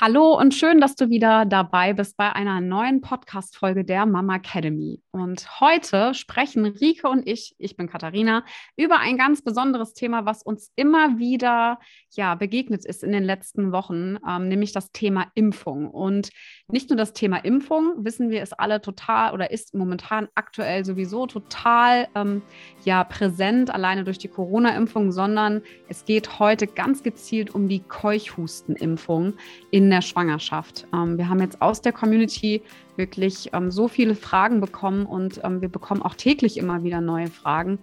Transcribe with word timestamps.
Hallo 0.00 0.36
und 0.36 0.54
schön, 0.54 0.80
dass 0.80 0.96
du 0.96 1.08
wieder 1.08 1.46
dabei 1.46 1.92
bist 1.92 2.16
bei 2.16 2.32
einer 2.32 2.60
neuen 2.60 3.00
Podcast-Folge 3.00 3.84
der 3.84 4.06
Mama 4.06 4.34
Academy. 4.34 5.00
Und 5.12 5.60
heute 5.60 6.14
sprechen 6.14 6.66
Rike 6.66 7.08
und 7.08 7.28
ich, 7.28 7.54
ich 7.58 7.76
bin 7.76 7.88
Katharina, 7.88 8.44
über 8.76 8.98
ein 8.98 9.16
ganz 9.16 9.42
besonderes 9.42 9.94
Thema, 9.94 10.26
was 10.26 10.42
uns 10.42 10.72
immer 10.74 11.18
wieder 11.18 11.78
ja, 12.10 12.34
begegnet 12.34 12.84
ist 12.84 13.04
in 13.04 13.12
den 13.12 13.22
letzten 13.22 13.70
Wochen, 13.70 14.16
ähm, 14.28 14.48
nämlich 14.48 14.72
das 14.72 14.90
Thema 14.90 15.28
Impfung. 15.36 15.88
Und 15.88 16.30
nicht 16.66 16.90
nur 16.90 16.96
das 16.96 17.12
Thema 17.12 17.36
Impfung, 17.36 18.04
wissen 18.04 18.30
wir, 18.30 18.42
ist 18.42 18.58
alle 18.58 18.80
total 18.80 19.32
oder 19.32 19.52
ist 19.52 19.74
momentan 19.74 20.26
aktuell 20.34 20.84
sowieso 20.84 21.26
total 21.26 22.08
ähm, 22.16 22.42
ja, 22.84 23.04
präsent, 23.04 23.72
alleine 23.72 24.02
durch 24.02 24.18
die 24.18 24.28
Corona-Impfung, 24.28 25.12
sondern 25.12 25.62
es 25.88 26.04
geht 26.04 26.40
heute 26.40 26.66
ganz 26.66 27.04
gezielt 27.04 27.54
um 27.54 27.68
die 27.68 27.80
Keuchhustenimpfung 27.80 29.34
in 29.70 29.83
in 29.84 29.90
der 29.90 30.00
Schwangerschaft. 30.00 30.86
Ähm, 30.94 31.18
wir 31.18 31.28
haben 31.28 31.40
jetzt 31.40 31.60
aus 31.60 31.82
der 31.82 31.92
Community 31.92 32.62
wirklich 32.96 33.50
ähm, 33.52 33.70
so 33.70 33.86
viele 33.86 34.14
Fragen 34.14 34.60
bekommen 34.60 35.04
und 35.04 35.40
ähm, 35.44 35.60
wir 35.60 35.68
bekommen 35.68 36.00
auch 36.00 36.14
täglich 36.14 36.56
immer 36.56 36.82
wieder 36.84 37.00
neue 37.00 37.28
Fragen. 37.28 37.78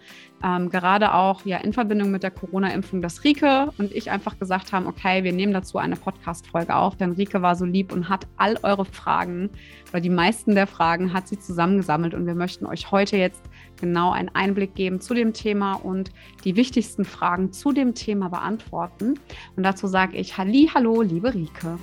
Gerade 0.71 1.13
auch 1.13 1.45
ja 1.45 1.57
in 1.57 1.71
Verbindung 1.71 2.09
mit 2.09 2.23
der 2.23 2.31
Corona-Impfung, 2.31 3.03
dass 3.03 3.23
Rike 3.23 3.71
und 3.77 3.91
ich 3.91 4.09
einfach 4.09 4.39
gesagt 4.39 4.73
haben, 4.73 4.87
okay, 4.87 5.23
wir 5.23 5.33
nehmen 5.33 5.53
dazu 5.53 5.77
eine 5.77 5.95
Podcast-Folge 5.95 6.75
auf, 6.75 6.97
denn 6.97 7.11
Rike 7.11 7.43
war 7.43 7.55
so 7.55 7.63
lieb 7.63 7.91
und 7.91 8.09
hat 8.09 8.25
all 8.37 8.57
eure 8.63 8.85
Fragen 8.85 9.51
oder 9.91 10.01
die 10.01 10.09
meisten 10.09 10.55
der 10.55 10.65
Fragen 10.65 11.13
hat 11.13 11.27
sie 11.27 11.37
zusammengesammelt 11.37 12.15
und 12.15 12.25
wir 12.25 12.33
möchten 12.33 12.65
euch 12.65 12.89
heute 12.89 13.17
jetzt 13.17 13.43
genau 13.81 14.11
einen 14.11 14.29
Einblick 14.29 14.75
geben 14.75 15.01
zu 15.01 15.13
dem 15.13 15.33
Thema 15.33 15.73
und 15.73 16.11
die 16.45 16.55
wichtigsten 16.55 17.03
Fragen 17.03 17.51
zu 17.51 17.73
dem 17.73 17.93
Thema 17.93 18.29
beantworten. 18.29 19.19
Und 19.57 19.63
dazu 19.63 19.87
sage 19.87 20.15
ich 20.15 20.37
Halli, 20.37 20.69
hallo, 20.73 21.01
liebe 21.01 21.33
Rike. 21.33 21.77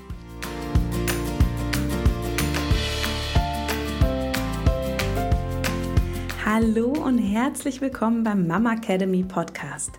Hallo 6.47 6.93
und 6.93 7.19
herzlich 7.19 7.83
willkommen 7.83 8.25
beim 8.25 8.47
Mama 8.47 8.73
Academy 8.73 9.23
Podcast, 9.23 9.99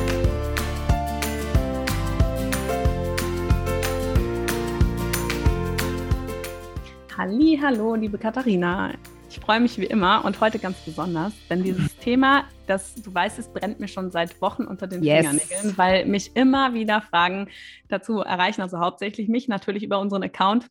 Hallo, 7.21 7.93
liebe 7.93 8.17
Katharina. 8.17 8.95
Ich 9.29 9.39
freue 9.39 9.59
mich 9.59 9.77
wie 9.77 9.85
immer 9.85 10.25
und 10.25 10.41
heute 10.41 10.57
ganz 10.57 10.79
besonders, 10.79 11.33
denn 11.51 11.61
dieses 11.61 11.95
Thema, 11.99 12.45
das 12.65 12.95
du 12.95 13.13
weißt, 13.13 13.37
es 13.37 13.47
brennt 13.47 13.79
mir 13.79 13.87
schon 13.87 14.09
seit 14.09 14.41
Wochen 14.41 14.63
unter 14.63 14.87
den 14.87 15.03
yes. 15.03 15.27
Fingernägeln, 15.27 15.77
weil 15.77 16.05
mich 16.07 16.35
immer 16.35 16.73
wieder 16.73 16.99
Fragen 16.99 17.47
dazu 17.89 18.21
erreichen, 18.21 18.63
also 18.63 18.79
hauptsächlich 18.79 19.29
mich 19.29 19.47
natürlich 19.47 19.83
über 19.83 19.99
unseren 19.99 20.23
Account 20.23 20.65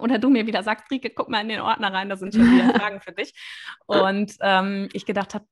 oder 0.00 0.18
du 0.18 0.30
mir 0.30 0.46
wieder 0.46 0.62
sagst, 0.62 0.90
Rike, 0.90 1.10
guck 1.10 1.28
mal 1.28 1.42
in 1.42 1.50
den 1.50 1.60
Ordner 1.60 1.92
rein, 1.92 2.08
da 2.08 2.16
sind 2.16 2.34
schon 2.34 2.50
wieder 2.50 2.72
Fragen 2.80 3.02
für 3.02 3.12
dich. 3.12 3.34
Und 3.84 4.38
ähm, 4.40 4.88
ich 4.94 5.04
gedacht 5.04 5.34
habe, 5.34 5.44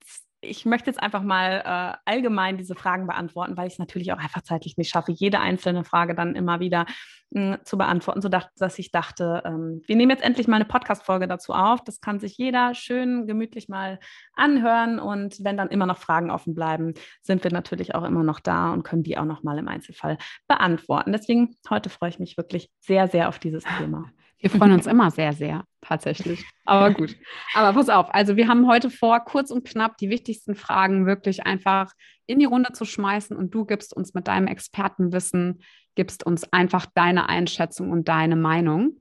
ich 0.42 0.66
möchte 0.66 0.90
jetzt 0.90 1.02
einfach 1.02 1.22
mal 1.22 1.62
äh, 1.64 2.10
allgemein 2.10 2.58
diese 2.58 2.74
Fragen 2.74 3.06
beantworten, 3.06 3.56
weil 3.56 3.68
ich 3.68 3.74
es 3.74 3.78
natürlich 3.78 4.12
auch 4.12 4.18
einfach 4.18 4.42
zeitlich 4.42 4.76
nicht 4.76 4.90
schaffe, 4.90 5.12
jede 5.12 5.38
einzelne 5.38 5.84
Frage 5.84 6.14
dann 6.14 6.34
immer 6.34 6.58
wieder 6.58 6.84
mh, 7.30 7.54
hm, 7.54 7.64
zu 7.64 7.78
beantworten, 7.78 8.20
sodass 8.20 8.78
ich 8.78 8.90
dachte, 8.90 9.42
ähm, 9.46 9.82
wir 9.86 9.96
nehmen 9.96 10.10
jetzt 10.10 10.24
endlich 10.24 10.48
mal 10.48 10.56
eine 10.56 10.64
Podcast-Folge 10.64 11.28
dazu 11.28 11.52
auf. 11.52 11.82
Das 11.84 12.00
kann 12.00 12.18
sich 12.18 12.36
jeder 12.36 12.74
schön 12.74 13.26
gemütlich 13.26 13.68
mal 13.68 14.00
anhören 14.34 14.98
und 14.98 15.42
wenn 15.44 15.56
dann 15.56 15.68
immer 15.68 15.86
noch 15.86 15.98
Fragen 15.98 16.30
offen 16.30 16.54
bleiben, 16.54 16.94
sind 17.22 17.44
wir 17.44 17.52
natürlich 17.52 17.94
auch 17.94 18.04
immer 18.04 18.24
noch 18.24 18.40
da 18.40 18.72
und 18.72 18.82
können 18.82 19.04
die 19.04 19.16
auch 19.16 19.24
noch 19.24 19.44
mal 19.44 19.58
im 19.58 19.68
Einzelfall 19.68 20.18
beantworten. 20.48 21.12
Deswegen 21.12 21.56
heute 21.70 21.88
freue 21.88 22.10
ich 22.10 22.18
mich 22.18 22.36
wirklich 22.36 22.68
sehr, 22.80 23.06
sehr 23.06 23.28
auf 23.28 23.38
dieses 23.38 23.64
Thema. 23.78 24.10
Wir 24.42 24.50
freuen 24.50 24.72
uns 24.72 24.88
immer 24.88 25.12
sehr, 25.12 25.32
sehr, 25.32 25.64
tatsächlich. 25.80 26.44
Aber 26.64 26.92
gut. 26.92 27.16
Aber 27.54 27.72
pass 27.72 27.88
auf, 27.88 28.12
also 28.12 28.36
wir 28.36 28.48
haben 28.48 28.66
heute 28.66 28.90
vor, 28.90 29.20
kurz 29.20 29.52
und 29.52 29.64
knapp 29.64 29.96
die 29.98 30.10
wichtigsten 30.10 30.56
Fragen 30.56 31.06
wirklich 31.06 31.46
einfach 31.46 31.92
in 32.26 32.40
die 32.40 32.44
Runde 32.44 32.72
zu 32.72 32.84
schmeißen 32.84 33.36
und 33.36 33.54
du 33.54 33.64
gibst 33.64 33.94
uns 33.94 34.14
mit 34.14 34.26
deinem 34.26 34.48
Expertenwissen, 34.48 35.62
gibst 35.94 36.26
uns 36.26 36.52
einfach 36.52 36.86
deine 36.92 37.28
Einschätzung 37.28 37.92
und 37.92 38.08
deine 38.08 38.34
Meinung. 38.34 39.00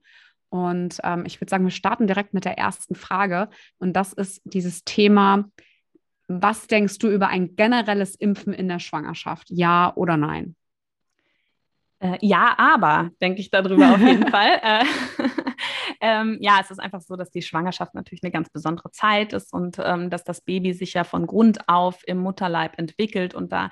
Und 0.49 0.99
ähm, 1.03 1.23
ich 1.25 1.41
würde 1.41 1.49
sagen, 1.49 1.63
wir 1.63 1.71
starten 1.71 2.05
direkt 2.05 2.35
mit 2.35 2.45
der 2.45 2.59
ersten 2.59 2.93
Frage. 2.93 3.49
Und 3.79 3.93
das 3.93 4.13
ist 4.13 4.41
dieses 4.43 4.83
Thema, 4.83 5.45
was 6.27 6.67
denkst 6.67 6.99
du 6.99 7.09
über 7.09 7.29
ein 7.29 7.55
generelles 7.55 8.15
Impfen 8.15 8.53
in 8.53 8.67
der 8.67 8.79
Schwangerschaft? 8.79 9.49
Ja 9.49 9.91
oder 9.95 10.17
nein? 10.17 10.55
Äh, 12.01 12.17
ja, 12.21 12.55
aber 12.57 13.11
denke 13.21 13.41
ich 13.41 13.51
darüber 13.51 13.91
auf 13.91 13.99
jeden 13.99 14.27
Fall. 14.31 14.59
Äh, 14.61 14.83
ähm, 16.01 16.37
ja, 16.41 16.59
es 16.59 16.71
ist 16.71 16.79
einfach 16.79 17.01
so, 17.01 17.15
dass 17.15 17.31
die 17.31 17.41
Schwangerschaft 17.41 17.93
natürlich 17.93 18.23
eine 18.23 18.31
ganz 18.31 18.49
besondere 18.49 18.91
Zeit 18.91 19.33
ist 19.33 19.53
und 19.53 19.77
ähm, 19.83 20.09
dass 20.09 20.23
das 20.23 20.41
Baby 20.41 20.73
sich 20.73 20.93
ja 20.93 21.03
von 21.03 21.27
Grund 21.27 21.69
auf 21.69 22.01
im 22.07 22.17
Mutterleib 22.17 22.77
entwickelt 22.77 23.35
und 23.35 23.51
da 23.51 23.69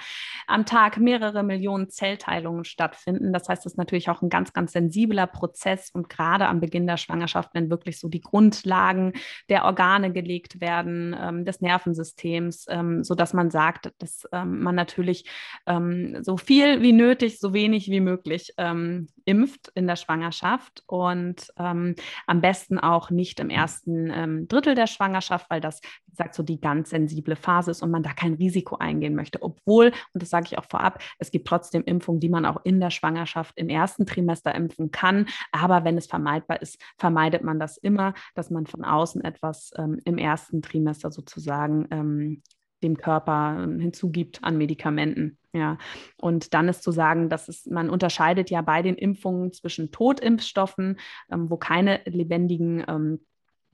am 0.48 0.66
Tag 0.66 0.98
mehrere 0.98 1.44
Millionen 1.44 1.90
Zellteilungen 1.90 2.66
stattfinden. 2.66 3.34
Das 3.34 3.50
heißt, 3.50 3.66
es 3.66 3.74
ist 3.74 3.78
natürlich 3.78 4.10
auch 4.10 4.22
ein 4.22 4.30
ganz, 4.30 4.54
ganz 4.54 4.72
sensibler 4.74 5.28
Prozess 5.28 5.90
und 5.92 6.10
gerade 6.10 6.48
am 6.48 6.60
Beginn 6.60 6.88
der 6.88 6.98
Schwangerschaft, 6.98 7.50
wenn 7.54 7.70
wirklich 7.70 8.00
so 8.00 8.08
die 8.08 8.22
Grundlagen 8.22 9.14
der 9.50 9.66
Organe 9.66 10.12
gelegt 10.12 10.62
werden, 10.62 11.16
ähm, 11.20 11.46
des 11.46 11.62
Nervensystems, 11.62 12.66
ähm, 12.70 13.04
sodass 13.04 13.34
man 13.34 13.50
sagt, 13.50 13.92
dass 13.98 14.28
ähm, 14.32 14.60
man 14.62 14.76
natürlich 14.76 15.30
ähm, 15.66 16.18
so 16.22 16.38
viel 16.38 16.82
wie 16.82 16.94
nötig, 16.94 17.40
so 17.40 17.54
wenig 17.54 17.90
wie 17.90 18.02
möglich 18.02 18.54
ähm, 18.58 19.08
impft 19.30 19.72
in 19.76 19.86
der 19.86 19.96
Schwangerschaft 19.96 20.84
und 20.88 21.54
ähm, 21.60 21.94
am 22.26 22.42
besten 22.42 22.80
auch 22.80 23.12
nicht 23.12 23.40
im 23.40 23.52
ersten 23.52 24.10
ähm, 24.10 24.48
Drittel 24.48 24.74
der 24.74 24.88
Schwangerschaft, 24.88 25.52
weil 25.52 25.62
das, 25.62 25.82
wie 26.08 26.12
gesagt, 26.12 26.34
so 26.34 26.42
die 26.42 26.60
ganz 26.60 26.90
sensible 26.90 27.36
Phase 27.36 27.70
ist 27.70 27.84
und 27.84 27.92
man 27.92 28.02
da 28.02 28.14
kein 28.14 28.34
Risiko 28.34 28.78
eingehen 28.78 29.14
möchte. 29.14 29.44
Obwohl, 29.44 29.92
und 30.14 30.24
das 30.24 30.32
sage 30.32 30.48
ich 30.48 30.58
auch 30.58 30.66
vorab, 30.66 31.00
es 31.20 31.30
gibt 31.30 31.48
trotzdem 31.48 31.84
Impfungen, 31.84 32.20
die 32.20 32.30
man 32.30 32.44
auch 32.44 32.62
in 32.64 32.80
der 32.80 32.90
Schwangerschaft 32.90 33.56
im 33.56 33.70
ersten 33.70 34.08
Trimester 34.08 34.56
impfen 34.56 34.90
kann. 34.90 35.28
Aber 35.52 35.84
wenn 35.84 35.96
es 35.96 36.08
vermeidbar 36.08 36.64
ist, 36.64 36.82
vermeidet 36.98 37.44
man 37.44 37.60
das 37.60 37.78
immer, 37.78 38.16
dass 38.34 38.50
man 38.50 38.66
von 38.66 38.84
außen 38.84 39.24
etwas 39.24 39.72
ähm, 39.78 40.00
im 40.06 40.18
ersten 40.18 40.64
Trimester 40.64 41.12
sozusagen 41.12 41.88
ähm, 41.92 42.42
dem 42.84 42.98
Körper 42.98 43.64
ähm, 43.64 43.80
hinzugibt 43.80 44.44
an 44.44 44.58
Medikamenten. 44.58 45.38
Ja, 45.52 45.78
und 46.18 46.54
dann 46.54 46.70
ist 46.70 46.84
zu 46.84 46.92
sagen, 46.92 47.28
dass 47.28 47.48
es, 47.48 47.66
man 47.66 47.90
unterscheidet 47.90 48.52
ja 48.52 48.62
bei 48.62 48.84
den 48.84 48.96
Impfungen 48.96 49.52
zwischen 49.52 49.92
Totimpfstoffen, 49.92 51.00
ähm, 51.32 51.50
wo 51.50 51.58
keine 51.58 52.02
lebendigen 52.06 52.84
ähm, 52.88 53.20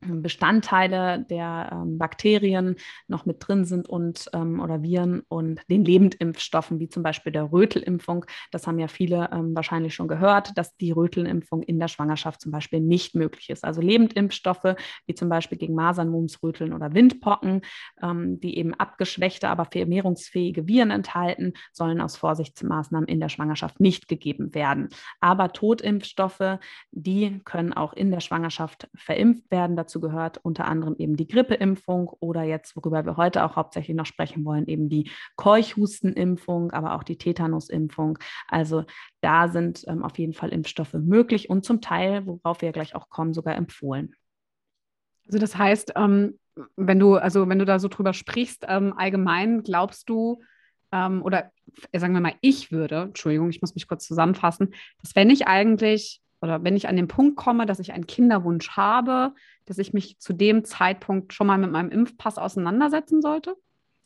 Bestandteile 0.07 1.25
der 1.29 1.69
ähm, 1.71 1.97
Bakterien 1.97 2.75
noch 3.07 3.25
mit 3.25 3.37
drin 3.39 3.65
sind 3.65 3.87
und 3.87 4.29
ähm, 4.33 4.59
oder 4.59 4.83
Viren 4.83 5.21
und 5.27 5.61
den 5.69 5.85
Lebendimpfstoffen, 5.85 6.79
wie 6.79 6.89
zum 6.89 7.03
Beispiel 7.03 7.31
der 7.31 7.51
Rötelimpfung. 7.51 8.25
Das 8.51 8.67
haben 8.67 8.79
ja 8.79 8.87
viele 8.87 9.29
ähm, 9.31 9.55
wahrscheinlich 9.55 9.95
schon 9.95 10.07
gehört, 10.07 10.57
dass 10.57 10.75
die 10.77 10.91
Rötelimpfung 10.91 11.63
in 11.63 11.79
der 11.79 11.87
Schwangerschaft 11.87 12.41
zum 12.41 12.51
Beispiel 12.51 12.79
nicht 12.79 13.15
möglich 13.15 13.49
ist. 13.49 13.63
Also 13.63 13.81
Lebendimpfstoffe, 13.81 14.75
wie 15.05 15.15
zum 15.15 15.29
Beispiel 15.29 15.57
gegen 15.57 15.75
Masern, 15.75 16.09
Mumps, 16.09 16.41
Röteln 16.41 16.73
oder 16.73 16.93
Windpocken, 16.93 17.61
ähm, 18.01 18.39
die 18.39 18.57
eben 18.57 18.73
abgeschwächte, 18.73 19.49
aber 19.49 19.65
vermehrungsfähige 19.65 20.67
Viren 20.67 20.91
enthalten, 20.91 21.53
sollen 21.71 22.01
aus 22.01 22.17
Vorsichtsmaßnahmen 22.17 23.07
in 23.07 23.19
der 23.19 23.29
Schwangerschaft 23.29 23.79
nicht 23.79 24.07
gegeben 24.07 24.53
werden. 24.53 24.89
Aber 25.19 25.51
Totimpfstoffe, 25.53 26.59
die 26.91 27.41
können 27.43 27.73
auch 27.73 27.93
in 27.93 28.11
der 28.11 28.19
Schwangerschaft 28.19 28.89
verimpft 28.95 29.49
werden. 29.51 29.75
Dazu 29.75 29.94
gehört 29.99 30.39
unter 30.43 30.65
anderem 30.65 30.95
eben 30.97 31.15
die 31.15 31.27
Grippeimpfung 31.27 32.09
oder 32.19 32.43
jetzt, 32.43 32.75
worüber 32.75 33.05
wir 33.05 33.17
heute 33.17 33.43
auch 33.43 33.55
hauptsächlich 33.55 33.95
noch 33.95 34.05
sprechen 34.05 34.45
wollen, 34.45 34.67
eben 34.67 34.89
die 34.89 35.09
Keuchhustenimpfung, 35.35 36.71
aber 36.71 36.95
auch 36.95 37.03
die 37.03 37.17
Tetanusimpfung. 37.17 38.19
Also 38.47 38.83
da 39.21 39.47
sind 39.47 39.83
ähm, 39.87 40.03
auf 40.03 40.17
jeden 40.17 40.33
Fall 40.33 40.49
Impfstoffe 40.49 40.93
möglich 40.93 41.49
und 41.49 41.65
zum 41.65 41.81
Teil, 41.81 42.25
worauf 42.25 42.61
wir 42.61 42.71
gleich 42.71 42.95
auch 42.95 43.09
kommen, 43.09 43.33
sogar 43.33 43.55
empfohlen. 43.55 44.15
Also 45.27 45.39
das 45.39 45.57
heißt, 45.57 45.93
ähm, 45.95 46.39
wenn 46.75 46.99
du, 46.99 47.15
also 47.15 47.49
wenn 47.49 47.59
du 47.59 47.65
da 47.65 47.79
so 47.79 47.87
drüber 47.87 48.13
sprichst, 48.13 48.65
ähm, 48.67 48.93
allgemein 48.95 49.63
glaubst 49.63 50.09
du, 50.09 50.41
ähm, 50.91 51.21
oder 51.23 51.51
sagen 51.95 52.13
wir 52.13 52.21
mal, 52.21 52.35
ich 52.41 52.71
würde, 52.71 53.03
Entschuldigung, 53.03 53.49
ich 53.49 53.61
muss 53.61 53.75
mich 53.75 53.87
kurz 53.87 54.05
zusammenfassen, 54.05 54.73
dass 55.01 55.15
wenn 55.15 55.29
ich 55.29 55.47
eigentlich 55.47 56.21
oder 56.41 56.63
wenn 56.63 56.75
ich 56.75 56.87
an 56.87 56.95
den 56.95 57.07
Punkt 57.07 57.35
komme, 57.35 57.65
dass 57.65 57.79
ich 57.79 57.93
einen 57.93 58.07
Kinderwunsch 58.07 58.71
habe, 58.71 59.33
dass 59.65 59.77
ich 59.77 59.93
mich 59.93 60.19
zu 60.19 60.33
dem 60.33 60.63
Zeitpunkt 60.63 61.33
schon 61.33 61.47
mal 61.47 61.57
mit 61.57 61.71
meinem 61.71 61.89
Impfpass 61.89 62.37
auseinandersetzen 62.37 63.21
sollte? 63.21 63.55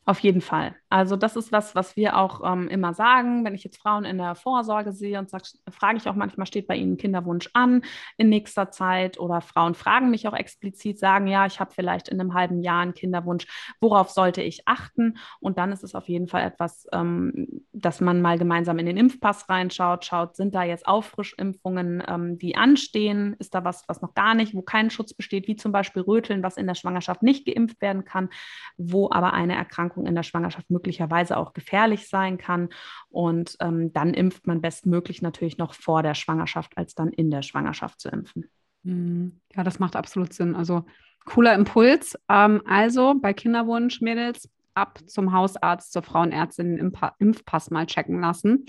Auf 0.05 0.19
jeden 0.19 0.41
Fall. 0.41 0.75
Also 0.89 1.15
das 1.15 1.35
ist 1.35 1.51
was, 1.51 1.75
was 1.75 1.95
wir 1.95 2.17
auch 2.17 2.41
ähm, 2.43 2.67
immer 2.67 2.93
sagen. 2.93 3.45
Wenn 3.45 3.53
ich 3.53 3.63
jetzt 3.63 3.77
Frauen 3.77 4.05
in 4.05 4.17
der 4.17 4.33
Vorsorge 4.35 4.91
sehe 4.91 5.19
und 5.19 5.29
sag, 5.29 5.43
frage 5.69 5.97
ich 5.97 6.09
auch 6.09 6.15
manchmal, 6.15 6.47
steht 6.47 6.67
bei 6.67 6.75
ihnen 6.75 6.97
Kinderwunsch 6.97 7.49
an 7.53 7.83
in 8.17 8.29
nächster 8.29 8.71
Zeit 8.71 9.19
oder 9.19 9.41
Frauen 9.41 9.75
fragen 9.75 10.09
mich 10.09 10.27
auch 10.27 10.33
explizit, 10.33 10.97
sagen, 10.97 11.27
ja, 11.27 11.45
ich 11.45 11.59
habe 11.59 11.71
vielleicht 11.73 12.09
in 12.09 12.19
einem 12.19 12.33
halben 12.33 12.61
Jahr 12.61 12.81
einen 12.81 12.95
Kinderwunsch, 12.95 13.45
worauf 13.79 14.09
sollte 14.09 14.41
ich 14.41 14.67
achten? 14.67 15.17
Und 15.39 15.59
dann 15.59 15.71
ist 15.71 15.83
es 15.83 15.93
auf 15.93 16.09
jeden 16.09 16.27
Fall 16.27 16.43
etwas, 16.43 16.87
ähm, 16.91 17.63
dass 17.71 18.01
man 18.01 18.21
mal 18.21 18.39
gemeinsam 18.39 18.79
in 18.79 18.87
den 18.87 18.97
Impfpass 18.97 19.47
reinschaut, 19.47 20.05
schaut, 20.05 20.35
sind 20.35 20.55
da 20.55 20.63
jetzt 20.63 20.87
Auffrischimpfungen, 20.87 22.03
ähm, 22.07 22.39
die 22.39 22.55
anstehen? 22.55 23.35
Ist 23.37 23.53
da 23.53 23.63
was, 23.63 23.83
was 23.87 24.01
noch 24.01 24.15
gar 24.15 24.33
nicht, 24.33 24.55
wo 24.55 24.63
kein 24.63 24.89
Schutz 24.89 25.13
besteht, 25.13 25.47
wie 25.47 25.55
zum 25.55 25.71
Beispiel 25.71 26.01
Röteln, 26.01 26.41
was 26.41 26.57
in 26.57 26.65
der 26.65 26.75
Schwangerschaft 26.75 27.21
nicht 27.21 27.45
geimpft 27.45 27.79
werden 27.81 28.05
kann, 28.05 28.29
wo 28.77 29.09
aber 29.11 29.33
eine 29.33 29.55
Erkrankung 29.55 30.07
in 30.07 30.15
der 30.15 30.23
Schwangerschaft 30.23 30.69
möglicherweise 30.79 31.37
auch 31.37 31.53
gefährlich 31.53 32.07
sein 32.07 32.37
kann. 32.37 32.69
Und 33.09 33.57
ähm, 33.59 33.91
dann 33.91 34.13
impft 34.13 34.47
man 34.47 34.61
bestmöglich 34.61 35.21
natürlich 35.21 35.57
noch 35.57 35.73
vor 35.73 36.03
der 36.03 36.15
Schwangerschaft, 36.15 36.77
als 36.77 36.95
dann 36.95 37.09
in 37.09 37.29
der 37.29 37.41
Schwangerschaft 37.41 37.99
zu 37.99 38.09
impfen. 38.09 38.49
Hm, 38.85 39.41
ja, 39.55 39.63
das 39.63 39.79
macht 39.79 39.95
absolut 39.95 40.33
Sinn. 40.33 40.55
Also 40.55 40.85
cooler 41.25 41.53
Impuls. 41.53 42.17
Ähm, 42.29 42.61
also 42.65 43.15
bei 43.19 43.33
Kinderwunsch, 43.33 44.01
Mädels, 44.01 44.49
ab 44.73 44.99
zum 45.05 45.33
Hausarzt, 45.33 45.91
zur 45.91 46.03
Frauenärztin 46.03 46.77
den 46.77 46.93
Impfpass 47.19 47.69
mal 47.69 47.85
checken 47.85 48.21
lassen. 48.21 48.65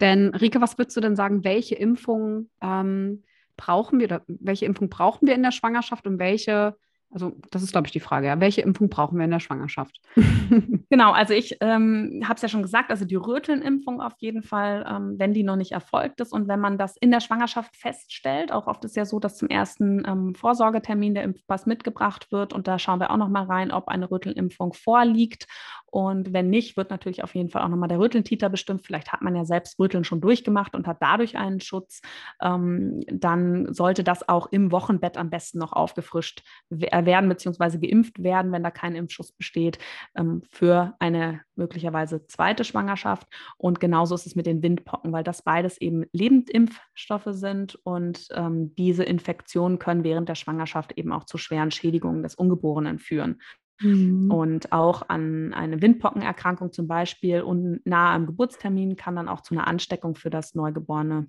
Denn 0.00 0.34
Rike, 0.34 0.60
was 0.60 0.76
würdest 0.76 0.96
du 0.96 1.00
denn 1.00 1.16
sagen, 1.16 1.44
welche 1.44 1.76
Impfungen 1.76 2.50
ähm, 2.60 3.22
brauchen 3.56 3.98
wir 3.98 4.06
oder 4.06 4.22
welche 4.26 4.66
Impfung 4.66 4.90
brauchen 4.90 5.26
wir 5.26 5.34
in 5.34 5.42
der 5.42 5.52
Schwangerschaft 5.52 6.06
und 6.06 6.18
welche 6.18 6.76
also 7.10 7.36
das 7.50 7.62
ist, 7.62 7.72
glaube 7.72 7.86
ich, 7.86 7.92
die 7.92 8.00
Frage. 8.00 8.26
Ja. 8.26 8.40
Welche 8.40 8.62
Impfung 8.62 8.88
brauchen 8.88 9.18
wir 9.18 9.24
in 9.24 9.30
der 9.30 9.40
Schwangerschaft? 9.40 10.00
genau, 10.90 11.12
also 11.12 11.34
ich 11.34 11.56
ähm, 11.60 12.22
habe 12.24 12.34
es 12.34 12.42
ja 12.42 12.48
schon 12.48 12.62
gesagt, 12.62 12.90
also 12.90 13.04
die 13.04 13.16
Rötelnimpfung 13.16 14.00
auf 14.00 14.14
jeden 14.18 14.42
Fall, 14.42 14.84
ähm, 14.88 15.14
wenn 15.18 15.32
die 15.32 15.42
noch 15.42 15.56
nicht 15.56 15.72
erfolgt 15.72 16.20
ist 16.20 16.32
und 16.32 16.48
wenn 16.48 16.60
man 16.60 16.78
das 16.78 16.96
in 16.96 17.10
der 17.10 17.20
Schwangerschaft 17.20 17.76
feststellt, 17.76 18.52
auch 18.52 18.66
oft 18.66 18.84
ist 18.84 18.96
ja 18.96 19.04
so, 19.04 19.18
dass 19.18 19.36
zum 19.36 19.48
ersten 19.48 20.02
ähm, 20.06 20.34
Vorsorgetermin 20.34 21.14
der 21.14 21.24
Impfpass 21.24 21.66
mitgebracht 21.66 22.32
wird 22.32 22.52
und 22.52 22.68
da 22.68 22.78
schauen 22.78 23.00
wir 23.00 23.10
auch 23.10 23.16
noch 23.16 23.28
mal 23.28 23.44
rein, 23.44 23.70
ob 23.70 23.88
eine 23.88 24.10
Rötelnimpfung 24.10 24.72
vorliegt 24.72 25.46
und 25.96 26.34
wenn 26.34 26.50
nicht, 26.50 26.76
wird 26.76 26.90
natürlich 26.90 27.24
auf 27.24 27.34
jeden 27.34 27.48
Fall 27.48 27.62
auch 27.62 27.70
nochmal 27.70 27.88
der 27.88 27.98
Rötelntiter 27.98 28.50
bestimmt. 28.50 28.84
Vielleicht 28.84 29.14
hat 29.14 29.22
man 29.22 29.34
ja 29.34 29.46
selbst 29.46 29.78
Röteln 29.78 30.04
schon 30.04 30.20
durchgemacht 30.20 30.74
und 30.74 30.86
hat 30.86 30.98
dadurch 31.00 31.38
einen 31.38 31.58
Schutz. 31.62 32.02
Ähm, 32.42 33.00
dann 33.10 33.72
sollte 33.72 34.04
das 34.04 34.28
auch 34.28 34.48
im 34.52 34.72
Wochenbett 34.72 35.16
am 35.16 35.30
besten 35.30 35.58
noch 35.58 35.72
aufgefrischt 35.72 36.42
äh, 36.68 37.06
werden, 37.06 37.30
beziehungsweise 37.30 37.80
geimpft 37.80 38.22
werden, 38.22 38.52
wenn 38.52 38.62
da 38.62 38.70
kein 38.70 38.94
Impfschutz 38.94 39.32
besteht, 39.32 39.78
ähm, 40.14 40.42
für 40.50 40.94
eine 40.98 41.40
möglicherweise 41.54 42.26
zweite 42.26 42.64
Schwangerschaft. 42.64 43.26
Und 43.56 43.80
genauso 43.80 44.14
ist 44.16 44.26
es 44.26 44.36
mit 44.36 44.44
den 44.44 44.62
Windpocken, 44.62 45.14
weil 45.14 45.24
das 45.24 45.40
beides 45.40 45.80
eben 45.80 46.04
Lebendimpfstoffe 46.12 47.28
sind 47.30 47.74
und 47.84 48.28
ähm, 48.34 48.74
diese 48.74 49.04
Infektionen 49.04 49.78
können 49.78 50.04
während 50.04 50.28
der 50.28 50.34
Schwangerschaft 50.34 50.92
eben 50.92 51.10
auch 51.14 51.24
zu 51.24 51.38
schweren 51.38 51.70
Schädigungen 51.70 52.22
des 52.22 52.34
Ungeborenen 52.34 52.98
führen. 52.98 53.40
Mhm. 53.80 54.30
Und 54.30 54.72
auch 54.72 55.08
an 55.08 55.52
eine 55.54 55.80
Windpockenerkrankung 55.82 56.72
zum 56.72 56.88
Beispiel 56.88 57.42
und 57.42 57.80
nahe 57.84 58.14
am 58.14 58.26
Geburtstermin 58.26 58.96
kann 58.96 59.16
dann 59.16 59.28
auch 59.28 59.40
zu 59.42 59.54
einer 59.54 59.66
Ansteckung 59.66 60.14
für 60.16 60.30
das 60.30 60.54
Neugeborene 60.54 61.28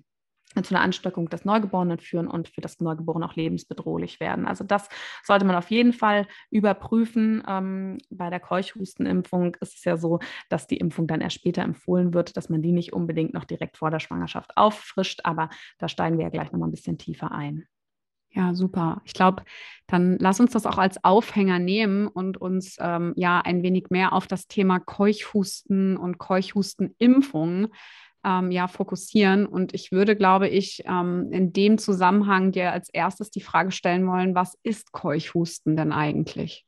äh, 0.56 0.62
zu 0.62 0.74
einer 0.74 0.82
Ansteckung 0.82 1.28
des 1.28 1.44
Neugeborenen 1.44 1.98
führen 1.98 2.26
und 2.26 2.48
für 2.48 2.60
das 2.60 2.80
Neugeborene 2.80 3.26
auch 3.26 3.36
lebensbedrohlich 3.36 4.18
werden. 4.18 4.46
Also 4.46 4.64
das 4.64 4.88
sollte 5.24 5.44
man 5.44 5.56
auf 5.56 5.70
jeden 5.70 5.92
Fall 5.92 6.26
überprüfen. 6.50 7.42
Ähm, 7.46 7.98
bei 8.10 8.30
der 8.30 8.40
Keuchhustenimpfung 8.40 9.56
ist 9.60 9.76
es 9.76 9.84
ja 9.84 9.96
so, 9.96 10.20
dass 10.48 10.66
die 10.66 10.78
Impfung 10.78 11.06
dann 11.06 11.20
erst 11.20 11.36
später 11.36 11.62
empfohlen 11.62 12.14
wird, 12.14 12.36
dass 12.36 12.48
man 12.48 12.62
die 12.62 12.72
nicht 12.72 12.92
unbedingt 12.94 13.34
noch 13.34 13.44
direkt 13.44 13.76
vor 13.76 13.90
der 13.90 14.00
Schwangerschaft 14.00 14.56
auffrischt, 14.56 15.20
aber 15.24 15.50
da 15.78 15.88
steigen 15.88 16.16
wir 16.18 16.24
ja 16.24 16.30
gleich 16.30 16.50
nochmal 16.50 16.68
ein 16.68 16.72
bisschen 16.72 16.98
tiefer 16.98 17.30
ein. 17.32 17.66
Ja, 18.38 18.54
super. 18.54 19.02
Ich 19.04 19.14
glaube, 19.14 19.42
dann 19.88 20.16
lass 20.20 20.38
uns 20.38 20.52
das 20.52 20.64
auch 20.64 20.78
als 20.78 21.02
Aufhänger 21.02 21.58
nehmen 21.58 22.06
und 22.06 22.36
uns 22.40 22.76
ähm, 22.78 23.12
ja 23.16 23.40
ein 23.40 23.64
wenig 23.64 23.86
mehr 23.90 24.12
auf 24.12 24.28
das 24.28 24.46
Thema 24.46 24.78
Keuchhusten 24.78 25.96
und 25.96 26.18
Keuchhustenimpfung 26.18 27.66
ähm, 28.24 28.52
ja 28.52 28.68
fokussieren. 28.68 29.44
Und 29.44 29.74
ich 29.74 29.90
würde, 29.90 30.14
glaube 30.14 30.48
ich, 30.48 30.84
ähm, 30.86 31.32
in 31.32 31.52
dem 31.52 31.78
Zusammenhang 31.78 32.52
dir 32.52 32.70
als 32.72 32.90
erstes 32.90 33.32
die 33.32 33.40
Frage 33.40 33.72
stellen 33.72 34.06
wollen, 34.06 34.36
was 34.36 34.56
ist 34.62 34.92
Keuchhusten 34.92 35.76
denn 35.76 35.90
eigentlich? 35.90 36.67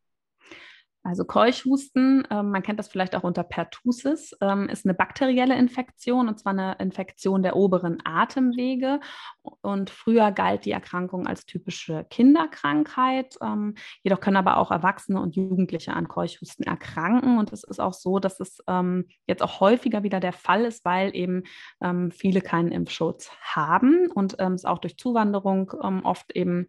Also 1.03 1.25
Keuchhusten, 1.25 2.27
ähm, 2.31 2.51
man 2.51 2.63
kennt 2.63 2.79
das 2.79 2.89
vielleicht 2.89 3.17
auch 3.17 3.23
unter 3.23 3.43
Pertussis, 3.43 4.37
ähm, 4.43 4.69
ist 4.69 4.85
eine 4.85 4.93
bakterielle 4.93 5.57
Infektion 5.57 6.29
und 6.29 6.39
zwar 6.39 6.53
eine 6.53 6.77
Infektion 6.79 7.43
der 7.43 7.57
oberen 7.57 7.99
Atemwege. 8.05 9.01
Und 9.63 9.89
früher 9.89 10.31
galt 10.31 10.67
die 10.67 10.73
Erkrankung 10.73 11.27
als 11.27 11.47
typische 11.47 12.05
Kinderkrankheit. 12.11 13.37
Ähm, 13.43 13.77
jedoch 14.03 14.21
können 14.21 14.37
aber 14.37 14.59
auch 14.59 14.71
Erwachsene 14.71 15.21
und 15.21 15.37
Jugendliche 15.37 15.95
an 15.95 16.07
Keuchhusten 16.07 16.67
erkranken. 16.67 17.39
Und 17.39 17.51
es 17.53 17.65
ist 17.65 17.81
auch 17.81 17.95
so, 17.95 18.19
dass 18.19 18.39
es 18.39 18.59
ähm, 18.67 19.07
jetzt 19.27 19.43
auch 19.43 19.61
häufiger 19.61 20.03
wieder 20.03 20.21
der 20.21 20.35
Fall 20.35 20.67
ist, 20.67 20.85
weil 20.85 21.17
eben 21.17 21.45
ähm, 21.81 22.11
viele 22.11 22.43
keinen 22.43 22.73
Impfschutz 22.73 23.31
haben 23.43 24.11
und 24.11 24.37
ähm, 24.39 24.53
es 24.53 24.67
auch 24.67 24.79
durch 24.79 24.99
Zuwanderung 24.99 25.71
oft 25.71 26.33
eben 26.37 26.67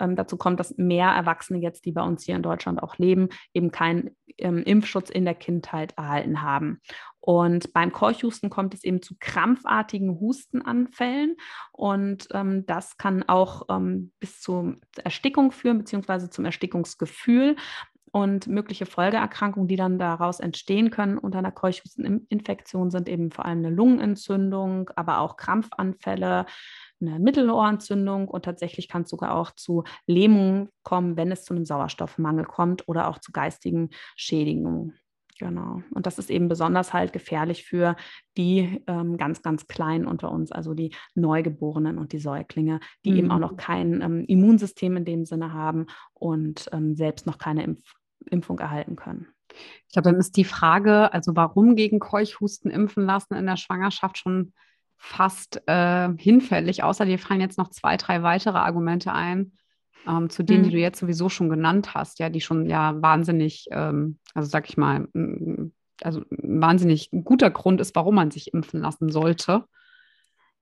dazu 0.00 0.36
kommt, 0.36 0.58
dass 0.58 0.76
mehr 0.76 1.08
Erwachsene 1.08 1.60
jetzt, 1.60 1.84
die 1.84 1.92
bei 1.92 2.02
uns 2.02 2.24
hier 2.24 2.34
in 2.36 2.42
Deutschland 2.42 2.82
auch 2.82 2.96
leben, 2.98 3.28
eben 3.54 3.68
eben 3.68 3.72
keinen 3.72 4.16
ähm, 4.38 4.62
Impfschutz 4.62 5.10
in 5.10 5.24
der 5.24 5.34
Kindheit 5.34 5.92
erhalten 5.96 6.42
haben. 6.42 6.80
Und 7.20 7.72
beim 7.74 7.92
Keuchhusten 7.92 8.48
kommt 8.48 8.72
es 8.74 8.84
eben 8.84 9.02
zu 9.02 9.14
krampfartigen 9.20 10.18
Hustenanfällen 10.18 11.36
und 11.72 12.26
ähm, 12.32 12.64
das 12.64 12.96
kann 12.96 13.22
auch 13.28 13.66
ähm, 13.68 14.12
bis 14.18 14.40
zur 14.40 14.76
Erstickung 15.04 15.52
führen, 15.52 15.78
beziehungsweise 15.78 16.30
zum 16.30 16.46
Erstickungsgefühl. 16.46 17.56
Und 18.12 18.46
mögliche 18.46 18.86
Folgeerkrankungen, 18.86 19.68
die 19.68 19.76
dann 19.76 19.98
daraus 19.98 20.40
entstehen 20.40 20.90
können 20.90 21.18
unter 21.18 21.38
einer 21.38 21.52
Keuchhusteninfektion, 21.52 22.90
sind 22.90 23.08
eben 23.08 23.30
vor 23.30 23.44
allem 23.44 23.58
eine 23.58 23.70
Lungenentzündung, 23.70 24.90
aber 24.96 25.20
auch 25.20 25.36
Krampfanfälle, 25.36 26.46
eine 27.00 27.18
Mittelohrentzündung 27.18 28.28
und 28.28 28.44
tatsächlich 28.44 28.88
kann 28.88 29.02
es 29.02 29.10
sogar 29.10 29.34
auch 29.34 29.52
zu 29.52 29.84
Lähmungen 30.06 30.68
kommen, 30.82 31.16
wenn 31.16 31.30
es 31.30 31.44
zu 31.44 31.54
einem 31.54 31.64
Sauerstoffmangel 31.64 32.44
kommt 32.44 32.88
oder 32.88 33.08
auch 33.08 33.18
zu 33.18 33.30
geistigen 33.32 33.90
Schädigungen. 34.16 34.98
Genau. 35.38 35.82
Und 35.94 36.06
das 36.06 36.18
ist 36.18 36.30
eben 36.30 36.48
besonders 36.48 36.92
halt 36.92 37.12
gefährlich 37.12 37.64
für 37.64 37.94
die 38.36 38.82
ähm, 38.88 39.16
ganz, 39.16 39.40
ganz 39.40 39.68
Kleinen 39.68 40.06
unter 40.06 40.32
uns, 40.32 40.50
also 40.50 40.74
die 40.74 40.94
Neugeborenen 41.14 41.98
und 41.98 42.12
die 42.12 42.18
Säuglinge, 42.18 42.80
die 43.04 43.12
mhm. 43.12 43.16
eben 43.18 43.30
auch 43.30 43.38
noch 43.38 43.52
mhm. 43.52 43.56
kein 43.56 44.02
ähm, 44.02 44.24
Immunsystem 44.26 44.96
in 44.96 45.04
dem 45.04 45.24
Sinne 45.24 45.52
haben 45.52 45.86
und 46.12 46.68
ähm, 46.72 46.96
selbst 46.96 47.26
noch 47.26 47.38
keine 47.38 47.62
Impf 47.62 47.84
Impfung 48.30 48.58
erhalten 48.58 48.96
können. 48.96 49.28
Ich 49.86 49.92
glaube, 49.92 50.10
dann 50.10 50.20
ist 50.20 50.36
die 50.36 50.44
Frage, 50.44 51.12
also 51.12 51.34
warum 51.34 51.74
gegen 51.74 52.00
Keuchhusten 52.00 52.70
impfen 52.70 53.04
lassen 53.04 53.34
in 53.34 53.46
der 53.46 53.56
Schwangerschaft 53.56 54.18
schon 54.18 54.52
fast 54.96 55.62
äh, 55.66 56.08
hinfällig, 56.16 56.82
außer 56.82 57.06
dir 57.06 57.18
fallen 57.18 57.40
jetzt 57.40 57.58
noch 57.58 57.70
zwei, 57.70 57.96
drei 57.96 58.22
weitere 58.22 58.58
Argumente 58.58 59.12
ein, 59.12 59.52
ähm, 60.06 60.28
zu 60.28 60.42
denen, 60.42 60.62
mhm. 60.62 60.64
die 60.64 60.70
du 60.72 60.78
jetzt 60.78 60.98
sowieso 60.98 61.28
schon 61.28 61.48
genannt 61.48 61.94
hast, 61.94 62.18
ja, 62.18 62.28
die 62.28 62.40
schon 62.40 62.68
ja 62.68 63.00
wahnsinnig, 63.00 63.68
ähm, 63.70 64.18
also 64.34 64.48
sag 64.48 64.68
ich 64.68 64.76
mal, 64.76 65.08
also 66.02 66.20
ein 66.30 66.60
wahnsinnig 66.60 67.10
guter 67.24 67.50
Grund 67.50 67.80
ist, 67.80 67.94
warum 67.96 68.16
man 68.16 68.30
sich 68.30 68.52
impfen 68.52 68.80
lassen 68.80 69.10
sollte. 69.10 69.64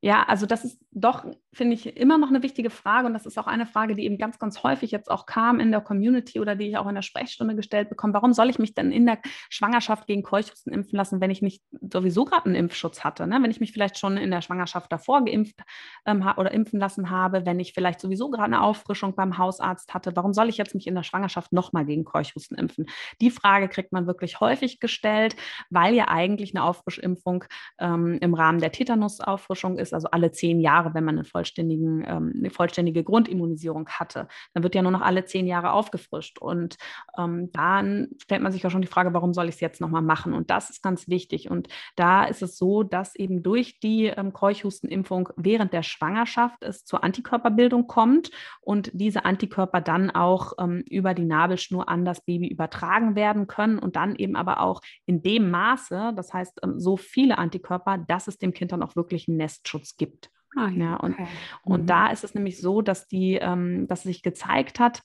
Ja, 0.03 0.25
also 0.25 0.45
das 0.45 0.65
ist 0.65 0.79
doch, 0.93 1.25
finde 1.55 1.75
ich, 1.75 1.97
immer 1.97 2.19
noch 2.19 2.29
eine 2.29 2.43
wichtige 2.43 2.69
Frage 2.69 3.07
und 3.07 3.15
das 3.15 3.25
ist 3.25 3.39
auch 3.39 3.47
eine 3.47 3.65
Frage, 3.65 3.97
die 3.97 4.05
eben 4.05 4.19
ganz, 4.19 4.39
ganz 4.39 4.63
häufig 4.63 4.91
jetzt 4.91 5.11
auch 5.11 5.25
kam 5.25 5.59
in 5.59 5.71
der 5.71 5.81
Community 5.81 6.39
oder 6.39 6.55
die 6.55 6.69
ich 6.69 6.77
auch 6.77 6.87
in 6.87 6.95
der 6.95 7.03
Sprechstunde 7.03 7.57
gestellt 7.57 7.89
bekomme. 7.89 8.13
Warum 8.13 8.35
soll 8.35 8.51
ich 8.51 8.59
mich 8.59 8.75
denn 8.75 8.93
in 8.93 9.07
der 9.07 9.19
Schwangerschaft 9.49 10.07
gegen 10.07 10.23
Keuchhusten 10.23 10.73
impfen 10.73 10.97
lassen, 10.97 11.21
wenn 11.23 11.31
ich 11.31 11.41
nicht 11.41 11.63
sowieso 11.81 12.27
gerade 12.27 12.47
einen 12.47 12.55
Impfschutz 12.55 13.05
hatte? 13.05 13.27
Ne? 13.27 13.39
Wenn 13.43 13.51
ich 13.51 13.61
mich 13.61 13.73
vielleicht 13.73 13.99
schon 13.99 14.19
in 14.19 14.31
der 14.31 14.43
Schwangerschaft 14.43 14.93
davor 14.93 15.25
geimpft 15.25 15.63
ähm, 16.05 16.31
oder 16.37 16.53
impfen 16.53 16.79
lassen 16.79 17.09
habe, 17.09 17.47
wenn 17.47 17.59
ich 17.59 17.73
vielleicht 17.73 18.01
sowieso 18.01 18.29
gerade 18.31 18.45
eine 18.45 18.63
Auffrischung 18.63 19.15
beim 19.15 19.39
Hausarzt 19.39 19.95
hatte, 19.95 20.15
warum 20.15 20.35
soll 20.35 20.51
ich 20.51 20.59
jetzt 20.59 20.75
mich 20.75 20.87
in 20.87 20.95
der 20.95 21.05
Schwangerschaft 21.05 21.53
nochmal 21.55 21.87
gegen 21.87 22.05
Keuchhusten 22.05 22.59
impfen? 22.59 22.87
Die 23.23 23.31
Frage 23.31 23.69
kriegt 23.69 23.93
man 23.93 24.07
wirklich 24.07 24.41
häufig 24.41 24.79
gestellt, 24.79 25.37
weil 25.71 25.95
ja 25.95 26.09
eigentlich 26.09 26.55
eine 26.55 26.65
Auffrischimpfung 26.65 27.45
ähm, 27.79 28.19
im 28.21 28.35
Rahmen 28.35 28.61
der 28.61 28.73
Tetanusauffrischung 28.73 29.79
ist 29.79 29.86
ist, 29.87 29.95
also 29.95 30.09
alle 30.11 30.33
zehn 30.33 30.61
Jahre, 30.61 30.95
wenn 30.95 31.05
man 31.05 31.17
einen 31.17 31.25
vollständigen, 31.25 32.05
ähm, 32.07 32.33
eine 32.37 32.51
vollständige 32.51 33.05
Grundimmunisierung 33.05 33.89
hatte. 33.89 34.29
Dann 34.55 34.63
wird 34.63 34.75
ja 34.75 34.83
nur 34.83 34.93
noch 34.93 35.01
alle 35.01 35.25
zehn 35.25 35.47
Jahre 35.47 35.73
aufgefrischt. 35.73 36.39
Und 36.39 36.77
ähm, 37.19 37.51
dann 37.53 38.09
stellt 38.23 38.43
man 38.43 38.53
sich 38.53 38.67
auch 38.67 38.71
schon 38.71 38.83
die 38.83 38.89
Frage, 38.89 39.15
warum 39.15 39.33
soll 39.33 39.49
ich 39.49 39.57
es 39.57 39.61
jetzt 39.61 39.81
nochmal 39.81 40.03
machen? 40.03 40.35
Und 40.35 40.51
das 40.51 40.71
ist 40.71 40.83
ganz 40.83 41.09
wichtig. 41.09 41.51
Und 41.51 41.69
da 41.95 42.25
ist 42.25 42.43
es 42.43 42.59
so, 42.59 42.83
dass 42.83 43.15
eben 43.15 43.43
durch 43.43 43.79
die 43.81 44.07
ähm, 44.07 44.33
Keuchhustenimpfung 44.33 45.31
während 45.37 45.73
der 45.73 45.83
Schwangerschaft 45.83 46.63
es 46.63 46.85
zur 46.85 47.05
Antikörperbildung 47.05 47.87
kommt 47.87 48.31
und 48.61 48.91
diese 48.93 49.25
Antikörper 49.25 49.81
dann 49.81 50.11
auch 50.11 50.53
ähm, 50.59 50.83
über 50.89 51.15
die 51.15 51.25
Nabelschnur 51.25 51.89
an 51.89 52.05
das 52.05 52.21
Baby 52.25 52.49
übertragen 52.49 53.15
werden 53.15 53.47
können 53.47 53.79
und 53.79 53.97
dann 53.97 54.17
eben 54.17 54.37
aber 54.37 54.61
auch 54.61 54.81
in 55.07 55.23
dem 55.23 55.51
Maße, 55.51 56.13
das 56.17 56.33
heißt 56.33 56.61
ähm, 56.63 56.81
so 56.81 56.97
viele 56.97 57.39
Antikörper, 57.39 57.99
dass 57.99 58.29
es 58.29 58.39
dem 58.39 58.53
Kind 58.53 58.73
dann 58.73 58.83
auch 58.83 58.97
wirklich 58.97 59.29
einen 59.29 59.37
Nestschutz 59.77 59.97
gibt. 59.97 60.31
Ah, 60.57 60.69
ja, 60.69 60.85
ja, 60.85 60.97
und, 60.97 61.13
okay. 61.13 61.27
und 61.65 61.83
mhm. 61.83 61.87
da 61.87 62.09
ist 62.09 62.25
es 62.25 62.35
nämlich 62.35 62.61
so, 62.61 62.81
dass 62.81 63.07
die, 63.07 63.35
ähm, 63.35 63.87
dass 63.89 64.05
sich 64.05 64.23
gezeigt 64.23 64.81
hat, 64.81 65.03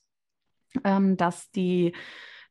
ähm, 0.84 1.16
dass 1.16 1.50
die 1.50 1.94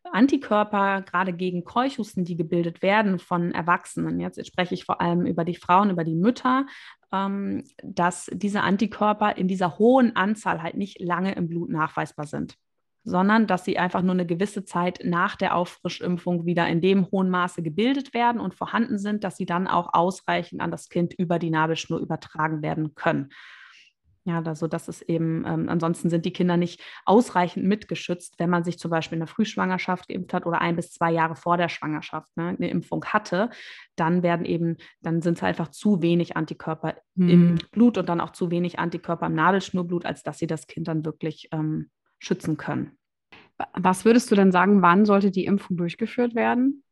Antikörper 0.04 1.02
gerade 1.02 1.34
gegen 1.34 1.64
Keuchhusten, 1.64 2.26
die 2.26 2.36
gebildet 2.36 2.82
werden 2.82 3.20
von 3.20 3.52
Erwachsenen, 3.52 4.20
jetzt 4.20 4.46
spreche 4.46 4.74
ich 4.74 4.86
vor 4.86 5.02
allem 5.02 5.26
über 5.26 5.46
die 5.46 5.56
Frauen, 5.56 5.90
über 5.90 6.04
die 6.04 6.16
Mütter, 6.16 6.66
ähm, 7.12 7.64
dass 7.84 8.30
diese 8.34 8.62
Antikörper 8.62 9.38
in 9.38 9.48
dieser 9.48 9.80
hohen 9.80 10.16
Anzahl 10.16 10.62
halt 10.62 10.76
nicht 10.76 11.00
lange 11.00 11.34
im 11.34 11.48
Blut 11.48 11.70
nachweisbar 11.70 12.28
sind 12.28 12.58
sondern 13.04 13.48
dass 13.48 13.66
sie 13.66 13.78
einfach 13.78 14.02
nur 14.02 14.14
eine 14.14 14.26
gewisse 14.26 14.64
Zeit 14.64 15.02
nach 15.04 15.36
der 15.36 15.56
Auffrischimpfung 15.56 16.46
wieder 16.46 16.68
in 16.68 16.82
dem 16.82 17.10
hohen 17.12 17.30
Maße 17.30 17.64
gebildet 17.64 18.14
werden 18.14 18.40
und 18.40 18.54
vorhanden 18.54 18.98
sind, 19.00 19.24
dass 19.24 19.38
sie 19.38 19.46
dann 19.46 19.68
auch 19.68 19.94
ausreichend 19.94 20.62
an 20.62 20.72
das 20.72 20.90
Kind 20.90 21.14
über 21.14 21.40
die 21.40 21.50
Nabelschnur 21.50 22.00
übertragen 22.00 22.62
werden 22.62 22.96
können. 22.96 23.30
Ja, 24.24 24.40
also 24.44 24.68
das 24.68 24.88
ist 24.88 25.02
eben, 25.04 25.44
ähm, 25.48 25.68
ansonsten 25.68 26.12
sind 26.12 26.26
die 26.26 26.34
Kinder 26.34 26.56
nicht 26.56 26.80
ausreichend 27.06 27.66
mitgeschützt, 27.66 28.36
wenn 28.38 28.52
man 28.52 28.64
sich 28.64 28.78
zum 28.78 28.92
Beispiel 28.92 29.16
in 29.16 29.22
der 29.22 29.28
Frühschwangerschaft 29.28 30.10
geimpft 30.10 30.34
hat 30.36 30.46
oder 30.46 30.62
ein 30.62 30.76
bis 30.76 30.92
zwei 30.92 31.12
Jahre 31.12 31.36
vor 31.36 31.58
der 31.58 31.70
Schwangerschaft 31.70 32.30
ne, 32.38 32.50
eine 32.50 32.70
Impfung 32.70 33.04
hatte, 33.06 33.50
dann 33.96 34.22
werden 34.22 34.46
eben, 34.46 34.78
dann 35.02 35.24
sind 35.24 35.38
es 35.38 35.44
einfach 35.44 35.70
zu 35.70 36.04
wenig 36.04 36.38
Antikörper 36.38 36.98
hm. 37.18 37.30
im 37.30 37.56
Blut 37.72 37.98
und 37.98 38.10
dann 38.10 38.22
auch 38.22 38.30
zu 38.30 38.52
wenig 38.52 38.78
Antikörper 38.78 39.26
im 39.26 39.34
Nabelschnurblut, 39.34 40.06
als 40.06 40.22
dass 40.22 40.38
sie 40.38 40.48
das 40.48 40.68
Kind 40.68 40.88
dann 40.88 41.04
wirklich 41.04 41.50
ähm, 41.52 41.90
schützen 42.22 42.56
können. 42.56 42.98
Was 43.74 44.06
würdest 44.06 44.32
du 44.32 44.36
denn 44.36 44.52
sagen, 44.52 44.82
wann 44.82 45.06
sollte 45.06 45.32
die 45.32 45.46
Impfung 45.46 45.78
durchgeführt 45.78 46.36
werden? 46.36 46.84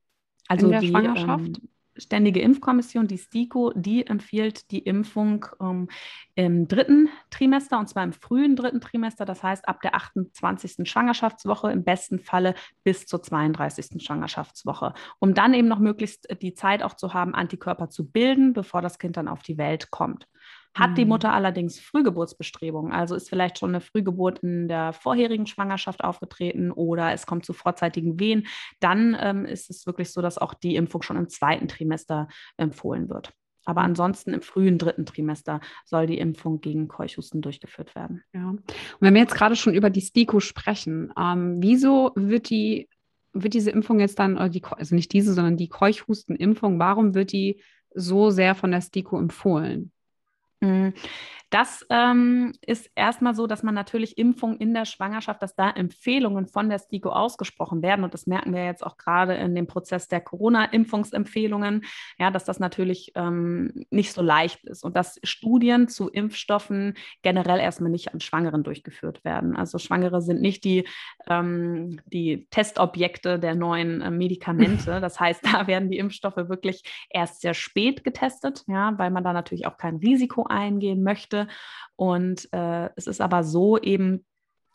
Also 0.48 0.66
in 0.66 0.72
der 0.72 0.82
die, 0.82 0.90
Schwangerschaft? 0.90 1.60
Ähm, 1.60 1.70
Ständige 2.00 2.40
Impfkommission, 2.40 3.08
die 3.08 3.18
STIKO, 3.18 3.74
die 3.76 4.08
empfiehlt 4.08 4.72
die 4.72 4.80
Impfung 4.80 5.46
ähm, 5.60 5.90
im 6.36 6.68
dritten 6.68 7.10
Trimester 7.30 7.78
und 7.78 7.90
zwar 7.90 8.06
im 8.06 8.14
frühen 8.14 8.56
dritten 8.56 8.80
Trimester, 8.80 9.26
das 9.26 9.44
heißt 9.44 9.68
ab 9.68 9.82
der 9.82 9.96
28. 9.96 10.90
Schwangerschaftswoche, 10.90 11.72
im 11.72 11.84
besten 11.84 12.20
Falle 12.20 12.56
bis 12.86 13.06
zur 13.06 13.22
32. 13.22 14.02
Schwangerschaftswoche, 14.02 14.94
um 15.20 15.34
dann 15.34 15.54
eben 15.54 15.68
noch 15.68 15.80
möglichst 15.80 16.28
die 16.42 16.54
Zeit 16.54 16.84
auch 16.84 16.94
zu 16.94 17.14
haben, 17.14 17.36
Antikörper 17.36 17.90
zu 17.90 18.10
bilden, 18.10 18.54
bevor 18.54 18.82
das 18.82 18.98
Kind 18.98 19.18
dann 19.18 19.28
auf 19.28 19.42
die 19.42 19.58
Welt 19.58 19.92
kommt. 19.92 20.26
Hat 20.76 20.98
die 20.98 21.04
mhm. 21.04 21.10
Mutter 21.10 21.34
allerdings 21.34 21.80
Frühgeburtsbestrebungen, 21.80 22.92
also 22.92 23.16
ist 23.16 23.30
vielleicht 23.30 23.58
schon 23.58 23.72
eine 23.72 23.82
Frühgeburt 23.82 24.40
in 24.40 24.68
der 24.68 24.94
vorherigen 24.94 25.48
Schwangerschaft 25.48 26.04
aufgetreten 26.04 26.72
oder 26.72 27.12
es 27.12 27.26
kommt 27.26 27.46
zu 27.46 27.54
vorzeitigen 27.54 28.20
Wehen, 28.20 28.48
dann 28.80 29.18
ähm, 29.20 29.46
ist 29.46 29.70
es 29.70 29.86
wirklich 29.86 30.12
so, 30.12 30.22
dass 30.22 30.38
auch 30.38 30.54
die 30.54 30.76
Impfung 30.76 31.02
schon 31.02 31.18
im 31.18 31.28
zweiten 31.28 31.68
Trimester 31.68 32.28
empfohlen 32.58 33.10
wird. 33.10 33.34
Aber 33.66 33.82
ansonsten 33.82 34.34
im 34.34 34.42
frühen 34.42 34.78
dritten 34.78 35.06
Trimester 35.06 35.60
soll 35.86 36.08
die 36.08 36.18
Impfung 36.18 36.62
gegen 36.62 36.88
Keuchhusten 36.88 37.42
durchgeführt 37.42 37.94
werden. 37.94 38.24
Ja. 38.34 38.50
Und 38.50 38.64
wenn 39.00 39.14
wir 39.14 39.22
jetzt 39.22 39.36
gerade 39.36 39.56
schon 39.56 39.74
über 39.74 39.90
die 39.90 40.02
STIKO 40.02 40.40
sprechen, 40.40 41.12
ähm, 41.20 41.58
wieso 41.60 42.12
wird 42.16 42.50
die 42.50 42.88
wird 43.34 43.54
diese 43.54 43.72
Impfung 43.72 44.00
jetzt 44.00 44.18
dann, 44.18 44.38
oder 44.38 44.50
die, 44.50 44.64
also 44.64 44.96
nicht 44.96 45.14
diese, 45.14 45.34
sondern 45.34 45.58
die 45.58 45.70
Keuchhustenimpfung, 45.70 46.80
warum 46.80 47.14
wird 47.14 47.32
die 47.32 47.62
so 47.94 48.32
sehr 48.32 48.56
von 48.56 48.72
der 48.72 48.82
STIKO 48.82 49.20
empfohlen? 49.20 49.92
嗯 50.62 50.94
das 51.50 51.86
ähm, 51.90 52.54
ist 52.62 52.92
erstmal 52.96 53.34
so, 53.34 53.48
dass 53.48 53.64
man 53.64 53.74
natürlich 53.74 54.18
Impfungen 54.18 54.58
in 54.58 54.74
der 54.74 54.86
Schwangerschaft, 54.86 55.42
dass 55.42 55.56
da 55.56 55.70
Empfehlungen 55.70 56.48
von 56.48 56.70
der 56.70 56.78
STIKO 56.78 57.10
ausgesprochen 57.10 57.82
werden. 57.82 58.04
Und 58.04 58.14
das 58.14 58.28
merken 58.28 58.54
wir 58.54 58.66
jetzt 58.66 58.86
auch 58.86 58.98
gerade 58.98 59.34
in 59.36 59.56
dem 59.56 59.66
Prozess 59.66 60.08
der 60.08 60.22
Corona-Impfungsempfehlungen, 60.22 61.86
ja, 62.20 62.30
dass 62.30 62.46
das 62.46 62.60
natürlich 62.60 63.14
ähm, 63.16 63.86
nicht 63.90 64.14
so 64.14 64.22
leicht 64.22 64.64
ist 64.66 64.84
und 64.84 64.96
dass 64.96 65.20
Studien 65.24 65.88
zu 65.88 66.10
Impfstoffen 66.10 66.96
generell 67.24 67.60
erstmal 67.60 67.92
nicht 67.92 68.14
an 68.14 68.20
Schwangeren 68.20 68.64
durchgeführt 68.64 69.24
werden. 69.26 69.56
Also 69.56 69.80
Schwangere 69.80 70.22
sind 70.22 70.42
nicht 70.42 70.64
die, 70.64 70.88
ähm, 71.28 72.00
die 72.06 72.48
Testobjekte 72.52 73.40
der 73.40 73.56
neuen 73.56 74.02
äh, 74.02 74.12
Medikamente. 74.12 75.00
Das 75.10 75.20
heißt, 75.20 75.46
da 75.46 75.66
werden 75.66 75.90
die 75.90 75.98
Impfstoffe 75.98 76.36
wirklich 76.36 76.84
erst 77.10 77.42
sehr 77.42 77.54
spät 77.54 78.04
getestet, 78.04 78.64
ja, 78.68 78.94
weil 78.98 79.12
man 79.12 79.24
da 79.24 79.34
natürlich 79.34 79.66
auch 79.66 79.78
kein 79.78 79.96
Risiko 79.96 80.44
eingehen 80.44 81.04
möchte. 81.04 81.39
Und 81.96 82.48
äh, 82.54 82.90
es 82.96 83.08
ist 83.08 83.22
aber 83.22 83.44
so 83.44 83.78
eben, 83.78 84.26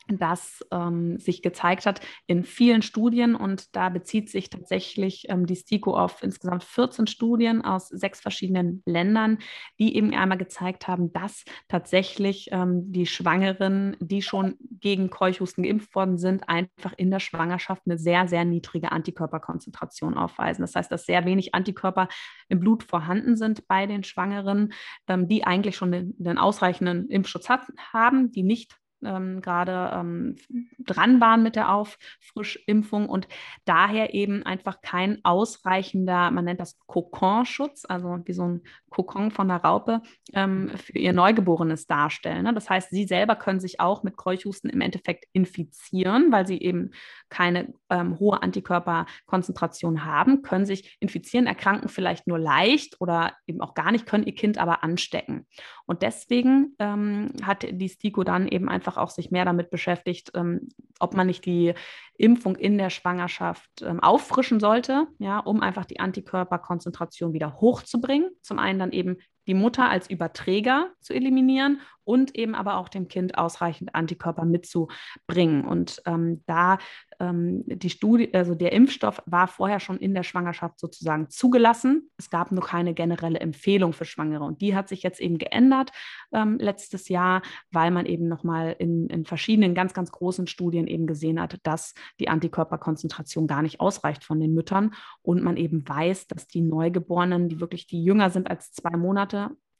das 0.07 0.65
ähm, 0.71 1.19
sich 1.19 1.41
gezeigt 1.41 1.85
hat 1.85 2.01
in 2.27 2.43
vielen 2.43 2.81
Studien 2.81 3.35
und 3.35 3.75
da 3.75 3.89
bezieht 3.89 4.29
sich 4.29 4.49
tatsächlich 4.49 5.25
ähm, 5.29 5.45
die 5.45 5.55
STIKO 5.55 5.97
auf 5.97 6.21
insgesamt 6.21 6.63
14 6.63 7.07
Studien 7.07 7.63
aus 7.63 7.89
sechs 7.89 8.21
verschiedenen 8.21 8.83
Ländern, 8.85 9.39
die 9.79 9.95
eben 9.95 10.13
einmal 10.13 10.37
gezeigt 10.37 10.87
haben, 10.87 11.11
dass 11.11 11.43
tatsächlich 11.67 12.49
ähm, 12.51 12.91
die 12.91 13.05
Schwangeren, 13.05 13.97
die 13.99 14.21
schon 14.21 14.55
gegen 14.59 15.09
Keuchhusten 15.09 15.63
geimpft 15.63 15.95
worden 15.95 16.17
sind, 16.17 16.47
einfach 16.47 16.93
in 16.97 17.09
der 17.09 17.19
Schwangerschaft 17.19 17.83
eine 17.85 17.97
sehr, 17.97 18.27
sehr 18.27 18.45
niedrige 18.45 18.91
Antikörperkonzentration 18.91 20.15
aufweisen. 20.15 20.61
Das 20.61 20.75
heißt, 20.75 20.91
dass 20.91 21.05
sehr 21.05 21.25
wenig 21.25 21.55
Antikörper 21.55 22.07
im 22.49 22.59
Blut 22.59 22.83
vorhanden 22.83 23.35
sind 23.37 23.67
bei 23.67 23.87
den 23.87 24.03
Schwangeren, 24.03 24.73
ähm, 25.07 25.27
die 25.27 25.43
eigentlich 25.43 25.75
schon 25.75 25.91
den, 25.91 26.13
den 26.17 26.37
ausreichenden 26.37 27.09
Impfschutz 27.09 27.49
hat, 27.49 27.61
haben, 27.91 28.31
die 28.31 28.43
nicht 28.43 28.77
ähm, 29.03 29.41
gerade 29.41 29.91
ähm, 29.93 30.35
dran 30.79 31.21
waren 31.21 31.43
mit 31.43 31.55
der 31.55 31.73
Auffrischimpfung 31.73 33.09
und 33.09 33.27
daher 33.65 34.13
eben 34.13 34.43
einfach 34.43 34.81
kein 34.81 35.23
ausreichender, 35.23 36.31
man 36.31 36.45
nennt 36.45 36.59
das 36.59 36.77
Kokonschutz, 36.85 37.85
also 37.87 38.19
wie 38.25 38.33
so 38.33 38.47
ein 38.47 38.61
Kokon 38.89 39.31
von 39.31 39.49
der 39.49 39.57
Raupe, 39.57 40.01
ähm, 40.33 40.69
für 40.69 40.97
ihr 40.97 41.11
Neugeborenes 41.11 41.85
darstellen. 41.85 42.43
Ne? 42.43 42.53
Das 42.53 42.69
heißt, 42.69 42.91
sie 42.91 43.05
selber 43.05 43.35
können 43.35 43.59
sich 43.59 43.79
auch 43.79 44.03
mit 44.03 44.15
Keuchhusten 44.15 44.69
im 44.69 44.79
Endeffekt 44.79 45.25
infizieren, 45.33 46.31
weil 46.31 46.47
sie 46.47 46.61
eben 46.61 46.91
keine 47.29 47.73
ähm, 47.89 48.17
hohe 48.19 48.41
Antikörperkonzentration 48.41 50.05
haben, 50.05 50.43
können 50.43 50.65
sich 50.65 50.95
infizieren, 51.01 51.47
erkranken 51.47 51.89
vielleicht 51.89 52.27
nur 52.27 52.39
leicht 52.39 53.01
oder 53.01 53.33
eben 53.47 53.59
auch 53.59 53.73
gar 53.73 53.91
nicht, 53.91 54.05
können 54.05 54.25
ihr 54.25 54.35
Kind 54.35 54.57
aber 54.57 54.83
anstecken. 54.83 55.45
Und 55.85 56.01
deswegen 56.01 56.75
ähm, 56.79 57.33
hat 57.43 57.65
die 57.69 57.89
STIKO 57.89 58.23
dann 58.23 58.47
eben 58.47 58.69
einfach 58.69 58.84
auch 58.97 59.09
sich 59.09 59.31
mehr 59.31 59.45
damit 59.45 59.69
beschäftigt, 59.69 60.31
ähm, 60.35 60.69
ob 60.99 61.15
man 61.15 61.27
nicht 61.27 61.45
die 61.45 61.73
Impfung 62.17 62.55
in 62.55 62.77
der 62.77 62.89
Schwangerschaft 62.89 63.81
ähm, 63.81 63.99
auffrischen 63.99 64.59
sollte, 64.59 65.07
ja, 65.17 65.39
um 65.39 65.61
einfach 65.61 65.85
die 65.85 65.99
Antikörperkonzentration 65.99 67.33
wieder 67.33 67.55
hochzubringen. 67.59 68.29
Zum 68.41 68.59
einen 68.59 68.79
dann 68.79 68.91
eben 68.91 69.17
die 69.47 69.53
Mutter 69.53 69.89
als 69.89 70.09
Überträger 70.09 70.91
zu 71.01 71.13
eliminieren 71.13 71.81
und 72.05 72.35
eben 72.35 72.55
aber 72.55 72.77
auch 72.77 72.87
dem 72.87 73.07
Kind 73.07 73.37
ausreichend 73.37 73.93
Antikörper 73.93 74.45
mitzubringen. 74.45 75.65
Und 75.65 76.01
ähm, 76.05 76.43
da 76.45 76.77
ähm, 77.19 77.63
die 77.65 77.89
Studie, 77.89 78.33
also 78.33 78.53
der 78.55 78.73
Impfstoff 78.73 79.21
war 79.25 79.47
vorher 79.47 79.79
schon 79.79 79.97
in 79.97 80.13
der 80.13 80.23
Schwangerschaft 80.23 80.79
sozusagen 80.79 81.29
zugelassen. 81.29 82.11
Es 82.17 82.29
gab 82.29 82.51
nur 82.51 82.63
keine 82.63 82.93
generelle 82.93 83.39
Empfehlung 83.39 83.91
für 83.91 84.05
Schwangere. 84.05 84.43
Und 84.43 84.61
die 84.61 84.75
hat 84.75 84.87
sich 84.87 85.01
jetzt 85.01 85.19
eben 85.19 85.37
geändert 85.39 85.91
ähm, 86.31 86.57
letztes 86.59 87.09
Jahr, 87.09 87.41
weil 87.71 87.89
man 87.89 88.05
eben 88.05 88.27
nochmal 88.27 88.75
in, 88.77 89.07
in 89.07 89.25
verschiedenen 89.25 89.73
ganz, 89.73 89.93
ganz 89.93 90.11
großen 90.11 90.45
Studien 90.47 90.87
eben 90.87 91.07
gesehen 91.07 91.41
hat, 91.41 91.57
dass 91.63 91.95
die 92.19 92.29
Antikörperkonzentration 92.29 93.47
gar 93.47 93.63
nicht 93.63 93.79
ausreicht 93.79 94.23
von 94.23 94.39
den 94.39 94.53
Müttern 94.53 94.93
und 95.23 95.41
man 95.41 95.57
eben 95.57 95.87
weiß, 95.87 96.27
dass 96.27 96.47
die 96.47 96.61
Neugeborenen, 96.61 97.49
die 97.49 97.59
wirklich 97.59 97.87
die 97.87 98.03
jünger 98.03 98.29
sind 98.29 98.49
als 98.49 98.71
zwei 98.73 98.95
Monate, 98.95 99.34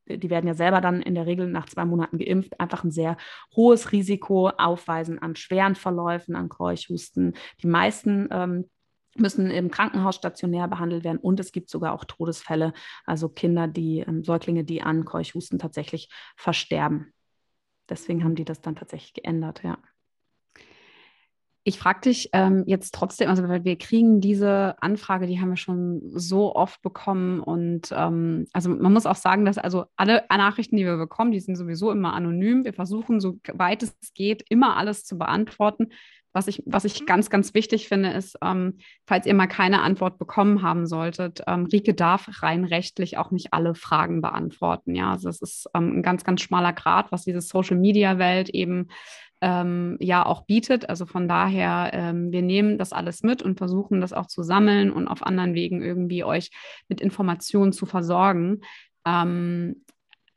die 0.07 0.29
werden 0.29 0.47
ja 0.47 0.53
selber 0.53 0.81
dann 0.81 1.01
in 1.01 1.15
der 1.15 1.25
Regel 1.25 1.47
nach 1.47 1.65
zwei 1.65 1.85
Monaten 1.85 2.19
geimpft, 2.19 2.59
einfach 2.59 2.83
ein 2.83 2.91
sehr 2.91 3.17
hohes 3.55 3.91
Risiko 3.91 4.49
aufweisen 4.49 5.19
an 5.19 5.35
schweren 5.35 5.75
Verläufen, 5.75 6.35
an 6.35 6.49
Keuchhusten. 6.49 7.33
Die 7.63 7.67
meisten 7.67 8.27
ähm, 8.31 8.69
müssen 9.17 9.49
im 9.49 9.71
Krankenhaus 9.71 10.15
stationär 10.15 10.67
behandelt 10.67 11.03
werden 11.03 11.17
und 11.17 11.39
es 11.39 11.51
gibt 11.51 11.69
sogar 11.69 11.93
auch 11.93 12.05
Todesfälle, 12.05 12.73
also 13.05 13.29
Kinder, 13.29 13.67
die 13.67 13.99
ähm, 13.99 14.23
Säuglinge, 14.23 14.63
die 14.63 14.81
an 14.81 15.05
Keuchhusten 15.05 15.57
tatsächlich 15.57 16.09
versterben. 16.35 17.13
Deswegen 17.89 18.23
haben 18.23 18.35
die 18.35 18.45
das 18.45 18.61
dann 18.61 18.75
tatsächlich 18.75 19.13
geändert, 19.13 19.63
ja. 19.63 19.77
Ich 21.67 21.79
frage 21.79 22.01
dich 22.01 22.29
ähm, 22.31 22.63
jetzt 22.67 22.93
trotzdem, 22.93 23.27
also 23.27 23.41
weil 23.49 23.63
wir 23.63 23.75
kriegen 23.75 24.21
diese 24.21 24.75
Anfrage, 24.81 25.25
die 25.25 25.41
haben 25.41 25.49
wir 25.49 25.57
schon 25.57 25.99
so 26.13 26.55
oft 26.55 26.79
bekommen 26.83 27.39
und 27.39 27.91
ähm, 27.91 28.45
also 28.53 28.69
man 28.69 28.93
muss 28.93 29.07
auch 29.07 29.15
sagen, 29.15 29.45
dass 29.45 29.57
also 29.57 29.85
alle 29.95 30.25
Nachrichten, 30.29 30.77
die 30.77 30.85
wir 30.85 30.97
bekommen, 30.97 31.31
die 31.31 31.39
sind 31.39 31.55
sowieso 31.55 31.89
immer 31.89 32.13
anonym. 32.13 32.65
Wir 32.65 32.73
versuchen, 32.73 33.19
so 33.19 33.39
weit 33.51 33.81
es 33.81 33.95
geht, 34.13 34.45
immer 34.47 34.77
alles 34.77 35.05
zu 35.05 35.17
beantworten. 35.17 35.87
Was 36.33 36.47
ich, 36.47 36.61
was 36.67 36.85
ich 36.85 37.05
ganz, 37.07 37.31
ganz 37.31 37.53
wichtig 37.53 37.87
finde, 37.87 38.11
ist, 38.11 38.37
ähm, 38.43 38.77
falls 39.07 39.25
ihr 39.25 39.33
mal 39.33 39.47
keine 39.47 39.81
Antwort 39.81 40.19
bekommen 40.19 40.61
haben 40.61 40.85
solltet, 40.85 41.41
ähm, 41.47 41.65
Rike 41.65 41.95
darf 41.95 42.29
rein 42.43 42.65
rechtlich 42.65 43.17
auch 43.17 43.31
nicht 43.31 43.53
alle 43.53 43.73
Fragen 43.73 44.21
beantworten. 44.21 44.93
Ja, 44.93 45.13
also 45.13 45.29
es 45.29 45.41
ist 45.41 45.67
ähm, 45.73 45.99
ein 45.99 46.03
ganz, 46.03 46.25
ganz 46.25 46.41
schmaler 46.41 46.73
Grad, 46.73 47.11
was 47.11 47.23
diese 47.23 47.41
Social-Media-Welt 47.41 48.49
eben 48.49 48.89
ähm, 49.45 49.97
ja 49.99 50.25
auch 50.25 50.41
bietet. 50.47 50.89
Also 50.89 51.05
von 51.05 51.27
daher, 51.27 51.91
ähm, 51.93 52.31
wir 52.31 52.41
nehmen 52.41 52.79
das 52.79 52.91
alles 52.91 53.21
mit 53.21 53.43
und 53.43 53.59
versuchen 53.59 54.01
das 54.01 54.11
auch 54.11 54.25
zu 54.25 54.41
sammeln 54.41 54.91
und 54.91 55.07
auf 55.07 55.23
anderen 55.23 55.53
Wegen 55.53 55.83
irgendwie 55.83 56.23
euch 56.23 56.49
mit 56.89 56.99
Informationen 56.99 57.71
zu 57.71 57.85
versorgen. 57.85 58.61
Ähm, 59.05 59.83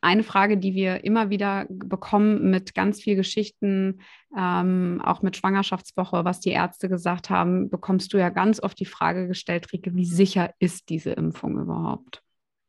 eine 0.03 0.23
Frage, 0.23 0.59
die 0.59 0.75
wir 0.75 1.05
immer 1.05 1.31
wieder 1.31 1.67
bekommen 1.71 2.51
mit 2.51 2.75
ganz 2.75 3.01
vielen 3.01 3.17
Geschichten, 3.17 4.03
ähm, 4.37 5.01
auch 5.03 5.23
mit 5.23 5.39
Schwangerschaftswoche, 5.39 6.27
was 6.27 6.41
die 6.41 6.51
Ärzte 6.51 6.91
gesagt 6.91 7.31
haben, 7.31 7.71
bekommst 7.71 8.13
du 8.13 8.19
ja 8.19 8.29
ganz 8.29 8.63
oft 8.63 8.79
die 8.79 8.85
Frage 8.85 9.27
gestellt, 9.27 9.73
Rike, 9.73 9.95
wie 9.95 10.05
sicher 10.05 10.53
ist 10.59 10.91
diese 10.91 11.13
Impfung 11.13 11.59
überhaupt? 11.59 12.23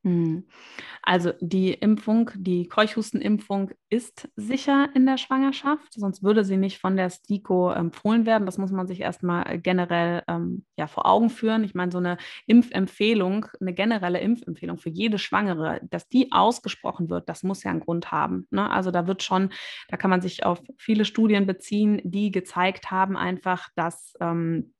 Hm. 0.06 0.46
Also 1.02 1.34
die 1.42 1.74
Impfung, 1.74 2.32
die 2.36 2.70
Keuchhustenimpfung 2.70 3.72
ist 3.90 4.30
sicher 4.38 4.88
in 4.94 5.06
der 5.06 5.18
Schwangerschaft, 5.18 5.94
sonst 5.94 6.24
würde 6.24 6.46
sie 6.46 6.56
nicht 6.56 6.80
von 6.80 6.96
der 6.96 7.10
STIKO 7.10 7.72
empfohlen 7.72 8.26
werden. 8.26 8.46
Das 8.46 8.58
muss 8.58 8.72
man 8.72 8.88
sich 8.88 9.02
erstmal 9.02 9.46
äh, 9.50 9.58
generell 9.58 10.24
ähm, 10.30 10.66
ja, 10.78 10.88
vor 10.88 11.06
Augen 11.06 11.30
führen. 11.30 11.66
Ich 11.66 11.76
meine, 11.76 11.92
so 11.92 11.98
eine 11.98 12.18
Impfempfehlung, 12.46 13.48
eine 13.60 13.74
generelle 13.74 14.22
Impfempfehlung 14.22 14.78
für 14.78 14.90
jede 14.90 15.20
Schwangere, 15.20 15.82
dass 15.90 16.08
die 16.08 16.32
ausgesprochen 16.32 17.10
wird, 17.10 17.28
das 17.28 17.44
muss 17.44 17.64
ja 17.64 17.72
einen 17.72 17.82
Grund 17.82 18.10
haben. 18.10 18.48
Ne? 18.52 18.70
Also 18.72 18.92
da 18.92 19.06
wird 19.06 19.22
schon, 19.22 19.50
da 19.90 19.98
kann 19.98 20.10
man 20.10 20.22
sich 20.22 20.46
auf 20.46 20.62
viele 20.78 21.04
Studien 21.04 21.46
beziehen, 21.46 22.00
die 22.06 22.32
gezeigt 22.32 22.90
haben 22.90 23.18
einfach, 23.18 23.68
dass 23.76 24.14
ähm, 24.22 24.74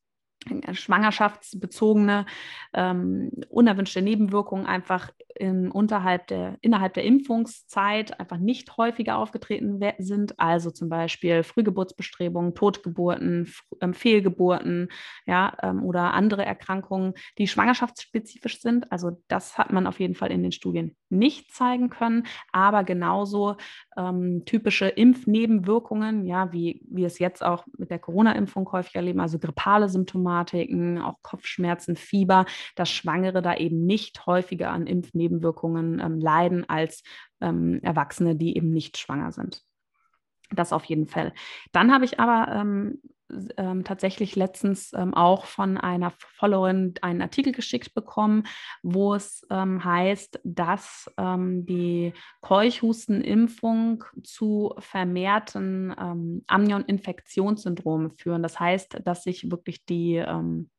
schwangerschaftsbezogene 0.72 2.26
ähm, 2.74 3.32
unerwünschte 3.50 4.02
Nebenwirkungen 4.02 4.66
einfach 4.66 5.12
in, 5.40 5.72
unterhalb 5.72 6.28
der, 6.28 6.58
innerhalb 6.62 6.94
der 6.94 7.06
Impfungszeit 7.06 8.20
einfach 8.20 8.38
nicht 8.38 8.76
häufiger 8.78 9.18
aufgetreten 9.18 9.80
sind. 9.98 10.38
Also 10.38 10.70
zum 10.70 10.90
Beispiel 10.90 11.44
Frühgeburtsbestrebungen, 11.44 12.56
Totgeburten, 12.56 13.52
ähm, 13.82 13.94
Fehlgeburten 13.94 14.90
ja, 15.26 15.56
ähm, 15.64 15.84
oder 15.84 16.14
andere 16.14 16.46
Erkrankungen, 16.46 17.14
die 17.38 17.48
schwangerschaftsspezifisch 17.48 18.62
sind. 18.62 18.92
Also 18.92 19.22
das 19.30 19.58
hat 19.58 19.72
man 19.72 19.88
auf 19.88 20.00
jeden 20.00 20.16
Fall 20.16 20.32
in 20.32 20.44
den 20.44 20.52
Studien 20.52 20.98
nicht 21.10 21.54
zeigen 21.54 21.90
können, 21.90 22.28
aber 22.52 22.84
genauso 22.84 23.56
ähm, 23.98 24.44
typische 24.46 24.88
Impfnebenwirkungen, 24.88 26.26
ja, 26.26 26.52
wie 26.52 26.82
wir 26.88 27.08
es 27.08 27.18
jetzt 27.18 27.44
auch 27.44 27.66
mit 27.78 27.90
der 27.90 28.00
Corona-Impfung 28.00 28.72
häufig 28.72 28.96
erleben, 28.96 29.20
also 29.20 29.40
grippale 29.40 29.90
Symptomatiken, 29.90 31.02
auch 31.02 31.16
Kopfschmerzen, 31.22 31.96
Fieber, 31.96 32.46
dass 32.76 32.90
Schwangere 32.90 33.42
da 33.42 33.56
eben 33.56 33.86
nicht 33.86 34.26
häufiger 34.26 34.70
an 34.72 34.86
Impfnebenwirkungen 34.86 35.29
ähm, 35.38 36.20
leiden 36.20 36.68
als 36.70 37.04
ähm, 37.42 37.80
Erwachsene, 37.84 38.36
die 38.36 38.56
eben 38.56 38.72
nicht 38.72 38.98
schwanger 38.98 39.32
sind. 39.32 39.64
Das 40.52 40.74
auf 40.74 40.86
jeden 40.86 41.08
Fall. 41.08 41.34
Dann 41.72 41.94
habe 41.94 42.06
ich 42.06 42.20
aber 42.20 42.52
ähm, 42.54 43.00
ähm, 43.58 43.84
tatsächlich 43.84 44.36
letztens 44.36 44.92
ähm, 44.94 45.14
auch 45.14 45.46
von 45.46 45.78
einer 45.78 46.12
Followerin 46.38 46.96
einen 47.02 47.22
Artikel 47.22 47.54
geschickt 47.54 47.94
bekommen, 47.94 48.44
wo 48.82 49.14
es 49.14 49.46
ähm, 49.50 49.84
heißt, 49.84 50.40
dass 50.44 51.12
ähm, 51.18 51.66
die 51.66 52.14
Keuchhustenimpfung 52.42 54.04
zu 54.24 54.74
vermehrten 54.80 55.94
ähm, 56.00 56.44
Amnion-Infektionssyndromen 56.48 58.12
führen. 58.12 58.44
Das 58.44 58.60
heißt, 58.60 59.02
dass 59.04 59.24
sich 59.24 59.52
wirklich 59.52 59.86
die 59.86 60.16
ähm, 60.16 60.70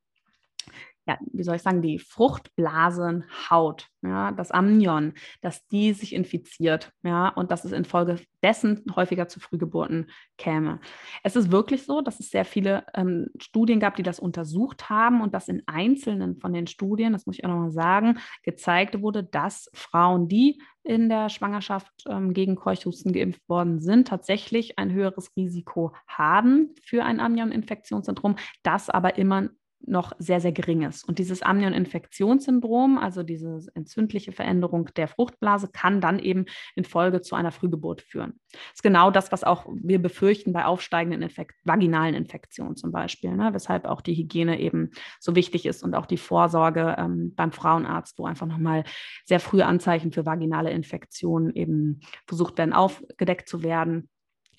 ja, 1.10 1.18
wie 1.32 1.42
soll 1.42 1.56
ich 1.56 1.62
sagen, 1.62 1.82
die 1.82 1.98
Fruchtblasenhaut, 1.98 3.88
ja, 4.02 4.30
das 4.30 4.52
Amnion, 4.52 5.14
dass 5.40 5.66
die 5.66 5.92
sich 5.92 6.14
infiziert, 6.14 6.92
ja, 7.02 7.28
und 7.30 7.50
dass 7.50 7.64
es 7.64 7.72
infolgedessen 7.72 8.84
häufiger 8.94 9.26
zu 9.26 9.40
Frühgeburten 9.40 10.08
käme. 10.38 10.78
Es 11.24 11.34
ist 11.34 11.50
wirklich 11.50 11.84
so, 11.84 12.00
dass 12.00 12.20
es 12.20 12.30
sehr 12.30 12.44
viele 12.44 12.84
ähm, 12.94 13.26
Studien 13.40 13.80
gab, 13.80 13.96
die 13.96 14.04
das 14.04 14.20
untersucht 14.20 14.88
haben 14.88 15.20
und 15.20 15.34
dass 15.34 15.48
in 15.48 15.64
einzelnen 15.66 16.36
von 16.36 16.52
den 16.52 16.68
Studien, 16.68 17.12
das 17.12 17.26
muss 17.26 17.38
ich 17.38 17.44
auch 17.44 17.48
nochmal 17.48 17.72
sagen, 17.72 18.20
gezeigt 18.44 19.02
wurde, 19.02 19.24
dass 19.24 19.68
Frauen, 19.74 20.28
die 20.28 20.62
in 20.84 21.08
der 21.08 21.28
Schwangerschaft 21.28 22.04
ähm, 22.08 22.32
gegen 22.32 22.54
Keuchhusten 22.54 23.12
geimpft 23.12 23.46
worden 23.48 23.80
sind, 23.80 24.06
tatsächlich 24.06 24.78
ein 24.78 24.92
höheres 24.92 25.36
Risiko 25.36 25.92
haben 26.06 26.72
für 26.84 27.04
ein 27.04 27.18
Amnion-Infektionssyndrom, 27.18 28.36
das 28.62 28.88
aber 28.88 29.18
immer 29.18 29.50
noch 29.86 30.12
sehr, 30.18 30.40
sehr 30.40 30.52
gering 30.52 30.82
ist. 30.82 31.08
Und 31.08 31.18
dieses 31.18 31.42
Amnion-Infektionssyndrom, 31.42 32.98
also 32.98 33.22
diese 33.22 33.60
entzündliche 33.74 34.32
Veränderung 34.32 34.90
der 34.96 35.08
Fruchtblase, 35.08 35.68
kann 35.72 36.00
dann 36.00 36.18
eben 36.18 36.46
in 36.76 36.84
Folge 36.84 37.20
zu 37.20 37.34
einer 37.34 37.52
Frühgeburt 37.52 38.02
führen. 38.02 38.34
Das 38.52 38.74
ist 38.76 38.82
genau 38.82 39.10
das, 39.10 39.32
was 39.32 39.44
auch 39.44 39.66
wir 39.82 40.00
befürchten 40.00 40.52
bei 40.52 40.64
aufsteigenden 40.64 41.22
Infekt 41.22 41.56
vaginalen 41.64 42.14
Infektionen 42.14 42.76
zum 42.76 42.92
Beispiel, 42.92 43.32
ne? 43.32 43.50
weshalb 43.52 43.86
auch 43.86 44.00
die 44.00 44.14
Hygiene 44.14 44.60
eben 44.60 44.90
so 45.18 45.34
wichtig 45.34 45.66
ist 45.66 45.82
und 45.82 45.94
auch 45.94 46.06
die 46.06 46.18
Vorsorge 46.18 46.96
ähm, 46.98 47.34
beim 47.34 47.52
Frauenarzt, 47.52 48.18
wo 48.18 48.26
einfach 48.26 48.46
nochmal 48.46 48.84
sehr 49.24 49.40
frühe 49.40 49.66
Anzeichen 49.66 50.12
für 50.12 50.26
vaginale 50.26 50.70
Infektionen 50.70 51.54
eben 51.54 52.00
versucht 52.26 52.58
werden, 52.58 52.72
aufgedeckt 52.72 53.48
zu 53.48 53.62
werden. 53.62 54.08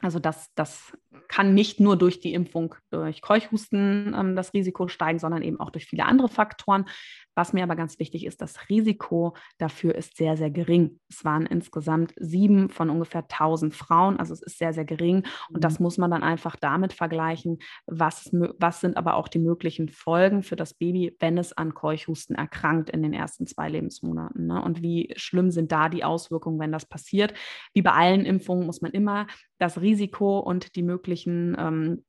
Also 0.01 0.19
das, 0.19 0.47
das 0.55 0.97
kann 1.27 1.53
nicht 1.53 1.79
nur 1.79 1.97
durch 1.97 2.19
die 2.19 2.33
Impfung 2.33 2.75
durch 2.89 3.21
Keuchhusten 3.21 4.15
ähm, 4.17 4.35
das 4.35 4.53
Risiko 4.53 4.87
steigen, 4.87 5.19
sondern 5.19 5.43
eben 5.43 5.59
auch 5.59 5.69
durch 5.69 5.85
viele 5.85 6.05
andere 6.05 6.27
Faktoren. 6.27 6.85
Was 7.33 7.53
mir 7.53 7.63
aber 7.63 7.77
ganz 7.77 7.97
wichtig 7.97 8.25
ist, 8.25 8.41
das 8.41 8.69
Risiko 8.69 9.35
dafür 9.57 9.95
ist 9.95 10.17
sehr, 10.17 10.35
sehr 10.35 10.51
gering. 10.51 10.99
Es 11.09 11.23
waren 11.23 11.45
insgesamt 11.45 12.13
sieben 12.17 12.69
von 12.69 12.89
ungefähr 12.89 13.21
1000 13.21 13.73
Frauen, 13.73 14.19
also 14.19 14.33
es 14.33 14.41
ist 14.41 14.57
sehr, 14.57 14.73
sehr 14.73 14.83
gering. 14.83 15.25
Und 15.53 15.63
das 15.63 15.79
mhm. 15.79 15.83
muss 15.83 15.97
man 15.97 16.11
dann 16.11 16.23
einfach 16.23 16.57
damit 16.57 16.91
vergleichen, 16.91 17.59
was, 17.85 18.29
was 18.33 18.81
sind 18.81 18.97
aber 18.97 19.15
auch 19.15 19.29
die 19.29 19.39
möglichen 19.39 19.87
Folgen 19.87 20.43
für 20.43 20.57
das 20.57 20.73
Baby, 20.73 21.15
wenn 21.19 21.37
es 21.37 21.53
an 21.53 21.73
Keuchhusten 21.73 22.35
erkrankt 22.35 22.89
in 22.89 23.01
den 23.01 23.13
ersten 23.13 23.47
zwei 23.47 23.69
Lebensmonaten. 23.69 24.47
Ne? 24.47 24.61
Und 24.61 24.81
wie 24.81 25.13
schlimm 25.15 25.51
sind 25.51 25.71
da 25.71 25.87
die 25.87 26.03
Auswirkungen, 26.03 26.59
wenn 26.59 26.73
das 26.73 26.85
passiert. 26.85 27.33
Wie 27.73 27.81
bei 27.81 27.91
allen 27.91 28.25
Impfungen 28.25 28.65
muss 28.65 28.81
man 28.81 28.91
immer 28.91 29.27
das 29.61 29.79
Risiko 29.79 30.39
und 30.39 30.75
die 30.75 30.83
möglichen 30.83 31.55
ähm, 31.59 32.03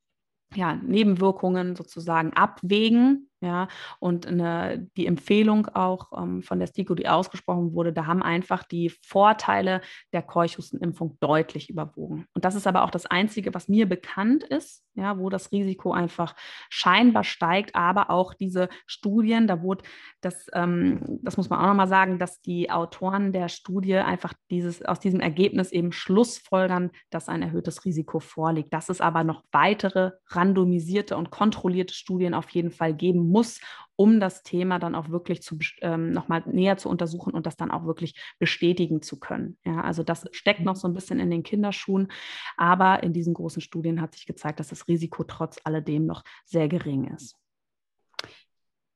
ja, 0.54 0.76
Nebenwirkungen 0.76 1.76
sozusagen 1.76 2.32
abwägen 2.32 3.30
ja, 3.42 3.66
und 3.98 4.24
eine, 4.28 4.88
die 4.96 5.08
Empfehlung 5.08 5.66
auch 5.66 6.12
ähm, 6.16 6.44
von 6.44 6.60
der 6.60 6.68
STIKO, 6.68 6.94
die 6.94 7.08
ausgesprochen 7.08 7.74
wurde, 7.74 7.92
da 7.92 8.06
haben 8.06 8.22
einfach 8.22 8.62
die 8.62 8.92
Vorteile 9.04 9.80
der 10.12 10.22
Keuchhustenimpfung 10.22 11.16
deutlich 11.18 11.68
überwogen. 11.68 12.26
Und 12.34 12.44
das 12.44 12.54
ist 12.54 12.68
aber 12.68 12.84
auch 12.84 12.90
das 12.90 13.04
Einzige, 13.04 13.52
was 13.52 13.68
mir 13.68 13.88
bekannt 13.88 14.44
ist, 14.44 14.84
ja, 14.94 15.18
wo 15.18 15.28
das 15.28 15.50
Risiko 15.50 15.92
einfach 15.92 16.36
scheinbar 16.70 17.24
steigt. 17.24 17.74
Aber 17.74 18.10
auch 18.10 18.32
diese 18.32 18.68
Studien, 18.86 19.48
da 19.48 19.60
wurde 19.60 19.82
das, 20.20 20.46
ähm, 20.52 21.18
das 21.22 21.36
muss 21.36 21.50
man 21.50 21.58
auch 21.58 21.66
nochmal 21.66 21.88
sagen, 21.88 22.20
dass 22.20 22.40
die 22.42 22.70
Autoren 22.70 23.32
der 23.32 23.48
Studie 23.48 23.96
einfach 23.96 24.34
dieses, 24.52 24.84
aus 24.84 25.00
diesem 25.00 25.18
Ergebnis 25.18 25.72
eben 25.72 25.90
schlussfolgern, 25.90 26.92
dass 27.10 27.28
ein 27.28 27.42
erhöhtes 27.42 27.84
Risiko 27.84 28.20
vorliegt. 28.20 28.72
Dass 28.72 28.88
es 28.88 29.00
aber 29.00 29.24
noch 29.24 29.42
weitere 29.50 30.12
randomisierte 30.28 31.16
und 31.16 31.32
kontrollierte 31.32 31.94
Studien 31.94 32.34
auf 32.34 32.48
jeden 32.50 32.70
Fall 32.70 32.94
geben 32.94 33.31
muss, 33.32 33.60
um 33.96 34.20
das 34.20 34.42
Thema 34.42 34.78
dann 34.78 34.94
auch 34.94 35.10
wirklich 35.10 35.42
zu, 35.42 35.58
ähm, 35.80 36.10
nochmal 36.10 36.42
näher 36.46 36.76
zu 36.76 36.88
untersuchen 36.88 37.32
und 37.32 37.46
das 37.46 37.56
dann 37.56 37.70
auch 37.70 37.84
wirklich 37.84 38.14
bestätigen 38.38 39.02
zu 39.02 39.18
können. 39.18 39.58
Ja, 39.64 39.82
also 39.82 40.02
das 40.02 40.24
steckt 40.32 40.60
noch 40.60 40.76
so 40.76 40.88
ein 40.88 40.94
bisschen 40.94 41.20
in 41.20 41.30
den 41.30 41.42
Kinderschuhen, 41.42 42.08
aber 42.56 43.02
in 43.02 43.12
diesen 43.12 43.34
großen 43.34 43.62
Studien 43.62 44.00
hat 44.00 44.14
sich 44.14 44.26
gezeigt, 44.26 44.60
dass 44.60 44.68
das 44.68 44.88
Risiko 44.88 45.24
trotz 45.24 45.58
alledem 45.64 46.06
noch 46.06 46.24
sehr 46.44 46.68
gering 46.68 47.12
ist. 47.14 47.36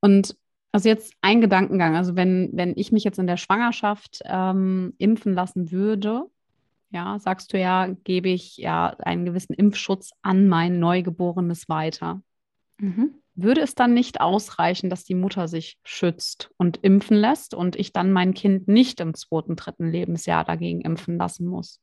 Und 0.01 0.37
also 0.73 0.89
jetzt 0.89 1.15
ein 1.21 1.41
Gedankengang, 1.41 1.97
also 1.97 2.17
wenn, 2.17 2.51
wenn 2.53 2.75
ich 2.77 2.93
mich 2.93 3.05
jetzt 3.05 3.19
in 3.19 3.27
der 3.27 3.39
Schwangerschaft 3.39 4.21
ähm, 4.25 4.95
impfen 4.99 5.33
lassen 5.35 5.71
würde, 5.71 6.25
ja, 6.91 7.19
sagst 7.19 7.53
du 7.53 7.59
ja, 7.59 7.89
gebe 8.05 8.29
ich 8.29 8.57
ja 8.59 8.89
einen 8.99 9.25
gewissen 9.25 9.55
Impfschutz 9.55 10.11
an 10.23 10.49
mein 10.49 10.79
Neugeborenes 10.79 11.69
weiter. 11.69 12.23
Mhm 12.79 13.15
würde 13.37 13.61
es 13.61 13.75
dann 13.75 13.95
nicht 13.95 14.21
ausreichen, 14.21 14.91
dass 14.91 15.05
die 15.05 15.15
Mutter 15.15 15.49
sich 15.49 15.79
schützt 15.85 16.51
und 16.57 16.79
impfen 16.79 17.17
lässt 17.17 17.55
und 17.55 17.77
ich 17.77 17.93
dann 17.93 18.13
mein 18.13 18.35
Kind 18.35 18.69
nicht 18.69 19.01
im 19.01 19.15
zweiten, 19.15 19.57
dritten 19.57 19.91
Lebensjahr 19.91 20.45
dagegen 20.45 20.81
impfen 20.81 21.19
lassen 21.19 21.47
muss? 21.47 21.81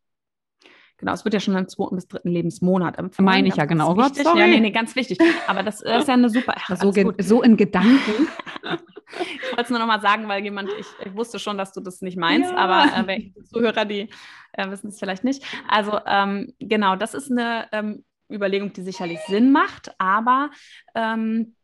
Genau, 0.97 1.13
es 1.13 1.25
wird 1.25 1.33
ja 1.33 1.39
schon 1.39 1.57
im 1.57 1.67
zweiten 1.67 1.95
bis 1.95 2.07
dritten 2.07 2.29
Lebensmonat 2.29 2.97
empfohlen. 2.97 3.25
Meine 3.25 3.47
ich 3.47 3.55
ja 3.55 3.65
genau. 3.65 3.91
Oh 3.91 3.95
Gott, 3.95 4.15
sorry. 4.15 4.39
Ja, 4.39 4.47
nee, 4.47 4.59
nee, 4.59 4.71
ganz 4.71 4.95
wichtig. 4.95 5.17
Aber 5.47 5.63
das 5.63 5.81
ist 5.81 6.07
ja 6.07 6.13
eine 6.13 6.29
super. 6.29 6.55
Ach, 6.69 6.77
so, 6.77 6.93
so, 7.19 7.41
in 7.41 7.57
Gedanken. 7.57 8.27
ich 8.63 9.49
wollte 9.49 9.63
es 9.63 9.69
nur 9.69 9.79
nochmal 9.79 10.01
sagen, 10.01 10.27
weil 10.27 10.43
jemand, 10.43 10.69
ich, 10.79 10.87
ich, 11.05 11.15
wusste 11.15 11.39
schon, 11.39 11.57
dass 11.57 11.73
du 11.73 11.81
das 11.81 12.01
nicht 12.01 12.17
meinst, 12.17 12.51
ja. 12.51 12.57
aber 12.57 13.09
äh, 13.09 13.31
Zuhörer, 13.43 13.85
die 13.85 14.09
äh, 14.53 14.69
wissen 14.69 14.87
es 14.89 14.99
vielleicht 14.99 15.23
nicht. 15.23 15.43
Also 15.67 15.99
ähm, 16.05 16.53
genau, 16.59 16.95
das 16.95 17.13
ist 17.15 17.31
eine 17.31 17.67
ähm, 17.71 18.05
Überlegung, 18.33 18.73
die 18.73 18.81
sicherlich 18.81 19.19
Sinn 19.27 19.51
macht, 19.51 19.93
aber 19.99 20.49
ähm, 20.95 21.55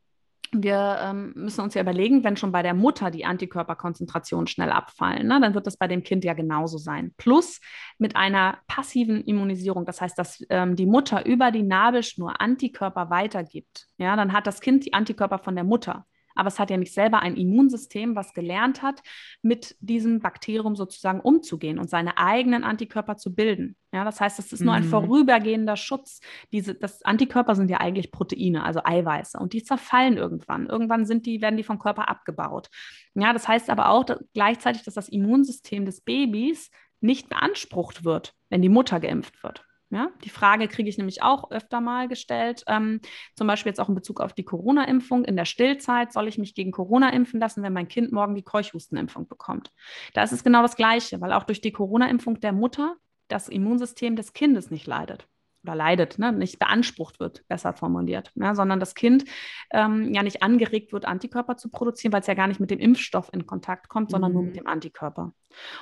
wir 0.52 0.98
ähm, 1.02 1.34
müssen 1.36 1.62
uns 1.62 1.76
ja 1.76 1.82
überlegen, 1.82 2.24
wenn 2.24 2.36
schon 2.36 2.52
bei 2.52 2.64
der 2.64 2.74
Mutter 2.74 3.12
die 3.12 3.26
Antikörperkonzentrationen 3.26 4.48
schnell 4.48 4.72
abfallen, 4.72 5.28
ne, 5.28 5.40
dann 5.40 5.54
wird 5.54 5.68
das 5.68 5.78
bei 5.78 5.88
dem 5.88 6.04
Kind 6.04 6.24
ja 6.24 6.34
genauso 6.34 6.78
sein. 6.78 7.14
Plus 7.18 7.60
mit 8.00 8.16
einer 8.16 8.58
passiven 8.68 9.22
Immunisierung, 9.22 9.86
das 9.86 10.02
heißt, 10.02 10.18
dass 10.18 10.44
ähm, 10.50 10.76
die 10.76 10.88
Mutter 10.88 11.26
über 11.26 11.52
die 11.52 11.64
Nabelschnur 11.64 12.42
Antikörper 12.42 13.10
weitergibt. 13.10 13.86
Ja, 13.98 14.16
dann 14.16 14.34
hat 14.34 14.48
das 14.48 14.60
Kind 14.60 14.86
die 14.86 14.94
Antikörper 14.94 15.38
von 15.38 15.56
der 15.56 15.64
Mutter 15.64 16.06
aber 16.40 16.48
es 16.48 16.58
hat 16.58 16.70
ja 16.70 16.78
nicht 16.78 16.94
selber 16.94 17.20
ein 17.20 17.36
Immunsystem, 17.36 18.16
was 18.16 18.34
gelernt 18.34 18.82
hat, 18.82 19.02
mit 19.42 19.76
diesem 19.80 20.20
Bakterium 20.20 20.76
sozusagen 20.76 21.20
umzugehen 21.20 21.80
und 21.80 21.90
seine 21.90 22.18
eigenen 22.18 22.64
Antikörper 22.64 23.18
zu 23.18 23.36
bilden. 23.36 23.76
Ja, 23.92 24.04
das 24.04 24.22
heißt, 24.22 24.40
es 24.40 24.54
ist 24.54 24.62
nur 24.62 24.74
ein 24.74 24.86
mhm. 24.86 24.90
vorübergehender 24.90 25.76
Schutz. 25.76 26.20
Diese, 26.52 26.76
das 26.76 27.02
Antikörper 27.04 27.56
sind 27.56 27.70
ja 27.70 27.78
eigentlich 27.78 28.12
Proteine, 28.12 28.64
also 28.64 28.82
Eiweiße, 28.84 29.38
und 29.38 29.54
die 29.54 29.64
zerfallen 29.64 30.18
irgendwann. 30.18 30.68
Irgendwann 30.68 31.06
sind 31.06 31.26
die, 31.26 31.42
werden 31.42 31.58
die 31.58 31.64
vom 31.64 31.80
Körper 31.80 32.08
abgebaut. 32.08 32.70
Ja, 33.16 33.34
das 33.34 33.48
heißt 33.48 33.70
aber 33.70 33.90
auch 33.90 34.04
dass 34.04 34.20
gleichzeitig, 34.34 34.84
dass 34.84 34.94
das 34.94 35.10
Immunsystem 35.10 35.86
des 35.86 36.02
Babys 36.02 36.70
nicht 37.02 37.30
beansprucht 37.30 38.04
wird, 38.04 38.36
wenn 38.50 38.62
die 38.62 38.70
Mutter 38.70 39.00
geimpft 39.00 39.44
wird. 39.44 39.66
Ja, 39.92 40.12
die 40.24 40.30
Frage 40.30 40.68
kriege 40.68 40.88
ich 40.88 41.00
nämlich 41.00 41.24
auch 41.24 41.50
öfter 41.50 41.82
mal 41.82 42.08
gestellt, 42.08 42.64
ähm, 42.68 43.02
zum 43.36 43.48
Beispiel 43.48 43.72
jetzt 43.72 43.80
auch 43.80 43.90
in 43.90 43.96
Bezug 43.96 44.22
auf 44.22 44.34
die 44.34 44.44
Corona-Impfung. 44.44 45.26
In 45.26 45.36
der 45.36 45.46
Stillzeit 45.46 46.14
soll 46.14 46.28
ich 46.28 46.38
mich 46.38 46.54
gegen 46.54 46.72
Corona 46.72 47.10
impfen 47.12 47.40
lassen, 47.40 47.64
wenn 47.64 47.74
mein 47.74 47.88
Kind 47.88 48.12
morgen 48.12 48.36
die 48.36 48.44
Keuchhustenimpfung 48.44 49.28
bekommt. 49.28 49.72
Da 50.14 50.22
ist 50.22 50.32
es 50.32 50.44
genau 50.44 50.62
das 50.62 50.76
Gleiche, 50.76 51.20
weil 51.22 51.34
auch 51.34 51.44
durch 51.44 51.62
die 51.62 51.72
Corona-Impfung 51.72 52.40
der 52.40 52.54
Mutter 52.54 52.98
das 53.30 53.50
Immunsystem 53.50 54.16
des 54.16 54.34
Kindes 54.34 54.70
nicht 54.70 54.86
leidet 54.86 55.28
oder 55.64 55.76
leidet, 55.76 56.20
ne, 56.20 56.32
nicht 56.32 56.60
beansprucht 56.60 57.20
wird, 57.20 57.48
besser 57.48 57.74
formuliert, 57.74 58.32
ne, 58.36 58.56
sondern 58.56 58.80
das 58.80 58.96
Kind 58.96 59.26
ähm, 59.72 60.14
ja 60.14 60.24
nicht 60.24 60.42
angeregt 60.44 60.94
wird, 60.94 61.06
Antikörper 61.06 61.58
zu 61.58 61.70
produzieren, 61.70 62.14
weil 62.14 62.22
es 62.22 62.28
ja 62.28 62.34
gar 62.34 62.48
nicht 62.48 62.60
mit 62.60 62.72
dem 62.72 62.80
Impfstoff 62.80 63.30
in 63.34 63.46
Kontakt 63.46 63.90
kommt, 63.90 64.12
sondern 64.12 64.32
mhm. 64.32 64.36
nur 64.36 64.44
mit 64.46 64.56
dem 64.56 64.68
Antikörper. 64.68 65.34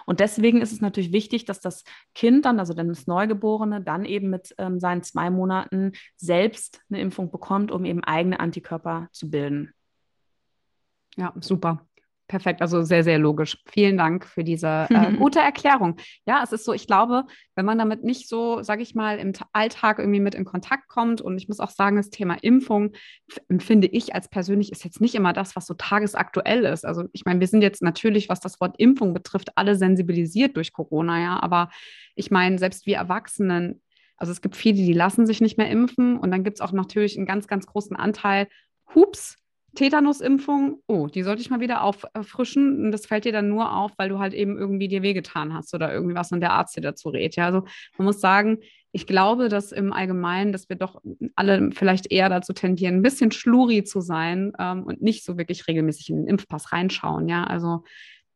Und 0.06 0.20
deswegen 0.20 0.62
ist 0.62 0.72
es 0.72 0.82
natürlich 0.82 1.12
wichtig, 1.12 1.46
dass 1.46 1.60
das 1.60 1.84
Kind 2.16 2.46
dann, 2.46 2.60
also 2.60 2.74
dann 2.74 2.88
das 2.88 3.08
Neugeborene, 3.08 3.82
dann 3.82 4.06
eben 4.06 4.30
mit 4.30 4.56
ähm, 4.58 4.80
seinen 4.80 5.04
zwei 5.04 5.30
Monaten 5.30 5.92
selbst 6.16 6.82
eine 6.90 7.02
Impfung 7.02 7.32
bekommt, 7.32 7.72
um 7.72 7.86
eben 7.86 8.04
eigene 8.04 8.40
Antikörper 8.40 9.10
zu 9.12 9.30
bilden. 9.30 9.74
Ja, 11.16 11.34
super. 11.40 11.87
Perfekt, 12.28 12.62
also 12.62 12.84
sehr, 12.84 13.06
sehr 13.06 13.20
logisch. 13.20 13.58
Vielen 13.72 13.96
Dank 13.96 14.26
für 14.26 14.44
diese 14.44 14.88
äh, 14.90 15.14
gute 15.18 15.40
Erklärung. 15.40 15.96
Ja, 16.26 16.42
es 16.44 16.52
ist 16.52 16.66
so, 16.66 16.74
ich 16.74 16.86
glaube, 16.86 17.24
wenn 17.56 17.66
man 17.66 17.78
damit 17.78 18.04
nicht 18.04 18.28
so, 18.28 18.62
sage 18.64 18.82
ich 18.82 18.96
mal, 18.96 19.18
im 19.18 19.32
Alltag 19.54 20.00
irgendwie 20.00 20.20
mit 20.20 20.36
in 20.36 20.44
Kontakt 20.44 20.90
kommt 20.90 21.22
und 21.22 21.38
ich 21.38 21.48
muss 21.48 21.62
auch 21.62 21.70
sagen, 21.70 21.96
das 21.96 22.10
Thema 22.10 22.36
Impfung 22.42 22.92
empfinde 23.48 23.88
ich 23.88 24.14
als 24.14 24.28
persönlich 24.28 24.74
ist 24.74 24.84
jetzt 24.84 25.00
nicht 25.00 25.16
immer 25.16 25.32
das, 25.32 25.56
was 25.56 25.68
so 25.68 25.74
tagesaktuell 25.74 26.66
ist. 26.66 26.86
Also 26.86 27.06
ich 27.14 27.24
meine, 27.24 27.40
wir 27.40 27.48
sind 27.48 27.62
jetzt 27.62 27.82
natürlich, 27.82 28.28
was 28.28 28.42
das 28.42 28.60
Wort 28.60 28.76
Impfung 28.78 29.14
betrifft, 29.14 29.52
alle 29.56 29.76
sensibilisiert 29.76 30.58
durch 30.58 30.74
Corona, 30.74 31.22
ja, 31.22 31.40
aber 31.42 31.70
ich 32.16 32.30
meine, 32.30 32.60
selbst 32.60 32.86
wir 32.86 32.98
Erwachsenen, 32.98 33.82
also 34.18 34.34
es 34.34 34.42
gibt 34.42 34.58
viele, 34.58 34.76
die 34.76 34.92
lassen 34.92 35.26
sich 35.26 35.40
nicht 35.40 35.58
mehr 35.58 35.70
impfen 35.70 36.18
und 36.20 36.32
dann 36.32 36.44
gibt 36.44 36.58
es 36.58 36.62
auch 36.62 36.74
natürlich 36.74 37.16
einen 37.16 37.26
ganz, 37.26 37.48
ganz 37.48 37.68
großen 37.68 37.96
Anteil, 37.96 38.48
hups, 38.94 39.38
Tetanusimpfung, 39.78 40.82
oh, 40.88 41.06
die 41.06 41.22
sollte 41.22 41.42
ich 41.42 41.52
mal 41.52 41.60
wieder 41.60 41.84
auffrischen. 41.84 42.86
Und 42.86 42.92
das 42.92 43.06
fällt 43.06 43.26
dir 43.26 43.32
dann 43.32 43.48
nur 43.48 43.72
auf, 43.72 43.92
weil 43.98 44.10
du 44.10 44.18
halt 44.18 44.34
eben 44.34 44.58
irgendwie 44.58 44.88
dir 44.88 45.04
wehgetan 45.04 45.54
hast 45.54 45.74
oder 45.76 45.94
irgendwie 45.94 46.16
was 46.16 46.32
und 46.32 46.42
der 46.42 46.54
Arzt 46.54 46.76
dir 46.76 46.82
dazu 46.82 47.10
rät. 47.10 47.36
Ja, 47.36 47.46
also 47.46 47.64
man 47.98 48.06
muss 48.06 48.20
sagen, 48.20 48.58
ich 48.92 49.06
glaube, 49.06 49.50
dass 49.50 49.72
im 49.72 49.94
Allgemeinen, 49.94 50.52
dass 50.52 50.68
wir 50.68 50.78
doch 50.78 51.00
alle 51.36 51.70
vielleicht 51.72 52.12
eher 52.12 52.28
dazu 52.28 52.54
tendieren, 52.54 52.96
ein 52.96 53.02
bisschen 53.04 53.32
schluri 53.32 53.84
zu 53.84 54.02
sein 54.02 54.52
ähm, 54.58 54.84
und 54.84 55.04
nicht 55.04 55.24
so 55.24 55.38
wirklich 55.38 55.68
regelmäßig 55.68 56.10
in 56.10 56.16
den 56.18 56.28
Impfpass 56.28 56.72
reinschauen. 56.72 57.30
Ja, 57.30 57.44
also 57.44 57.84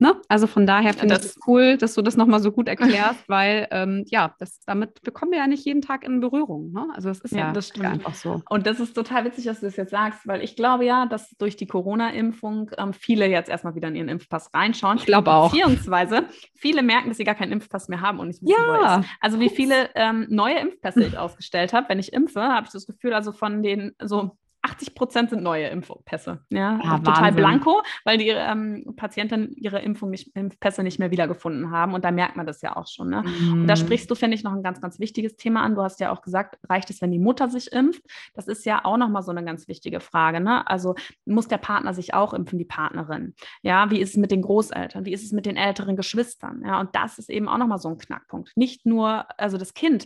Ne? 0.01 0.19
Also 0.29 0.47
von 0.47 0.65
daher 0.65 0.95
finde 0.95 1.13
ich 1.13 1.21
es 1.21 1.39
cool, 1.45 1.77
dass 1.77 1.93
du 1.93 2.01
das 2.01 2.17
nochmal 2.17 2.39
so 2.39 2.51
gut 2.51 2.67
erklärst, 2.67 3.29
weil 3.29 3.67
ähm, 3.69 4.03
ja, 4.07 4.33
das, 4.39 4.59
damit 4.65 5.03
bekommen 5.03 5.31
wir 5.31 5.37
ja 5.37 5.45
nicht 5.45 5.63
jeden 5.63 5.83
Tag 5.83 6.03
in 6.03 6.21
Berührung. 6.21 6.71
Ne? 6.71 6.87
Also 6.95 7.11
es 7.11 7.19
ist 7.19 7.33
ja, 7.33 7.37
ja 7.37 7.53
das 7.53 7.71
einfach 7.79 8.15
so. 8.15 8.41
Und 8.49 8.65
das 8.65 8.79
ist 8.79 8.93
total 8.93 9.25
witzig, 9.25 9.45
dass 9.45 9.59
du 9.59 9.67
das 9.67 9.75
jetzt 9.75 9.91
sagst, 9.91 10.25
weil 10.25 10.43
ich 10.43 10.55
glaube 10.55 10.85
ja, 10.85 11.05
dass 11.05 11.29
durch 11.37 11.55
die 11.55 11.67
Corona-Impfung 11.67 12.71
ähm, 12.79 12.93
viele 12.93 13.27
jetzt 13.27 13.47
erstmal 13.47 13.75
wieder 13.75 13.89
in 13.89 13.95
ihren 13.95 14.09
Impfpass 14.09 14.51
reinschauen. 14.55 14.97
Ich 14.97 15.05
glaube 15.05 15.31
auch. 15.31 15.51
Beziehungsweise 15.51 16.23
viele 16.55 16.81
merken, 16.81 17.09
dass 17.09 17.17
sie 17.17 17.23
gar 17.23 17.35
keinen 17.35 17.51
Impfpass 17.51 17.87
mehr 17.87 18.01
haben 18.01 18.17
und 18.17 18.29
nicht 18.29 18.41
wissen, 18.41 18.55
ja. 18.57 18.97
wo 18.97 19.01
ist. 19.01 19.09
Also 19.19 19.39
wie 19.39 19.49
viele 19.49 19.91
ähm, 19.93 20.25
neue 20.31 20.57
Impfpässe 20.57 21.03
ich 21.03 21.15
ausgestellt 21.19 21.73
habe, 21.73 21.89
wenn 21.89 21.99
ich 21.99 22.11
impfe, 22.11 22.41
habe 22.41 22.65
ich 22.65 22.73
das 22.73 22.87
Gefühl, 22.87 23.13
also 23.13 23.31
von 23.31 23.61
den 23.61 23.91
so 24.01 24.35
80 24.71 24.95
Prozent 24.95 25.29
sind 25.29 25.43
neue 25.43 25.67
Impfpässe. 25.67 26.43
Ja, 26.49 26.79
ja 26.83 26.99
total 26.99 27.31
blanko, 27.33 27.81
weil 28.05 28.17
die 28.17 28.29
ähm, 28.29 28.93
Patienten 28.95 29.53
ihre 29.55 29.79
Impfung 29.79 30.09
nicht, 30.09 30.35
Impfpässe 30.35 30.83
nicht 30.83 30.99
mehr 30.99 31.11
wiedergefunden 31.11 31.71
haben. 31.71 31.93
Und 31.93 32.05
da 32.05 32.11
merkt 32.11 32.37
man 32.37 32.45
das 32.45 32.61
ja 32.61 32.77
auch 32.77 32.87
schon. 32.87 33.09
Ne? 33.09 33.23
Mm. 33.23 33.53
Und 33.61 33.67
da 33.67 33.75
mhm. 33.75 33.79
sprichst 33.79 34.09
du, 34.09 34.15
finde 34.15 34.35
ich, 34.35 34.43
noch 34.43 34.53
ein 34.53 34.63
ganz, 34.63 34.79
ganz 34.79 34.99
wichtiges 34.99 35.35
Thema 35.35 35.63
an. 35.63 35.75
Du 35.75 35.81
hast 35.81 35.99
ja 35.99 36.11
auch 36.11 36.21
gesagt, 36.21 36.57
reicht 36.69 36.89
es, 36.89 37.01
wenn 37.01 37.11
die 37.11 37.19
Mutter 37.19 37.49
sich 37.49 37.71
impft? 37.71 38.03
Das 38.33 38.47
ist 38.47 38.65
ja 38.65 38.85
auch 38.85 38.97
nochmal 38.97 39.23
so 39.23 39.31
eine 39.31 39.43
ganz 39.43 39.67
wichtige 39.67 39.99
Frage. 39.99 40.39
Ne? 40.39 40.65
Also 40.67 40.95
muss 41.25 41.47
der 41.47 41.57
Partner 41.57 41.93
sich 41.93 42.13
auch 42.13 42.33
impfen, 42.33 42.57
die 42.57 42.65
Partnerin? 42.65 43.35
Ja, 43.61 43.91
wie 43.91 43.99
ist 43.99 44.11
es 44.11 44.17
mit 44.17 44.31
den 44.31 44.41
Großeltern? 44.41 45.05
Wie 45.05 45.13
ist 45.13 45.23
es 45.23 45.31
mit 45.31 45.45
den 45.45 45.57
älteren 45.57 45.95
Geschwistern? 45.95 46.63
Ja, 46.65 46.79
und 46.79 46.95
das 46.95 47.19
ist 47.19 47.29
eben 47.29 47.47
auch 47.47 47.57
nochmal 47.57 47.79
so 47.79 47.89
ein 47.89 47.97
Knackpunkt. 47.97 48.51
Nicht 48.55 48.85
nur, 48.85 49.25
also 49.37 49.57
das 49.57 49.73
Kind 49.73 50.05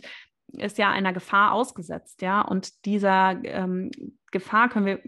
ist 0.52 0.78
ja 0.78 0.90
einer 0.90 1.12
Gefahr 1.12 1.52
ausgesetzt, 1.52 2.22
ja, 2.22 2.40
und 2.40 2.84
dieser 2.84 3.36
ähm, 3.44 3.90
Gefahr 4.30 4.68
können 4.68 4.86
wir 4.86 5.00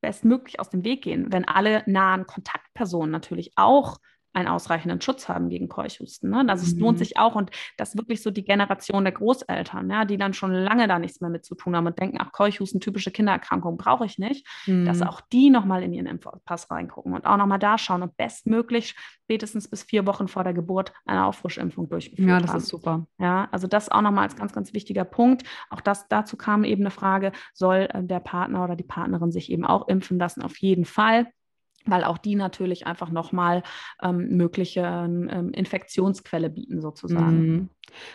bestmöglich 0.00 0.60
aus 0.60 0.70
dem 0.70 0.84
Weg 0.84 1.02
gehen, 1.02 1.32
wenn 1.32 1.46
alle 1.46 1.82
nahen 1.86 2.26
Kontaktpersonen 2.26 3.10
natürlich 3.10 3.52
auch 3.56 3.98
einen 4.34 4.48
ausreichenden 4.48 5.00
Schutz 5.00 5.28
haben 5.28 5.48
gegen 5.48 5.68
Keuchhusten. 5.68 6.30
Ne? 6.30 6.44
Also 6.48 6.64
es 6.64 6.76
lohnt 6.76 6.98
mhm. 6.98 6.98
sich 6.98 7.16
auch 7.16 7.36
und 7.36 7.50
das 7.76 7.96
wirklich 7.96 8.22
so 8.22 8.30
die 8.30 8.44
Generation 8.44 9.04
der 9.04 9.12
Großeltern, 9.12 9.88
ja, 9.88 10.04
die 10.04 10.18
dann 10.18 10.34
schon 10.34 10.52
lange 10.52 10.88
da 10.88 10.98
nichts 10.98 11.20
mehr 11.20 11.30
mit 11.30 11.44
zu 11.44 11.54
tun 11.54 11.76
haben 11.76 11.86
und 11.86 11.98
denken, 11.98 12.18
ach, 12.20 12.32
Keuchhusten, 12.32 12.80
typische 12.80 13.10
Kindererkrankung 13.10 13.76
brauche 13.76 14.04
ich 14.04 14.18
nicht, 14.18 14.46
mhm. 14.66 14.84
dass 14.84 15.02
auch 15.02 15.20
die 15.20 15.50
nochmal 15.50 15.82
in 15.82 15.92
ihren 15.92 16.06
Impfpass 16.06 16.70
reingucken 16.70 17.14
und 17.14 17.26
auch 17.26 17.36
nochmal 17.36 17.58
da 17.58 17.78
schauen 17.78 18.02
und 18.02 18.16
bestmöglich 18.16 18.96
spätestens 19.24 19.68
bis 19.68 19.82
vier 19.82 20.06
Wochen 20.06 20.28
vor 20.28 20.44
der 20.44 20.52
Geburt 20.52 20.92
eine 21.06 21.24
Auffrischimpfung 21.24 21.88
durchführen. 21.88 22.28
Ja, 22.28 22.40
das 22.40 22.50
haben. 22.50 22.58
ist 22.58 22.68
super. 22.68 23.06
Ja, 23.18 23.48
also 23.52 23.66
das 23.66 23.88
auch 23.88 24.02
nochmal 24.02 24.24
als 24.24 24.36
ganz, 24.36 24.52
ganz 24.52 24.74
wichtiger 24.74 25.04
Punkt. 25.04 25.44
Auch 25.70 25.80
das, 25.80 26.08
dazu 26.08 26.36
kam 26.36 26.64
eben 26.64 26.82
eine 26.82 26.90
Frage, 26.90 27.32
soll 27.54 27.88
äh, 27.92 28.02
der 28.02 28.20
Partner 28.20 28.64
oder 28.64 28.76
die 28.76 28.84
Partnerin 28.84 29.32
sich 29.32 29.50
eben 29.50 29.64
auch 29.64 29.88
impfen 29.88 30.18
lassen? 30.18 30.42
Auf 30.42 30.58
jeden 30.58 30.84
Fall 30.84 31.26
weil 31.86 32.04
auch 32.04 32.18
die 32.18 32.34
natürlich 32.34 32.86
einfach 32.86 33.10
nochmal 33.10 33.62
ähm, 34.02 34.36
mögliche 34.36 34.80
ähm, 34.80 35.50
Infektionsquelle 35.52 36.50
bieten 36.50 36.80
sozusagen. 36.80 37.46
Mhm. 37.46 37.68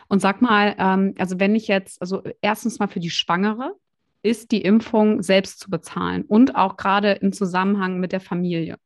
Und 0.08 0.21
sag 0.21 0.41
mal, 0.41 0.75
ähm, 0.77 1.15
also 1.17 1.39
wenn 1.39 1.55
ich 1.55 1.67
jetzt, 1.67 2.01
also 2.01 2.23
erstens 2.41 2.79
mal 2.79 2.88
für 2.88 2.99
die 2.99 3.12
Schwangere, 3.12 3.75
ist 4.21 4.51
die 4.51 4.62
Impfung 4.62 5.21
selbst 5.21 5.60
zu 5.60 5.69
bezahlen 5.69 6.23
und 6.23 6.55
auch 6.55 6.77
gerade 6.77 7.13
im 7.13 7.32
Zusammenhang 7.32 7.99
mit 7.99 8.12
der 8.12 8.19
Familie. 8.19 8.77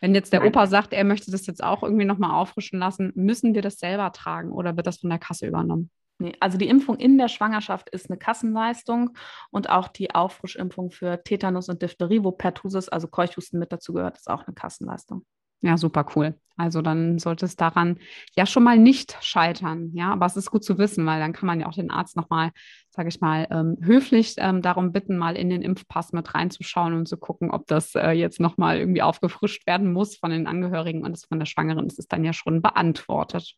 Wenn 0.00 0.14
jetzt 0.14 0.32
der 0.32 0.40
Nein. 0.40 0.48
Opa 0.48 0.66
sagt, 0.66 0.92
er 0.92 1.04
möchte 1.04 1.30
das 1.30 1.46
jetzt 1.46 1.62
auch 1.62 1.82
irgendwie 1.82 2.04
nochmal 2.04 2.30
auffrischen 2.30 2.78
lassen, 2.78 3.12
müssen 3.14 3.54
wir 3.54 3.62
das 3.62 3.78
selber 3.78 4.12
tragen 4.12 4.50
oder 4.50 4.76
wird 4.76 4.86
das 4.86 4.98
von 4.98 5.10
der 5.10 5.18
Kasse 5.18 5.46
übernommen? 5.46 5.90
Nee, 6.22 6.36
also 6.38 6.56
die 6.56 6.68
Impfung 6.68 6.98
in 6.98 7.18
der 7.18 7.26
Schwangerschaft 7.26 7.90
ist 7.90 8.08
eine 8.08 8.16
Kassenleistung 8.16 9.10
und 9.50 9.68
auch 9.68 9.88
die 9.88 10.14
Auffrischimpfung 10.14 10.92
für 10.92 11.20
Tetanus 11.24 11.68
und 11.68 11.82
Diphtherie, 11.82 12.22
wo 12.22 12.30
Pertussis, 12.30 12.88
also 12.88 13.08
Keuchhusten 13.08 13.58
mit 13.58 13.72
dazu 13.72 13.92
gehört, 13.92 14.18
ist 14.18 14.30
auch 14.30 14.46
eine 14.46 14.54
Kassenleistung. 14.54 15.26
Ja, 15.62 15.76
super 15.76 16.06
cool. 16.14 16.38
Also 16.56 16.80
dann 16.80 17.18
sollte 17.18 17.44
es 17.44 17.56
daran 17.56 17.98
ja 18.36 18.46
schon 18.46 18.62
mal 18.62 18.78
nicht 18.78 19.16
scheitern. 19.20 19.90
Ja, 19.94 20.12
aber 20.12 20.26
es 20.26 20.36
ist 20.36 20.52
gut 20.52 20.62
zu 20.62 20.78
wissen, 20.78 21.04
weil 21.06 21.18
dann 21.18 21.32
kann 21.32 21.48
man 21.48 21.58
ja 21.58 21.66
auch 21.66 21.74
den 21.74 21.90
Arzt 21.90 22.16
nochmal, 22.16 22.52
sage 22.94 23.08
ich 23.08 23.20
mal, 23.20 23.48
ähm, 23.50 23.78
höflich 23.80 24.34
ähm, 24.36 24.60
darum 24.60 24.92
bitten, 24.92 25.16
mal 25.16 25.34
in 25.34 25.48
den 25.48 25.62
Impfpass 25.62 26.12
mit 26.12 26.34
reinzuschauen 26.34 26.92
und 26.94 27.08
zu 27.08 27.16
gucken, 27.16 27.50
ob 27.50 27.66
das 27.66 27.94
äh, 27.94 28.10
jetzt 28.10 28.38
nochmal 28.38 28.78
irgendwie 28.78 29.02
aufgefrischt 29.02 29.66
werden 29.66 29.92
muss 29.92 30.16
von 30.16 30.30
den 30.30 30.46
Angehörigen 30.46 31.02
und 31.02 31.12
das 31.12 31.24
von 31.24 31.38
der 31.38 31.46
Schwangeren 31.46 31.86
ist 31.86 31.98
es 31.98 32.06
dann 32.06 32.22
ja 32.22 32.34
schon 32.34 32.60
beantwortet. 32.60 33.54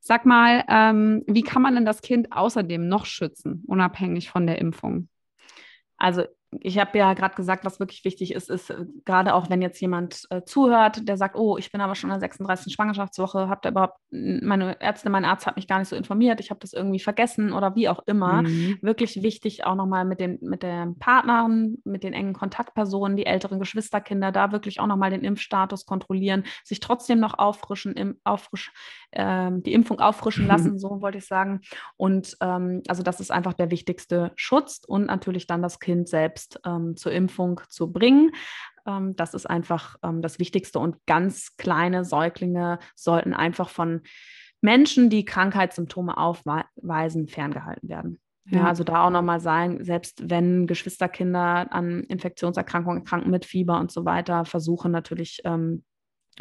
Sag 0.00 0.24
mal, 0.24 0.64
ähm, 0.68 1.24
wie 1.26 1.42
kann 1.42 1.62
man 1.62 1.74
denn 1.74 1.84
das 1.84 2.00
Kind 2.00 2.32
außerdem 2.32 2.86
noch 2.86 3.06
schützen, 3.06 3.64
unabhängig 3.66 4.30
von 4.30 4.46
der 4.46 4.58
Impfung? 4.58 5.08
Also 5.96 6.24
ich 6.60 6.78
habe 6.78 6.96
ja 6.98 7.14
gerade 7.14 7.34
gesagt, 7.34 7.64
was 7.64 7.80
wirklich 7.80 8.04
wichtig 8.04 8.32
ist, 8.34 8.50
ist 8.50 8.70
äh, 8.70 8.86
gerade 9.04 9.34
auch, 9.34 9.50
wenn 9.50 9.62
jetzt 9.62 9.80
jemand 9.80 10.22
äh, 10.30 10.42
zuhört, 10.44 11.08
der 11.08 11.16
sagt, 11.16 11.36
oh, 11.36 11.56
ich 11.58 11.70
bin 11.72 11.80
aber 11.80 11.94
schon 11.94 12.10
in 12.10 12.14
der 12.14 12.20
36. 12.20 12.72
Schwangerschaftswoche, 12.72 13.48
habe 13.48 13.60
da 13.62 13.70
überhaupt, 13.70 13.98
meine 14.10 14.80
Ärztin, 14.80 15.12
mein 15.12 15.24
Arzt 15.24 15.46
hat 15.46 15.56
mich 15.56 15.68
gar 15.68 15.78
nicht 15.78 15.88
so 15.88 15.96
informiert, 15.96 16.40
ich 16.40 16.50
habe 16.50 16.60
das 16.60 16.72
irgendwie 16.72 17.00
vergessen 17.00 17.52
oder 17.52 17.74
wie 17.74 17.88
auch 17.88 18.00
immer. 18.06 18.42
Mhm. 18.42 18.78
Wirklich 18.82 19.22
wichtig, 19.22 19.64
auch 19.64 19.74
nochmal 19.74 20.04
mit 20.04 20.20
den, 20.20 20.38
mit 20.40 20.62
den 20.62 20.98
Partnern, 20.98 21.76
mit 21.84 22.02
den 22.04 22.12
engen 22.12 22.34
Kontaktpersonen, 22.34 23.16
die 23.16 23.26
älteren 23.26 23.58
Geschwisterkinder, 23.58 24.32
da 24.32 24.52
wirklich 24.52 24.80
auch 24.80 24.86
nochmal 24.86 25.10
den 25.10 25.24
Impfstatus 25.24 25.86
kontrollieren, 25.86 26.44
sich 26.64 26.80
trotzdem 26.80 27.20
noch 27.20 27.38
auffrischen, 27.38 27.94
im, 27.94 28.18
auffrisch, 28.24 28.72
äh, 29.14 29.50
die 29.52 29.72
Impfung 29.72 30.00
auffrischen 30.00 30.46
lassen, 30.46 30.78
so 30.78 31.00
wollte 31.00 31.18
ich 31.18 31.26
sagen. 31.26 31.60
Und 31.96 32.36
ähm, 32.40 32.82
also 32.88 33.02
das 33.02 33.20
ist 33.20 33.30
einfach 33.30 33.54
der 33.54 33.70
wichtigste 33.70 34.32
Schutz 34.36 34.82
und 34.86 35.06
natürlich 35.06 35.46
dann 35.46 35.62
das 35.62 35.80
Kind 35.80 36.08
selbst 36.08 36.60
ähm, 36.64 36.96
zur 36.96 37.12
Impfung 37.12 37.60
zu 37.68 37.92
bringen. 37.92 38.30
Ähm, 38.86 39.16
das 39.16 39.34
ist 39.34 39.46
einfach 39.46 39.96
ähm, 40.02 40.22
das 40.22 40.38
Wichtigste. 40.38 40.78
Und 40.78 40.96
ganz 41.06 41.56
kleine 41.56 42.04
Säuglinge 42.04 42.78
sollten 42.94 43.34
einfach 43.34 43.68
von 43.68 44.02
Menschen, 44.60 45.10
die 45.10 45.24
Krankheitssymptome 45.24 46.16
aufweisen, 46.16 47.28
ferngehalten 47.28 47.88
werden. 47.88 48.20
Ja, 48.46 48.60
ja 48.60 48.66
also 48.66 48.84
da 48.84 49.04
auch 49.04 49.10
nochmal 49.10 49.40
sagen, 49.40 49.84
selbst 49.84 50.28
wenn 50.28 50.66
Geschwisterkinder 50.66 51.72
an 51.72 52.04
Infektionserkrankungen 52.04 53.00
erkranken 53.00 53.30
mit 53.30 53.44
Fieber 53.44 53.78
und 53.78 53.90
so 53.90 54.04
weiter, 54.04 54.44
versuchen 54.44 54.90
natürlich 54.90 55.40
ähm, 55.44 55.84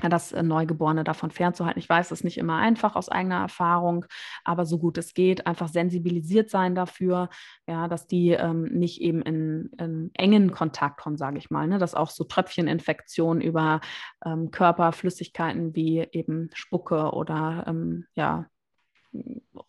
das 0.01 0.31
äh, 0.31 0.43
Neugeborene 0.43 1.03
davon 1.03 1.31
fernzuhalten. 1.31 1.79
Ich 1.79 1.89
weiß, 1.89 2.07
es 2.07 2.19
ist 2.19 2.23
nicht 2.23 2.37
immer 2.37 2.57
einfach 2.57 2.95
aus 2.95 3.09
eigener 3.09 3.41
Erfahrung, 3.41 4.05
aber 4.43 4.65
so 4.65 4.79
gut 4.79 4.97
es 4.97 5.13
geht, 5.13 5.45
einfach 5.45 5.67
sensibilisiert 5.67 6.49
sein 6.49 6.75
dafür, 6.75 7.29
ja, 7.67 7.87
dass 7.87 8.07
die 8.07 8.31
ähm, 8.31 8.63
nicht 8.63 9.01
eben 9.01 9.21
in, 9.21 9.69
in, 9.77 10.11
engen 10.15 10.51
Kontakt 10.51 10.99
kommen, 10.99 11.17
sage 11.17 11.37
ich 11.37 11.51
mal, 11.51 11.67
ne? 11.67 11.77
dass 11.77 11.95
auch 11.95 12.09
so 12.09 12.23
Tröpfcheninfektionen 12.23 13.41
über 13.41 13.81
ähm, 14.25 14.51
Körperflüssigkeiten 14.51 15.75
wie 15.75 16.07
eben 16.11 16.49
Spucke 16.53 17.11
oder 17.11 17.65
ähm, 17.67 18.05
ja, 18.15 18.47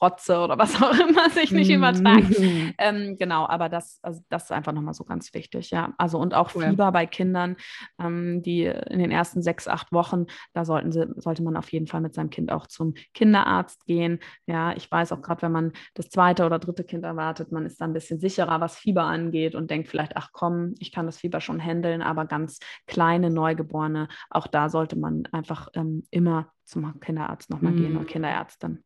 Rotze 0.01 0.39
oder 0.39 0.59
was 0.59 0.75
auch 0.83 0.99
immer 0.99 1.31
sich 1.31 1.53
nicht 1.53 1.71
übertragen. 1.71 2.75
ähm, 2.79 3.17
genau, 3.19 3.47
aber 3.47 3.69
das, 3.69 3.99
also 4.03 4.21
das 4.29 4.45
ist 4.45 4.53
einfach 4.53 4.73
nochmal 4.73 4.95
so 4.95 5.05
ganz 5.05 5.33
wichtig, 5.35 5.71
ja. 5.71 5.95
Also 5.99 6.19
und 6.19 6.35
auch 6.35 6.55
cool. 6.55 6.69
Fieber 6.69 6.93
bei 6.93 7.07
Kindern, 7.07 7.57
ähm, 7.99 8.43
die 8.43 8.65
in 8.65 8.99
den 8.99 9.11
ersten 9.11 9.43
sechs, 9.43 9.69
acht 9.69 9.93
Wochen, 9.93 10.27
da 10.53 10.65
sollten 10.65 10.93
sie, 10.93 11.07
sollte 11.17 11.43
man 11.43 11.57
auf 11.57 11.73
jeden 11.73 11.87
Fall 11.87 12.01
mit 12.01 12.15
seinem 12.15 12.31
Kind 12.31 12.53
auch 12.53 12.67
zum 12.67 12.95
Kinderarzt 13.13 13.87
gehen. 13.87 14.21
Ja, 14.47 14.75
ich 14.77 14.91
weiß 14.91 15.13
auch 15.13 15.23
gerade, 15.23 15.43
wenn 15.43 15.53
man 15.53 15.73
das 15.95 16.11
zweite 16.11 16.45
oder 16.45 16.59
dritte 16.59 16.85
Kind 16.85 17.05
erwartet, 17.05 17.53
man 17.53 17.67
ist 17.67 17.81
da 17.81 17.85
ein 17.85 17.93
bisschen 17.93 18.21
sicherer, 18.21 18.61
was 18.61 18.77
Fieber 18.77 19.05
angeht 19.05 19.55
und 19.55 19.71
denkt 19.71 19.89
vielleicht, 19.89 20.17
ach 20.17 20.31
komm, 20.33 20.75
ich 20.79 20.93
kann 20.93 21.07
das 21.07 21.19
Fieber 21.19 21.41
schon 21.41 21.61
handeln, 21.61 22.03
aber 22.03 22.25
ganz 22.25 22.59
kleine 22.87 23.31
Neugeborene, 23.31 24.09
auch 24.31 24.47
da 24.47 24.69
sollte 24.69 24.97
man 24.97 25.27
einfach 25.33 25.69
ähm, 25.75 26.05
immer 26.11 26.53
zum 26.65 26.99
Kinderarzt 27.01 27.51
nochmal 27.51 27.73
mm. 27.73 27.77
gehen 27.77 27.97
und 27.97 28.07
Kinderärztin. 28.07 28.83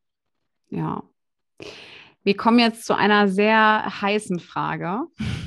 Ja. 0.70 1.02
Wir 2.24 2.36
kommen 2.36 2.58
jetzt 2.58 2.84
zu 2.84 2.94
einer 2.94 3.28
sehr 3.28 4.00
heißen 4.02 4.38
Frage, 4.38 5.00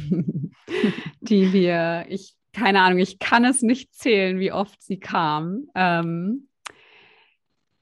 die 1.21 1.53
wir, 1.53 2.05
ich, 2.09 2.35
keine 2.53 2.81
Ahnung, 2.81 2.99
ich 2.99 3.19
kann 3.19 3.45
es 3.45 3.61
nicht 3.61 3.93
zählen, 3.93 4.39
wie 4.39 4.51
oft 4.51 4.81
sie 4.81 4.99
kam. 4.99 5.67
Ähm, 5.75 6.47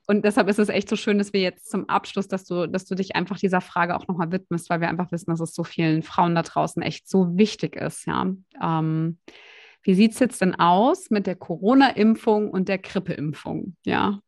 und 0.10 0.26
deshalb 0.26 0.50
ist 0.50 0.58
es 0.58 0.70
echt 0.70 0.90
so 0.90 0.96
schön, 0.96 1.20
dass 1.20 1.34
wir 1.34 1.42
jetzt 1.42 1.70
zum 1.70 1.88
Abschluss, 1.88 2.28
dass 2.28 2.44
du, 2.46 2.68
dass 2.68 2.86
du 2.86 2.96
dich 2.96 3.16
einfach 3.16 3.38
dieser 3.38 3.62
Frage 3.62 3.96
auch 3.96 4.08
nochmal 4.08 4.32
widmest, 4.32 4.68
weil 4.70 4.82
wir 4.82 4.90
einfach 4.90 5.12
wissen, 5.12 5.30
dass 5.30 5.40
es 5.40 5.54
so 5.54 5.64
vielen 5.64 6.02
Frauen 6.02 6.34
da 6.34 6.42
draußen 6.42 6.82
echt 6.82 7.08
so 7.08 7.38
wichtig 7.38 7.76
ist. 7.76 8.08
Ja. 8.08 8.34
Ähm, 8.60 9.20
wie 9.84 9.94
sieht 9.94 10.14
es 10.14 10.20
jetzt 10.20 10.42
denn 10.42 10.56
aus 10.56 11.12
mit 11.12 11.28
der 11.28 11.36
Corona-Impfung 11.36 12.50
und 12.50 12.70
der 12.70 12.80
Grippeimpfung? 12.80 13.76
Ja. 13.86 14.20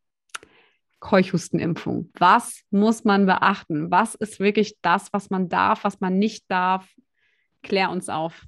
Keuchhustenimpfung. 1.01 2.09
Was 2.17 2.61
muss 2.69 3.03
man 3.03 3.25
beachten? 3.25 3.91
Was 3.91 4.15
ist 4.15 4.39
wirklich 4.39 4.77
das, 4.81 5.11
was 5.11 5.29
man 5.29 5.49
darf, 5.49 5.83
was 5.83 5.99
man 5.99 6.17
nicht 6.17 6.49
darf? 6.49 6.87
Klär 7.61 7.91
uns 7.91 8.07
auf. 8.07 8.45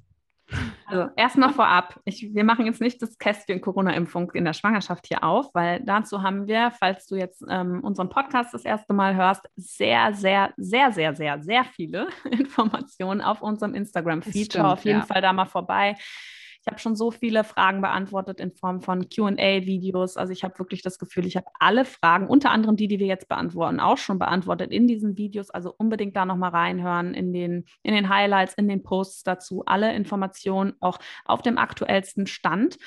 Also 0.86 1.08
erstmal 1.16 1.52
vorab, 1.52 1.98
ich, 2.04 2.34
wir 2.34 2.44
machen 2.44 2.66
jetzt 2.66 2.80
nicht 2.80 3.00
das 3.00 3.18
Kästchen 3.18 3.60
Corona-Impfung 3.60 4.30
in 4.32 4.44
der 4.44 4.52
Schwangerschaft 4.52 5.06
hier 5.06 5.24
auf, 5.24 5.50
weil 5.54 5.80
dazu 5.84 6.22
haben 6.22 6.46
wir, 6.46 6.70
falls 6.78 7.06
du 7.06 7.16
jetzt 7.16 7.42
ähm, 7.48 7.80
unseren 7.82 8.10
Podcast 8.10 8.52
das 8.52 8.64
erste 8.64 8.92
Mal 8.92 9.16
hörst, 9.16 9.48
sehr, 9.56 10.12
sehr, 10.12 10.52
sehr, 10.56 10.92
sehr, 10.92 11.14
sehr, 11.14 11.42
sehr 11.42 11.64
viele 11.64 12.08
Informationen 12.30 13.22
auf 13.22 13.42
unserem 13.42 13.74
Instagram-Feed. 13.74 14.52
Schau 14.52 14.72
auf 14.72 14.84
jeden 14.84 15.00
ja. 15.00 15.06
Fall 15.06 15.22
da 15.22 15.32
mal 15.32 15.46
vorbei. 15.46 15.96
Ich 16.64 16.70
habe 16.70 16.80
schon 16.80 16.96
so 16.96 17.10
viele 17.10 17.44
Fragen 17.44 17.82
beantwortet 17.82 18.40
in 18.40 18.50
Form 18.50 18.80
von 18.80 19.10
QA-Videos. 19.10 20.16
Also 20.16 20.32
ich 20.32 20.44
habe 20.44 20.58
wirklich 20.58 20.80
das 20.80 20.98
Gefühl, 20.98 21.26
ich 21.26 21.36
habe 21.36 21.46
alle 21.60 21.84
Fragen, 21.84 22.26
unter 22.26 22.50
anderem 22.52 22.74
die, 22.74 22.88
die 22.88 22.98
wir 22.98 23.06
jetzt 23.06 23.28
beantworten, 23.28 23.80
auch 23.80 23.98
schon 23.98 24.18
beantwortet 24.18 24.72
in 24.72 24.86
diesen 24.86 25.18
Videos. 25.18 25.50
Also 25.50 25.74
unbedingt 25.76 26.16
da 26.16 26.24
nochmal 26.24 26.52
reinhören 26.52 27.12
in 27.12 27.34
den, 27.34 27.66
in 27.82 27.94
den 27.94 28.08
Highlights, 28.08 28.54
in 28.54 28.66
den 28.66 28.82
Posts 28.82 29.24
dazu. 29.24 29.64
Alle 29.66 29.94
Informationen 29.94 30.72
auch 30.80 30.98
auf 31.26 31.42
dem 31.42 31.58
aktuellsten 31.58 32.26
Stand. 32.26 32.78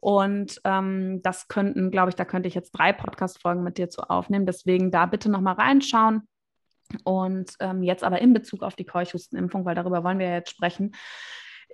Und 0.00 0.58
ähm, 0.64 1.20
das 1.22 1.48
könnten, 1.48 1.90
glaube 1.90 2.08
ich, 2.08 2.14
da 2.14 2.24
könnte 2.24 2.48
ich 2.48 2.54
jetzt 2.54 2.70
drei 2.70 2.94
Podcast-Folgen 2.94 3.62
mit 3.62 3.76
dir 3.76 3.90
zu 3.90 4.08
aufnehmen. 4.08 4.46
Deswegen 4.46 4.90
da 4.90 5.04
bitte 5.04 5.28
nochmal 5.28 5.56
reinschauen. 5.56 6.26
Und 7.04 7.52
ähm, 7.60 7.82
jetzt 7.82 8.02
aber 8.02 8.22
in 8.22 8.32
Bezug 8.32 8.62
auf 8.62 8.76
die 8.76 8.86
Keuchhustenimpfung, 8.86 9.66
weil 9.66 9.74
darüber 9.74 10.04
wollen 10.04 10.18
wir 10.18 10.28
ja 10.28 10.36
jetzt 10.36 10.52
sprechen 10.52 10.92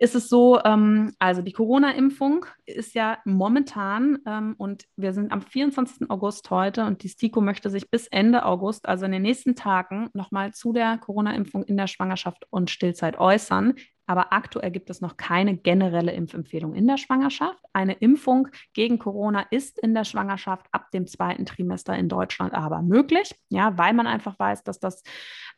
ist 0.03 0.17
es 0.17 0.29
so, 0.29 0.61
ähm, 0.65 1.13
also 1.21 1.43
die 1.43 1.53
Corona-Impfung 1.53 2.45
ist 2.67 2.93
ja 2.95 3.19
momentan 3.25 4.19
ähm, 4.27 4.57
und 4.59 4.85
wir 4.97 5.13
sind 5.13 5.31
am 5.31 5.43
24. 5.43 6.11
August 6.11 6.51
heute 6.51 6.85
und 6.87 7.05
die 7.05 7.09
STIKO 7.09 7.41
möchte 7.41 7.71
sich 7.71 7.89
bis 7.89 8.09
Ende 8.09 8.45
August, 8.45 8.89
also 8.89 9.05
in 9.07 9.13
den 9.13 9.23
nächsten 9.23 9.55
Tagen, 9.55 10.11
nochmal 10.13 10.53
zu 10.53 10.73
der 10.73 10.99
Corona-Impfung 10.99 11.63
in 11.63 11.77
der 11.77 11.87
Schwangerschaft 11.87 12.49
und 12.51 12.69
Stillzeit 12.69 13.17
äußern. 13.21 13.75
Aber 14.07 14.33
aktuell 14.33 14.71
gibt 14.71 14.91
es 14.91 15.01
noch 15.01 15.17
keine 15.17 15.57
generelle 15.57 16.13
Impfempfehlung 16.13 16.75
in 16.75 16.87
der 16.87 16.97
Schwangerschaft. 16.97 17.63
Eine 17.73 17.95
Impfung 17.95 18.49
gegen 18.73 18.99
Corona 18.99 19.47
ist 19.51 19.79
in 19.79 19.95
der 19.95 20.05
Schwangerschaft 20.05 20.67
ab 20.73 20.91
dem 20.91 21.07
zweiten 21.07 21.47
Trimester 21.47 21.97
in 21.97 22.09
Deutschland 22.09 22.53
aber 22.53 22.83
möglich, 22.83 23.35
ja, 23.49 23.77
weil 23.79 23.95
man 23.95 24.07
einfach 24.07 24.39
weiß, 24.39 24.65
dass 24.65 24.81
das 24.81 25.03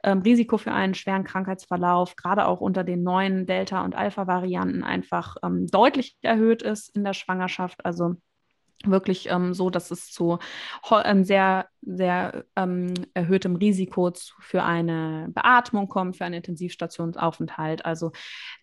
ähm, 0.02 0.18
Risiko 0.20 0.58
für 0.58 0.72
einen 0.72 0.94
schweren 0.94 1.24
Krankheitsverlauf 1.24 2.16
gerade 2.16 2.46
auch 2.46 2.60
unter 2.60 2.84
den 2.84 3.02
neuen 3.02 3.46
Delta- 3.46 3.84
und 3.84 3.94
Alpha-Varianten 3.94 4.84
einfach 4.84 5.36
ähm, 5.42 5.66
deutlich 5.66 6.16
erhöht 6.22 6.62
ist 6.62 6.94
in 6.94 7.04
der 7.04 7.14
Schwangerschaft. 7.14 7.84
Also 7.84 8.16
wirklich 8.90 9.28
ähm, 9.30 9.54
so, 9.54 9.70
dass 9.70 9.90
es 9.90 10.10
zu 10.10 10.38
ähm, 11.04 11.24
sehr, 11.24 11.68
sehr 11.82 12.44
ähm, 12.56 12.94
erhöhtem 13.14 13.56
Risiko 13.56 14.10
zu, 14.10 14.34
für 14.40 14.62
eine 14.62 15.28
Beatmung 15.30 15.88
kommt, 15.88 16.16
für 16.16 16.24
einen 16.24 16.36
Intensivstationsaufenthalt. 16.36 17.84
Also 17.84 18.12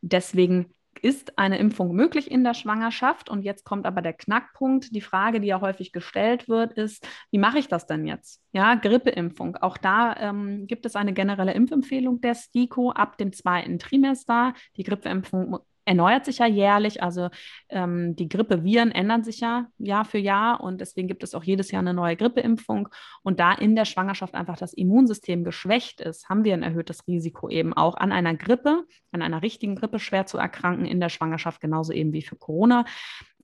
deswegen 0.01 0.73
ist 1.01 1.37
eine 1.37 1.57
Impfung 1.57 1.93
möglich 1.95 2.29
in 2.29 2.43
der 2.43 2.53
Schwangerschaft? 2.53 3.29
Und 3.29 3.43
jetzt 3.43 3.63
kommt 3.63 3.85
aber 3.85 4.01
der 4.01 4.13
Knackpunkt. 4.13 4.93
Die 4.95 5.01
Frage, 5.01 5.39
die 5.39 5.47
ja 5.47 5.61
häufig 5.61 5.91
gestellt 5.91 6.47
wird, 6.47 6.73
ist, 6.73 7.07
wie 7.31 7.37
mache 7.37 7.59
ich 7.59 7.67
das 7.67 7.87
denn 7.87 8.05
jetzt? 8.05 8.41
Ja, 8.51 8.75
Grippeimpfung. 8.75 9.55
Auch 9.57 9.77
da 9.77 10.15
ähm, 10.17 10.67
gibt 10.67 10.85
es 10.85 10.95
eine 10.95 11.13
generelle 11.13 11.53
Impfempfehlung 11.53 12.21
der 12.21 12.35
STIKO 12.35 12.91
ab 12.91 13.17
dem 13.17 13.33
zweiten 13.33 13.79
Trimester. 13.79 14.53
Die 14.77 14.83
Grippeimpfung 14.83 15.59
erneuert 15.85 16.25
sich 16.25 16.39
ja 16.39 16.47
jährlich. 16.47 17.01
Also 17.01 17.29
ähm, 17.69 18.15
die 18.15 18.29
Grippeviren 18.29 18.91
ändern 18.91 19.23
sich 19.23 19.39
ja 19.39 19.67
Jahr 19.77 20.05
für 20.05 20.17
Jahr 20.17 20.61
und 20.61 20.81
deswegen 20.81 21.07
gibt 21.07 21.23
es 21.23 21.33
auch 21.33 21.43
jedes 21.43 21.71
Jahr 21.71 21.81
eine 21.81 21.93
neue 21.93 22.15
Grippeimpfung. 22.15 22.89
Und 23.23 23.39
da 23.39 23.53
in 23.53 23.75
der 23.75 23.85
Schwangerschaft 23.85 24.35
einfach 24.35 24.57
das 24.57 24.73
Immunsystem 24.73 25.43
geschwächt 25.43 26.01
ist, 26.01 26.29
haben 26.29 26.43
wir 26.43 26.53
ein 26.53 26.63
erhöhtes 26.63 27.07
Risiko 27.07 27.49
eben 27.49 27.73
auch 27.73 27.95
an 27.95 28.11
einer 28.11 28.35
Grippe, 28.35 28.85
an 29.11 29.21
einer 29.21 29.41
richtigen 29.41 29.75
Grippe 29.75 29.99
schwer 29.99 30.25
zu 30.25 30.37
erkranken 30.37 30.85
in 30.85 30.99
der 30.99 31.09
Schwangerschaft, 31.09 31.61
genauso 31.61 31.93
eben 31.93 32.13
wie 32.13 32.21
für 32.21 32.35
Corona. 32.35 32.85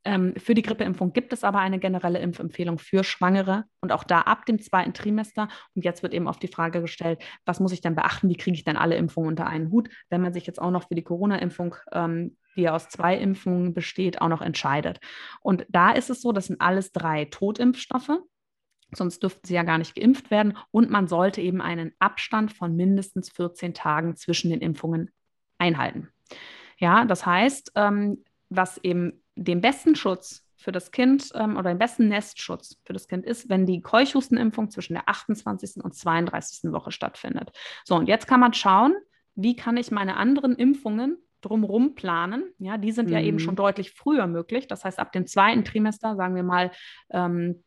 Ähm, 0.07 0.33
für 0.37 0.53
die 0.53 0.61
Grippeimpfung 0.61 1.11
gibt 1.11 1.33
es 1.33 1.43
aber 1.43 1.59
eine 1.59 1.79
generelle 1.79 2.19
Impfempfehlung 2.19 2.79
für 2.79 3.03
Schwangere 3.03 3.65
und 3.81 3.91
auch 3.91 4.05
da 4.05 4.21
ab 4.21 4.45
dem 4.45 4.57
zweiten 4.61 4.93
Trimester. 4.93 5.49
Und 5.75 5.83
jetzt 5.83 6.01
wird 6.01 6.13
eben 6.13 6.27
oft 6.27 6.41
die 6.41 6.47
Frage 6.47 6.79
gestellt, 6.79 7.21
was 7.43 7.59
muss 7.59 7.73
ich 7.73 7.81
denn 7.81 7.93
beachten? 7.93 8.29
Wie 8.29 8.37
kriege 8.37 8.55
ich 8.55 8.63
denn 8.63 8.77
alle 8.77 8.95
Impfungen 8.95 9.27
unter 9.27 9.47
einen 9.47 9.69
Hut, 9.69 9.89
wenn 10.09 10.21
man 10.21 10.31
sich 10.31 10.47
jetzt 10.47 10.61
auch 10.61 10.71
noch 10.71 10.87
für 10.87 10.95
die 10.95 11.03
Corona-Impfung, 11.03 11.75
ähm, 11.91 12.37
die 12.55 12.61
ja 12.61 12.73
aus 12.73 12.87
zwei 12.87 13.17
Impfungen 13.17 13.73
besteht, 13.73 14.21
auch 14.21 14.29
noch 14.29 14.41
entscheidet? 14.41 15.01
Und 15.41 15.65
da 15.67 15.91
ist 15.91 16.09
es 16.09 16.21
so, 16.21 16.31
das 16.31 16.45
sind 16.45 16.61
alles 16.61 16.93
drei 16.93 17.25
Totimpfstoffe. 17.25 18.21
Sonst 18.93 19.21
dürften 19.23 19.45
sie 19.45 19.55
ja 19.55 19.63
gar 19.63 19.77
nicht 19.77 19.93
geimpft 19.93 20.31
werden. 20.31 20.57
Und 20.71 20.89
man 20.89 21.09
sollte 21.09 21.41
eben 21.41 21.59
einen 21.59 21.91
Abstand 21.99 22.53
von 22.53 22.77
mindestens 22.77 23.29
14 23.29 23.73
Tagen 23.73 24.15
zwischen 24.15 24.51
den 24.51 24.61
Impfungen 24.61 25.11
einhalten. 25.57 26.07
Ja, 26.77 27.03
das 27.03 27.25
heißt, 27.25 27.73
ähm, 27.75 28.23
was 28.47 28.77
eben 28.77 29.21
den 29.37 29.61
besten 29.61 29.95
Schutz 29.95 30.43
für 30.55 30.71
das 30.71 30.91
Kind 30.91 31.31
ähm, 31.35 31.55
oder 31.55 31.69
den 31.69 31.77
besten 31.77 32.07
Nestschutz 32.07 32.79
für 32.83 32.93
das 32.93 33.07
Kind 33.07 33.25
ist, 33.25 33.49
wenn 33.49 33.65
die 33.65 33.81
Keuchhustenimpfung 33.81 34.69
zwischen 34.69 34.93
der 34.93 35.07
28. 35.07 35.83
und 35.83 35.93
32. 35.93 36.71
Woche 36.71 36.91
stattfindet. 36.91 37.51
So, 37.85 37.95
und 37.95 38.07
jetzt 38.07 38.27
kann 38.27 38.39
man 38.39 38.53
schauen, 38.53 38.95
wie 39.35 39.55
kann 39.55 39.77
ich 39.77 39.91
meine 39.91 40.17
anderen 40.17 40.55
Impfungen 40.55 41.17
drumherum 41.41 41.95
planen. 41.95 42.43
Ja, 42.57 42.77
die 42.77 42.91
sind 42.91 43.07
mhm. 43.07 43.13
ja 43.13 43.21
eben 43.21 43.39
schon 43.39 43.53
mhm. 43.53 43.57
deutlich 43.57 43.91
früher 43.91 44.27
möglich. 44.27 44.67
Das 44.67 44.83
heißt, 44.83 44.99
ab 44.99 45.11
dem 45.11 45.27
zweiten 45.27 45.63
Trimester, 45.63 46.15
sagen 46.15 46.35
wir 46.35 46.43
mal, 46.43 46.71
ähm, 47.11 47.63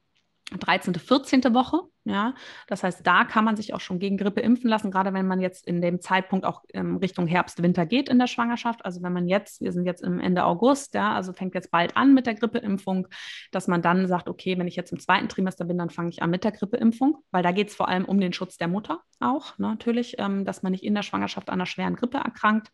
13., 0.58 0.94
14. 0.94 1.54
Woche. 1.54 1.80
Ja, 2.04 2.34
das 2.66 2.82
heißt, 2.82 3.06
da 3.06 3.24
kann 3.24 3.44
man 3.44 3.56
sich 3.56 3.74
auch 3.74 3.80
schon 3.80 3.98
gegen 3.98 4.16
Grippe 4.16 4.40
impfen 4.40 4.70
lassen, 4.70 4.90
gerade 4.90 5.12
wenn 5.12 5.26
man 5.26 5.40
jetzt 5.40 5.66
in 5.66 5.82
dem 5.82 6.00
Zeitpunkt 6.00 6.46
auch 6.46 6.62
ähm, 6.72 6.96
Richtung 6.96 7.26
Herbst, 7.26 7.62
Winter 7.62 7.84
geht 7.84 8.08
in 8.08 8.18
der 8.18 8.26
Schwangerschaft. 8.26 8.84
Also 8.84 9.02
wenn 9.02 9.12
man 9.12 9.28
jetzt, 9.28 9.60
wir 9.60 9.70
sind 9.70 9.84
jetzt 9.84 10.02
im 10.02 10.18
Ende 10.18 10.44
August, 10.44 10.94
ja, 10.94 11.14
also 11.14 11.34
fängt 11.34 11.54
jetzt 11.54 11.70
bald 11.70 11.96
an 11.96 12.14
mit 12.14 12.26
der 12.26 12.34
Grippeimpfung, 12.34 13.06
dass 13.52 13.68
man 13.68 13.82
dann 13.82 14.08
sagt, 14.08 14.28
okay, 14.28 14.58
wenn 14.58 14.66
ich 14.66 14.76
jetzt 14.76 14.92
im 14.92 14.98
zweiten 14.98 15.28
Trimester 15.28 15.66
bin, 15.66 15.76
dann 15.76 15.90
fange 15.90 16.08
ich 16.08 16.22
an 16.22 16.30
mit 16.30 16.42
der 16.42 16.52
Grippeimpfung, 16.52 17.18
weil 17.30 17.42
da 17.42 17.52
geht 17.52 17.68
es 17.68 17.76
vor 17.76 17.88
allem 17.88 18.06
um 18.06 18.18
den 18.18 18.32
Schutz 18.32 18.56
der 18.56 18.68
Mutter 18.68 19.02
auch, 19.20 19.58
ne, 19.58 19.68
natürlich, 19.68 20.14
ähm, 20.18 20.46
dass 20.46 20.62
man 20.62 20.72
nicht 20.72 20.84
in 20.84 20.94
der 20.94 21.02
Schwangerschaft 21.02 21.50
an 21.50 21.54
einer 21.54 21.66
schweren 21.66 21.96
Grippe 21.96 22.18
erkrankt 22.18 22.70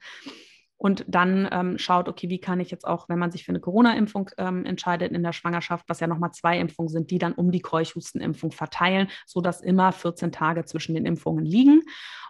und 0.78 1.04
dann 1.08 1.48
ähm, 1.50 1.78
schaut, 1.78 2.08
okay, 2.08 2.28
wie 2.28 2.38
kann 2.38 2.60
ich 2.60 2.70
jetzt 2.70 2.86
auch, 2.86 3.08
wenn 3.08 3.18
man 3.18 3.30
sich 3.30 3.44
für 3.44 3.52
eine 3.52 3.60
Corona-Impfung 3.60 4.30
ähm, 4.36 4.66
entscheidet 4.66 5.12
in 5.12 5.22
der 5.22 5.32
Schwangerschaft, 5.32 5.88
was 5.88 6.00
ja 6.00 6.06
nochmal 6.06 6.32
zwei 6.32 6.58
Impfungen 6.58 6.90
sind, 6.90 7.10
die 7.10 7.18
dann 7.18 7.32
um 7.32 7.50
die 7.50 7.60
Keuchhustenimpfung 7.60 8.50
verteilen, 8.50 9.08
sodass 9.26 9.62
immer 9.62 9.92
14 9.92 10.32
Tage 10.32 10.64
zwischen 10.64 10.94
den 10.94 11.06
Impfungen 11.06 11.44
liegen. 11.44 11.82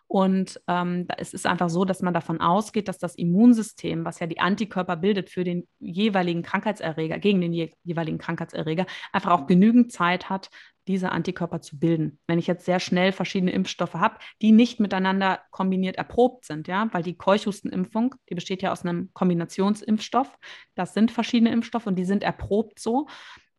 Und 0.09 0.61
ähm, 0.69 1.09
es 1.19 1.35
ist 1.35 1.47
einfach 1.47 1.69
so, 1.69 1.85
dass 1.85 2.01
man 2.01 2.15
davon 2.15 2.41
ausgeht, 2.41 2.87
dass 2.87 2.99
das 2.99 3.17
Immunsystem, 3.17 4.05
was 4.05 4.21
ja 4.21 4.29
die 4.29 4.39
Antikörper 4.39 4.97
bildet 4.97 5.31
für 5.31 5.43
den 5.43 5.67
jeweiligen 5.81 6.43
Krankheitserreger, 6.43 7.19
gegen 7.19 7.41
den 7.41 7.53
je 7.53 7.73
jeweiligen 7.83 8.19
Krankheitserreger, 8.19 8.87
einfach 9.13 9.33
auch 9.33 9.47
genügend 9.49 9.91
Zeit 9.91 10.31
hat, 10.31 10.51
diese 10.89 11.13
Antikörper 11.13 11.61
zu 11.61 11.79
bilden. 11.79 12.19
Wenn 12.27 12.39
ich 12.39 12.47
jetzt 12.47 12.65
sehr 12.65 12.81
schnell 12.81 13.13
verschiedene 13.13 13.53
Impfstoffe 13.53 13.95
habe, 13.95 14.19
die 14.43 14.53
nicht 14.53 14.81
miteinander 14.81 15.41
kombiniert 15.51 15.97
erprobt 15.97 16.45
sind, 16.45 16.69
ja, 16.69 16.89
weil 16.93 17.03
die 17.03 17.17
Keuchhustenimpfung, 17.17 18.15
die 18.31 18.35
besteht 18.35 18.63
ja 18.63 18.73
aus 18.73 18.85
einem 18.85 19.11
Kombinationsimpfstoff. 19.13 20.37
Das 20.75 20.95
sind 20.95 21.11
verschiedene 21.11 21.53
Impfstoffe 21.53 21.87
und 21.87 21.97
die 21.97 22.05
sind 22.05 22.23
erprobt 22.23 22.79
so. 22.79 23.07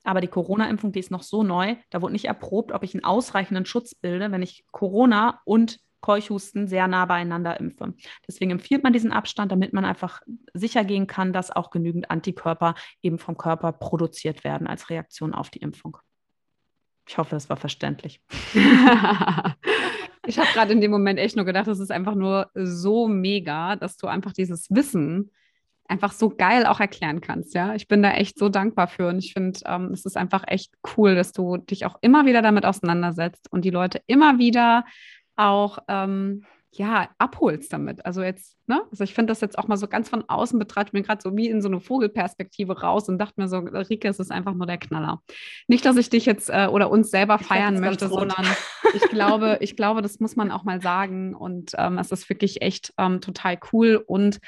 Aber 0.04 0.22
die 0.22 0.30
Corona-Impfung, 0.30 0.94
die 0.94 1.00
ist 1.00 1.12
noch 1.12 1.24
so 1.24 1.44
neu, 1.44 1.76
da 1.90 2.02
wurde 2.02 2.13
nicht 2.13 2.26
erprobt, 2.26 2.72
ob 2.72 2.84
ich 2.84 2.94
einen 2.94 3.04
ausreichenden 3.04 3.66
Schutz 3.66 3.94
bilde, 3.94 4.32
wenn 4.32 4.42
ich 4.42 4.66
Corona 4.72 5.42
und 5.44 5.80
Keuchhusten 6.00 6.68
sehr 6.68 6.88
nah 6.88 7.06
beieinander 7.06 7.60
impfe. 7.60 7.94
Deswegen 8.28 8.52
empfiehlt 8.52 8.84
man 8.84 8.94
diesen 8.94 9.12
Abstand, 9.12 9.52
damit 9.52 9.74
man 9.74 9.84
einfach 9.84 10.22
sicher 10.54 10.86
gehen 10.86 11.08
kann, 11.08 11.34
dass 11.34 11.52
auch 11.52 11.72
genügend 11.72 12.10
Antikörper 12.10 12.76
eben 13.02 13.20
vom 13.20 13.38
Körper 13.38 13.74
produziert 13.74 14.44
werden 14.44 14.68
als 14.68 14.90
Reaktion 14.90 15.34
auf 15.34 15.50
die 15.50 15.60
Impfung. 15.60 15.98
Ich 17.08 17.17
hoffe, 17.17 17.36
es 17.36 17.50
war 17.50 17.58
verständlich. 17.58 18.22
ich 18.54 20.38
habe 20.38 20.50
gerade 20.54 20.74
in 20.74 20.82
dem 20.82 20.91
Moment 20.91 21.20
echt 21.20 21.36
nur 21.36 21.46
gedacht, 21.46 21.67
es 21.67 21.80
ist 21.80 21.91
einfach 21.91 22.15
nur 22.15 22.50
so 22.54 23.08
mega, 23.08 23.76
dass 23.76 23.98
du 23.98 24.08
einfach 24.08 24.34
dieses 24.34 24.70
Wissen 24.70 25.32
einfach 25.88 26.12
so 26.12 26.30
geil 26.30 26.65
auch 26.65 26.80
erklären 26.80 27.22
kannst. 27.22 27.54
Ja, 27.54 27.76
ich 27.76 27.88
bin 27.88 28.04
da 28.04 28.12
echt 28.12 28.38
so 28.38 28.50
dankbar 28.50 28.88
für 28.88 29.08
und 29.08 29.20
ich 29.20 29.34
finde, 29.34 29.60
ähm, 29.65 29.91
es 29.93 30.06
ist 30.06 30.17
einfach 30.17 30.43
echt 30.46 30.74
cool, 30.98 31.15
dass 31.15 31.32
du 31.32 31.58
dich 31.58 31.86
auch 31.86 31.98
immer 32.02 32.26
wieder 32.26 32.41
damit 32.41 32.65
auseinandersetzt 32.65 33.48
und 33.52 33.63
die 33.63 33.70
Leute 33.70 34.02
immer 34.08 34.38
wieder 34.38 34.86
auch 35.38 35.80
ähm, 35.88 36.43
ja, 36.72 37.10
abholst 37.18 37.74
damit. 37.74 38.06
Also 38.06 38.22
jetzt, 38.22 38.58
ne? 38.68 38.82
Also 38.92 39.04
ich 39.04 39.14
finde 39.14 39.32
das 39.32 39.42
jetzt 39.42 39.58
auch 39.58 39.68
mal 39.68 39.78
so 39.78 39.88
ganz 39.88 40.10
von 40.10 40.28
außen 40.28 40.60
betrachtet, 40.60 40.94
mir 40.94 41.02
gerade 41.02 41.22
so 41.22 41.36
wie 41.36 41.50
in 41.50 41.62
so 41.62 41.68
eine 41.68 41.80
Vogelperspektive 41.80 42.82
raus 42.82 43.10
und 43.10 43.18
dachte 43.18 43.36
mir 43.38 43.48
so, 43.48 43.58
Rike, 43.58 44.08
es 44.08 44.20
ist 44.20 44.32
einfach 44.32 44.54
nur 44.54 44.68
der 44.68 44.78
Knaller. 44.78 45.22
Nicht, 45.68 45.86
dass 45.86 45.98
ich 45.98 46.10
dich 46.10 46.26
jetzt 46.26 46.50
äh, 46.50 46.68
oder 46.68 46.90
uns 46.92 47.10
selber 47.10 47.38
ich 47.40 47.48
feiern 47.48 47.80
möchte, 47.80 48.10
sondern 48.10 48.46
ich 48.94 49.04
glaube, 49.04 49.58
ich 49.62 49.76
glaube, 49.76 50.02
das 50.02 50.20
muss 50.20 50.36
man 50.36 50.52
auch 50.52 50.64
mal 50.64 50.82
sagen 50.82 51.34
und 51.34 51.72
ähm, 51.78 51.98
es 51.98 52.12
ist 52.12 52.30
wirklich 52.30 52.62
echt 52.62 52.94
ähm, 52.98 53.22
total 53.22 53.58
cool 53.72 54.04
und 54.06 54.40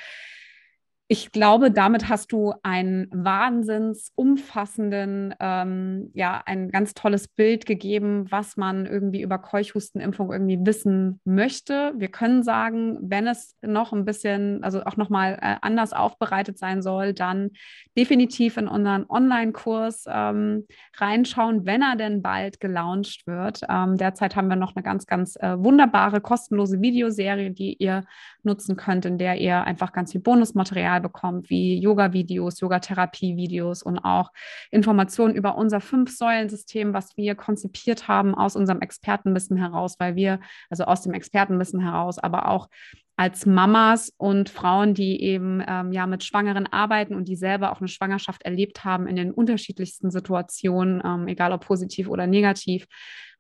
ich 1.12 1.32
glaube, 1.32 1.72
damit 1.72 2.08
hast 2.08 2.32
du 2.32 2.54
einen 2.62 3.08
wahnsinns 3.12 4.12
umfassenden, 4.14 5.34
ähm, 5.40 6.12
ja, 6.14 6.44
ein 6.46 6.70
ganz 6.70 6.94
tolles 6.94 7.28
Bild 7.28 7.66
gegeben, 7.66 8.28
was 8.30 8.58
man 8.58 8.86
irgendwie 8.86 9.24
über 9.24 9.40
Keuchhustenimpfung 9.40 10.32
irgendwie 10.32 10.60
wissen 10.64 11.20
möchte. 11.26 11.94
Wir 11.98 12.10
können 12.10 12.44
sagen, 12.44 13.00
wenn 13.02 13.26
es 13.26 13.56
noch 13.64 13.92
ein 13.92 14.06
bisschen, 14.06 14.64
also 14.64 14.84
auch 14.84 14.98
nochmal 14.98 15.40
äh, 15.42 15.56
anders 15.64 15.94
aufbereitet 15.94 16.60
sein 16.60 16.84
soll, 16.84 17.14
dann 17.14 17.50
definitiv 17.98 18.58
in 18.58 18.68
unseren 18.68 19.08
Online-Kurs 19.10 20.06
ähm, 20.08 20.68
reinschauen, 20.96 21.66
wenn 21.66 21.82
er 21.82 21.96
denn 21.96 22.22
bald 22.22 22.60
gelauncht 22.60 23.26
wird. 23.26 23.62
Ähm, 23.68 23.98
derzeit 23.98 24.36
haben 24.36 24.48
wir 24.48 24.58
noch 24.58 24.76
eine 24.76 24.84
ganz, 24.84 25.08
ganz 25.08 25.38
äh, 25.38 25.58
wunderbare, 25.58 26.22
kostenlose 26.22 26.82
Videoserie, 26.82 27.50
die 27.50 27.74
ihr 27.78 28.04
nutzen 28.46 28.76
könnt, 28.76 29.06
in 29.06 29.18
der 29.18 29.36
ihr 29.36 29.64
einfach 29.64 29.92
ganz 29.92 30.12
viel 30.12 30.22
Bonusmaterial 30.22 31.02
bekommt, 31.02 31.50
wie 31.50 31.80
Yoga-Videos, 31.80 32.60
Yoga-Therapie-Videos 32.60 33.84
und 33.84 34.00
auch 34.00 34.32
Informationen 34.72 35.36
über 35.36 35.58
unser 35.58 35.82
Fünf-Säulen-System, 35.82 36.94
was 36.94 37.16
wir 37.18 37.36
konzipiert 37.36 38.08
haben 38.08 38.36
aus 38.36 38.56
unserem 38.56 38.82
Expertenwissen 38.82 39.58
heraus, 39.58 39.96
weil 40.00 40.16
wir, 40.16 40.40
also 40.70 40.86
aus 40.86 41.02
dem 41.02 41.14
Expertenwissen 41.14 41.82
heraus, 41.82 42.20
aber 42.20 42.50
auch 42.50 42.70
als 43.20 43.46
Mamas 43.46 44.14
und 44.16 44.50
Frauen, 44.50 44.94
die 44.94 45.22
eben 45.22 45.62
ähm, 45.68 45.92
ja 45.92 46.08
mit 46.08 46.24
Schwangeren 46.24 46.68
arbeiten 46.68 47.16
und 47.16 47.28
die 47.28 47.36
selber 47.36 47.74
auch 47.74 47.80
eine 47.80 47.90
Schwangerschaft 47.90 48.44
erlebt 48.44 48.86
haben 48.86 49.08
in 49.08 49.18
den 49.18 49.34
unterschiedlichsten 49.34 50.10
Situationen, 50.10 51.02
ähm, 51.04 51.28
egal 51.28 51.52
ob 51.52 51.66
positiv 51.66 52.08
oder 52.08 52.28
negativ, 52.28 52.88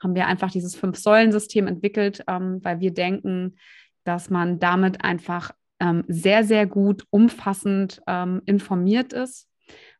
haben 0.03 0.15
wir 0.15 0.27
einfach 0.27 0.51
dieses 0.51 0.75
Fünf-Säulen-System 0.75 1.67
entwickelt, 1.67 2.25
ähm, 2.27 2.59
weil 2.61 2.81
wir 2.81 2.93
denken, 2.93 3.55
dass 4.03 4.29
man 4.29 4.59
damit 4.59 5.03
einfach 5.03 5.51
ähm, 5.79 6.03
sehr, 6.07 6.43
sehr 6.43 6.65
gut 6.65 7.05
umfassend 7.09 8.01
ähm, 8.07 8.41
informiert 8.45 9.13
ist 9.13 9.49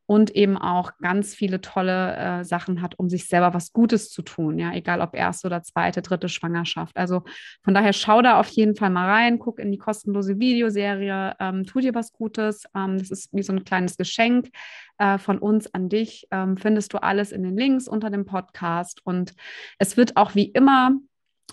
und 0.10 0.36
eben 0.36 0.58
auch 0.58 0.94
ganz 1.04 1.36
viele 1.36 1.62
tolle 1.62 2.16
äh, 2.16 2.44
Sachen 2.44 2.82
hat, 2.82 2.98
um 2.98 3.10
sich 3.10 3.28
selber 3.28 3.54
was 3.54 3.74
Gutes 3.74 4.10
zu 4.10 4.24
tun, 4.24 4.58
ja, 4.58 4.74
egal 4.74 5.02
ob 5.02 5.16
erste 5.16 5.46
oder 5.46 5.62
zweite, 5.62 6.02
dritte 6.02 6.30
Schwangerschaft. 6.30 6.98
Also 6.98 7.22
von 7.64 7.76
daher 7.76 7.94
schau 7.94 8.24
da 8.24 8.40
auf 8.40 8.48
jeden 8.48 8.76
Fall 8.76 8.90
mal 8.90 9.08
rein, 9.08 9.38
guck 9.38 9.60
in 9.60 9.72
die 9.72 9.78
kostenlose 9.78 10.40
Videoserie, 10.40 11.36
ähm, 11.40 11.64
tu 11.64 11.80
dir 11.80 11.94
was 11.94 12.12
Gutes. 12.12 12.64
Ähm, 12.76 12.98
das 12.98 13.12
ist 13.12 13.32
wie 13.34 13.44
so 13.44 13.54
ein 13.54 13.64
kleines 13.64 13.98
Geschenk 13.98 14.50
äh, 14.98 15.20
von 15.20 15.38
uns 15.38 15.72
an 15.76 15.90
dich. 15.90 16.28
Ähm, 16.32 16.58
findest 16.58 16.92
du 16.94 16.98
alles 17.04 17.32
in 17.32 17.44
den 17.44 17.56
Links 17.56 17.88
unter 17.88 18.10
dem 18.10 18.26
Podcast 18.26 19.06
und 19.06 19.36
es 19.78 19.96
wird 19.96 20.18
auch 20.18 20.34
wie 20.34 20.46
immer 20.46 20.94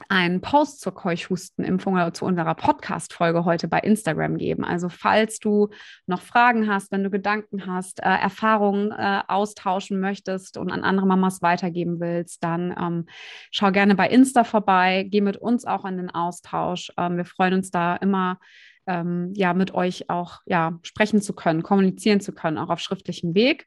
einen 0.09 0.41
Post 0.41 0.81
zur 0.81 0.95
Keuchhustenimpfung 0.95 1.95
oder 1.95 2.13
zu 2.13 2.25
unserer 2.25 2.55
Podcast-Folge 2.55 3.45
heute 3.45 3.69
bei 3.69 3.79
Instagram 3.81 4.37
geben. 4.37 4.65
Also 4.65 4.89
falls 4.89 5.39
du 5.39 5.69
noch 6.07 6.21
Fragen 6.21 6.69
hast, 6.69 6.93
wenn 6.93 7.03
du 7.03 7.11
Gedanken 7.11 7.67
hast, 7.67 8.01
äh, 8.01 8.05
Erfahrungen 8.05 8.91
äh, 8.93 9.23
austauschen 9.27 10.01
möchtest 10.01 10.59
und 10.59 10.71
an 10.71 10.85
andere 10.85 11.07
Mamas 11.07 11.43
weitergeben 11.43 12.01
willst, 12.01 12.45
dann 12.45 12.75
ähm, 12.79 13.07
schau 13.51 13.71
gerne 13.73 13.95
bei 13.95 14.09
Insta 14.09 14.45
vorbei, 14.45 15.07
geh 15.09 15.21
mit 15.21 15.37
uns 15.37 15.65
auch 15.65 15.85
in 15.85 15.97
den 15.97 16.11
Austausch. 16.11 16.93
Ähm, 16.99 17.17
wir 17.17 17.25
freuen 17.25 17.55
uns 17.55 17.71
da 17.71 17.97
immer, 17.97 18.39
ähm, 18.87 19.33
ja, 19.35 19.55
mit 19.55 19.75
euch 19.75 20.11
auch 20.11 20.41
ja, 20.47 20.79
sprechen 20.83 21.21
zu 21.21 21.33
können, 21.33 21.63
kommunizieren 21.63 22.21
zu 22.21 22.33
können, 22.33 22.59
auch 22.59 22.71
auf 22.71 22.81
schriftlichem 22.81 23.35
Weg. 23.35 23.67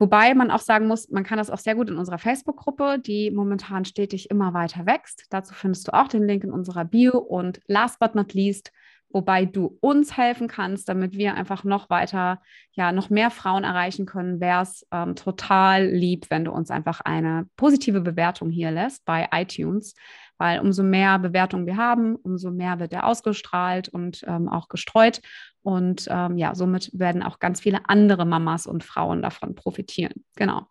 Wobei 0.00 0.32
man 0.34 0.50
auch 0.50 0.60
sagen 0.60 0.86
muss, 0.86 1.10
man 1.10 1.24
kann 1.24 1.36
das 1.36 1.50
auch 1.50 1.58
sehr 1.58 1.74
gut 1.74 1.90
in 1.90 1.98
unserer 1.98 2.16
Facebook-Gruppe, 2.16 2.98
die 2.98 3.30
momentan 3.30 3.84
stetig 3.84 4.30
immer 4.30 4.54
weiter 4.54 4.86
wächst. 4.86 5.26
Dazu 5.28 5.52
findest 5.52 5.86
du 5.86 5.92
auch 5.92 6.08
den 6.08 6.26
Link 6.26 6.42
in 6.42 6.52
unserer 6.52 6.86
Bio. 6.86 7.18
Und 7.18 7.60
last 7.66 7.98
but 7.98 8.14
not 8.14 8.32
least, 8.32 8.72
wobei 9.10 9.44
du 9.44 9.76
uns 9.82 10.16
helfen 10.16 10.48
kannst, 10.48 10.88
damit 10.88 11.18
wir 11.18 11.34
einfach 11.34 11.64
noch 11.64 11.90
weiter, 11.90 12.40
ja, 12.72 12.92
noch 12.92 13.10
mehr 13.10 13.30
Frauen 13.30 13.62
erreichen 13.62 14.06
können, 14.06 14.40
wäre 14.40 14.62
es 14.62 14.86
ähm, 14.90 15.16
total 15.16 15.86
lieb, 15.86 16.30
wenn 16.30 16.46
du 16.46 16.52
uns 16.52 16.70
einfach 16.70 17.02
eine 17.02 17.46
positive 17.56 18.00
Bewertung 18.00 18.48
hier 18.48 18.70
lässt 18.70 19.04
bei 19.04 19.28
iTunes 19.32 19.94
weil 20.40 20.60
umso 20.60 20.82
mehr 20.82 21.18
Bewertungen 21.18 21.66
wir 21.66 21.76
haben, 21.76 22.16
umso 22.16 22.50
mehr 22.50 22.80
wird 22.80 22.94
er 22.94 23.06
ausgestrahlt 23.06 23.90
und 23.90 24.24
ähm, 24.26 24.48
auch 24.48 24.68
gestreut. 24.68 25.20
Und 25.62 26.06
ähm, 26.10 26.38
ja, 26.38 26.54
somit 26.54 26.90
werden 26.92 27.22
auch 27.22 27.38
ganz 27.38 27.60
viele 27.60 27.80
andere 27.88 28.24
Mamas 28.24 28.66
und 28.66 28.84
Frauen 28.84 29.22
davon 29.22 29.54
profitieren. 29.54 30.24
Genau. 30.36 30.66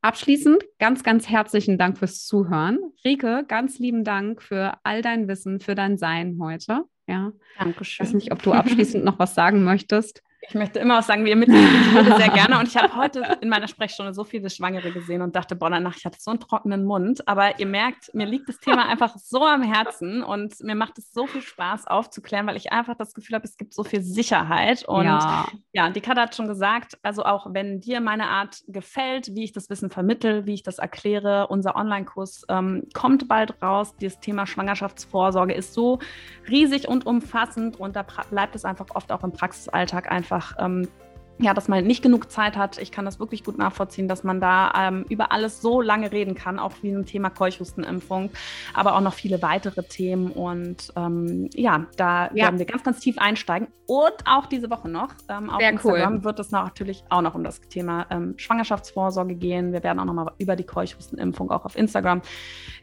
Abschließend 0.00 0.64
ganz, 0.80 1.04
ganz 1.04 1.28
herzlichen 1.28 1.78
Dank 1.78 1.96
fürs 1.98 2.26
Zuhören. 2.26 2.78
Rike, 3.04 3.44
ganz 3.46 3.78
lieben 3.78 4.02
Dank 4.02 4.42
für 4.42 4.74
all 4.82 5.00
dein 5.00 5.28
Wissen, 5.28 5.60
für 5.60 5.76
dein 5.76 5.96
Sein 5.96 6.38
heute. 6.40 6.82
Ja. 7.06 7.32
Dankeschön. 7.58 8.04
Ich 8.04 8.08
weiß 8.08 8.14
nicht, 8.14 8.32
ob 8.32 8.42
du 8.42 8.52
abschließend 8.52 9.04
noch 9.04 9.20
was 9.20 9.34
sagen 9.34 9.62
möchtest. 9.62 10.22
Ich 10.48 10.54
möchte 10.54 10.80
immer 10.80 10.98
auch 10.98 11.02
sagen, 11.04 11.24
wir 11.24 11.36
würde 11.36 12.16
sehr 12.16 12.28
gerne. 12.28 12.58
Und 12.58 12.66
ich 12.66 12.76
habe 12.76 12.94
heute 12.96 13.38
in 13.40 13.48
meiner 13.48 13.68
Sprechstunde 13.68 14.12
so 14.12 14.24
viele 14.24 14.50
Schwangere 14.50 14.90
gesehen 14.90 15.22
und 15.22 15.36
dachte, 15.36 15.54
boah, 15.54 15.70
danach, 15.70 15.96
ich 15.96 16.04
hatte 16.04 16.18
so 16.20 16.32
einen 16.32 16.40
trockenen 16.40 16.84
Mund. 16.84 17.26
Aber 17.28 17.60
ihr 17.60 17.66
merkt, 17.66 18.12
mir 18.12 18.26
liegt 18.26 18.48
das 18.48 18.58
Thema 18.58 18.88
einfach 18.88 19.16
so 19.16 19.44
am 19.44 19.62
Herzen 19.62 20.22
und 20.22 20.60
mir 20.60 20.74
macht 20.74 20.98
es 20.98 21.12
so 21.12 21.28
viel 21.28 21.42
Spaß 21.42 21.86
aufzuklären, 21.86 22.46
weil 22.48 22.56
ich 22.56 22.72
einfach 22.72 22.96
das 22.96 23.14
Gefühl 23.14 23.36
habe, 23.36 23.44
es 23.44 23.56
gibt 23.56 23.72
so 23.72 23.84
viel 23.84 24.02
Sicherheit. 24.02 24.84
Und 24.84 25.04
ja, 25.04 25.46
ja 25.72 25.90
die 25.90 26.00
Katha 26.00 26.22
hat 26.22 26.34
schon 26.34 26.48
gesagt, 26.48 26.98
also 27.02 27.24
auch 27.24 27.46
wenn 27.54 27.80
dir 27.80 28.00
meine 28.00 28.28
Art 28.28 28.62
gefällt, 28.66 29.34
wie 29.36 29.44
ich 29.44 29.52
das 29.52 29.70
Wissen 29.70 29.90
vermittel, 29.90 30.44
wie 30.44 30.54
ich 30.54 30.64
das 30.64 30.78
erkläre, 30.78 31.46
unser 31.46 31.76
Online-Kurs 31.76 32.46
ähm, 32.48 32.88
kommt 32.94 33.28
bald 33.28 33.62
raus. 33.62 33.94
Das 34.00 34.18
Thema 34.18 34.46
Schwangerschaftsvorsorge 34.46 35.54
ist 35.54 35.72
so 35.72 36.00
riesig 36.48 36.88
und 36.88 37.06
umfassend 37.06 37.78
und 37.78 37.94
da 37.94 38.02
bleibt 38.02 38.56
es 38.56 38.64
einfach 38.64 38.86
oft 38.94 39.12
auch 39.12 39.22
im 39.22 39.32
Praxisalltag 39.32 40.10
einfach 40.10 40.31
ähm, 40.58 40.88
ja, 41.38 41.54
dass 41.54 41.68
man 41.68 41.84
nicht 41.84 42.02
genug 42.02 42.30
Zeit 42.30 42.56
hat. 42.56 42.78
Ich 42.78 42.92
kann 42.92 43.04
das 43.04 43.18
wirklich 43.18 43.44
gut 43.44 43.58
nachvollziehen, 43.58 44.08
dass 44.08 44.24
man 44.24 44.40
da 44.40 44.72
ähm, 44.76 45.04
über 45.08 45.32
alles 45.32 45.60
so 45.60 45.80
lange 45.80 46.12
reden 46.12 46.34
kann, 46.34 46.58
auch 46.58 46.72
wie 46.82 46.90
ein 46.90 47.06
Thema 47.06 47.30
Keuchhustenimpfung, 47.30 48.30
aber 48.74 48.96
auch 48.96 49.00
noch 49.00 49.14
viele 49.14 49.42
weitere 49.42 49.82
Themen. 49.82 50.30
Und 50.30 50.92
ähm, 50.96 51.48
ja, 51.54 51.86
da 51.96 52.26
ja. 52.28 52.44
werden 52.44 52.58
wir 52.58 52.66
ganz, 52.66 52.82
ganz 52.82 53.00
tief 53.00 53.18
einsteigen. 53.18 53.68
Und 53.86 54.14
auch 54.24 54.46
diese 54.46 54.70
Woche 54.70 54.88
noch 54.88 55.10
ähm, 55.28 55.50
auf 55.50 55.60
Sehr 55.60 55.70
Instagram 55.70 56.14
cool. 56.14 56.24
wird 56.24 56.38
es 56.38 56.50
natürlich 56.50 57.04
auch 57.08 57.20
noch 57.20 57.34
um 57.34 57.44
das 57.44 57.60
Thema 57.60 58.06
ähm, 58.10 58.34
Schwangerschaftsvorsorge 58.36 59.34
gehen. 59.34 59.72
Wir 59.72 59.82
werden 59.82 59.98
auch 59.98 60.04
noch 60.04 60.14
mal 60.14 60.32
über 60.38 60.56
die 60.56 60.64
Keuchhustenimpfung 60.64 61.50
auch 61.50 61.64
auf 61.64 61.76
Instagram 61.76 62.22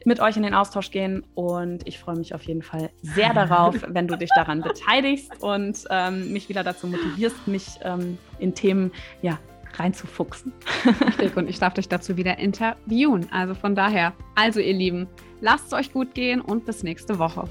mit 0.05 0.19
euch 0.19 0.37
in 0.37 0.43
den 0.43 0.53
Austausch 0.53 0.91
gehen. 0.91 1.25
Und 1.33 1.87
ich 1.87 1.99
freue 1.99 2.17
mich 2.17 2.35
auf 2.35 2.43
jeden 2.43 2.61
Fall 2.61 2.89
sehr 3.01 3.33
darauf, 3.33 3.75
wenn 3.87 4.07
du 4.07 4.17
dich 4.17 4.29
daran 4.35 4.61
beteiligst 4.61 5.41
und 5.41 5.85
ähm, 5.89 6.33
mich 6.33 6.49
wieder 6.49 6.63
dazu 6.63 6.87
motivierst, 6.87 7.47
mich 7.47 7.79
ähm, 7.83 8.17
in 8.39 8.55
Themen 8.55 8.91
ja, 9.21 9.39
reinzufuchsen. 9.75 10.53
Richtig, 11.05 11.35
und 11.37 11.49
ich 11.49 11.59
darf 11.59 11.73
dich 11.73 11.87
dazu 11.87 12.17
wieder 12.17 12.37
interviewen. 12.39 13.27
Also 13.31 13.55
von 13.55 13.75
daher, 13.75 14.13
also 14.35 14.59
ihr 14.59 14.73
Lieben, 14.73 15.07
lasst 15.41 15.67
es 15.67 15.73
euch 15.73 15.93
gut 15.93 16.13
gehen 16.13 16.41
und 16.41 16.65
bis 16.65 16.83
nächste 16.83 17.19
Woche. 17.19 17.47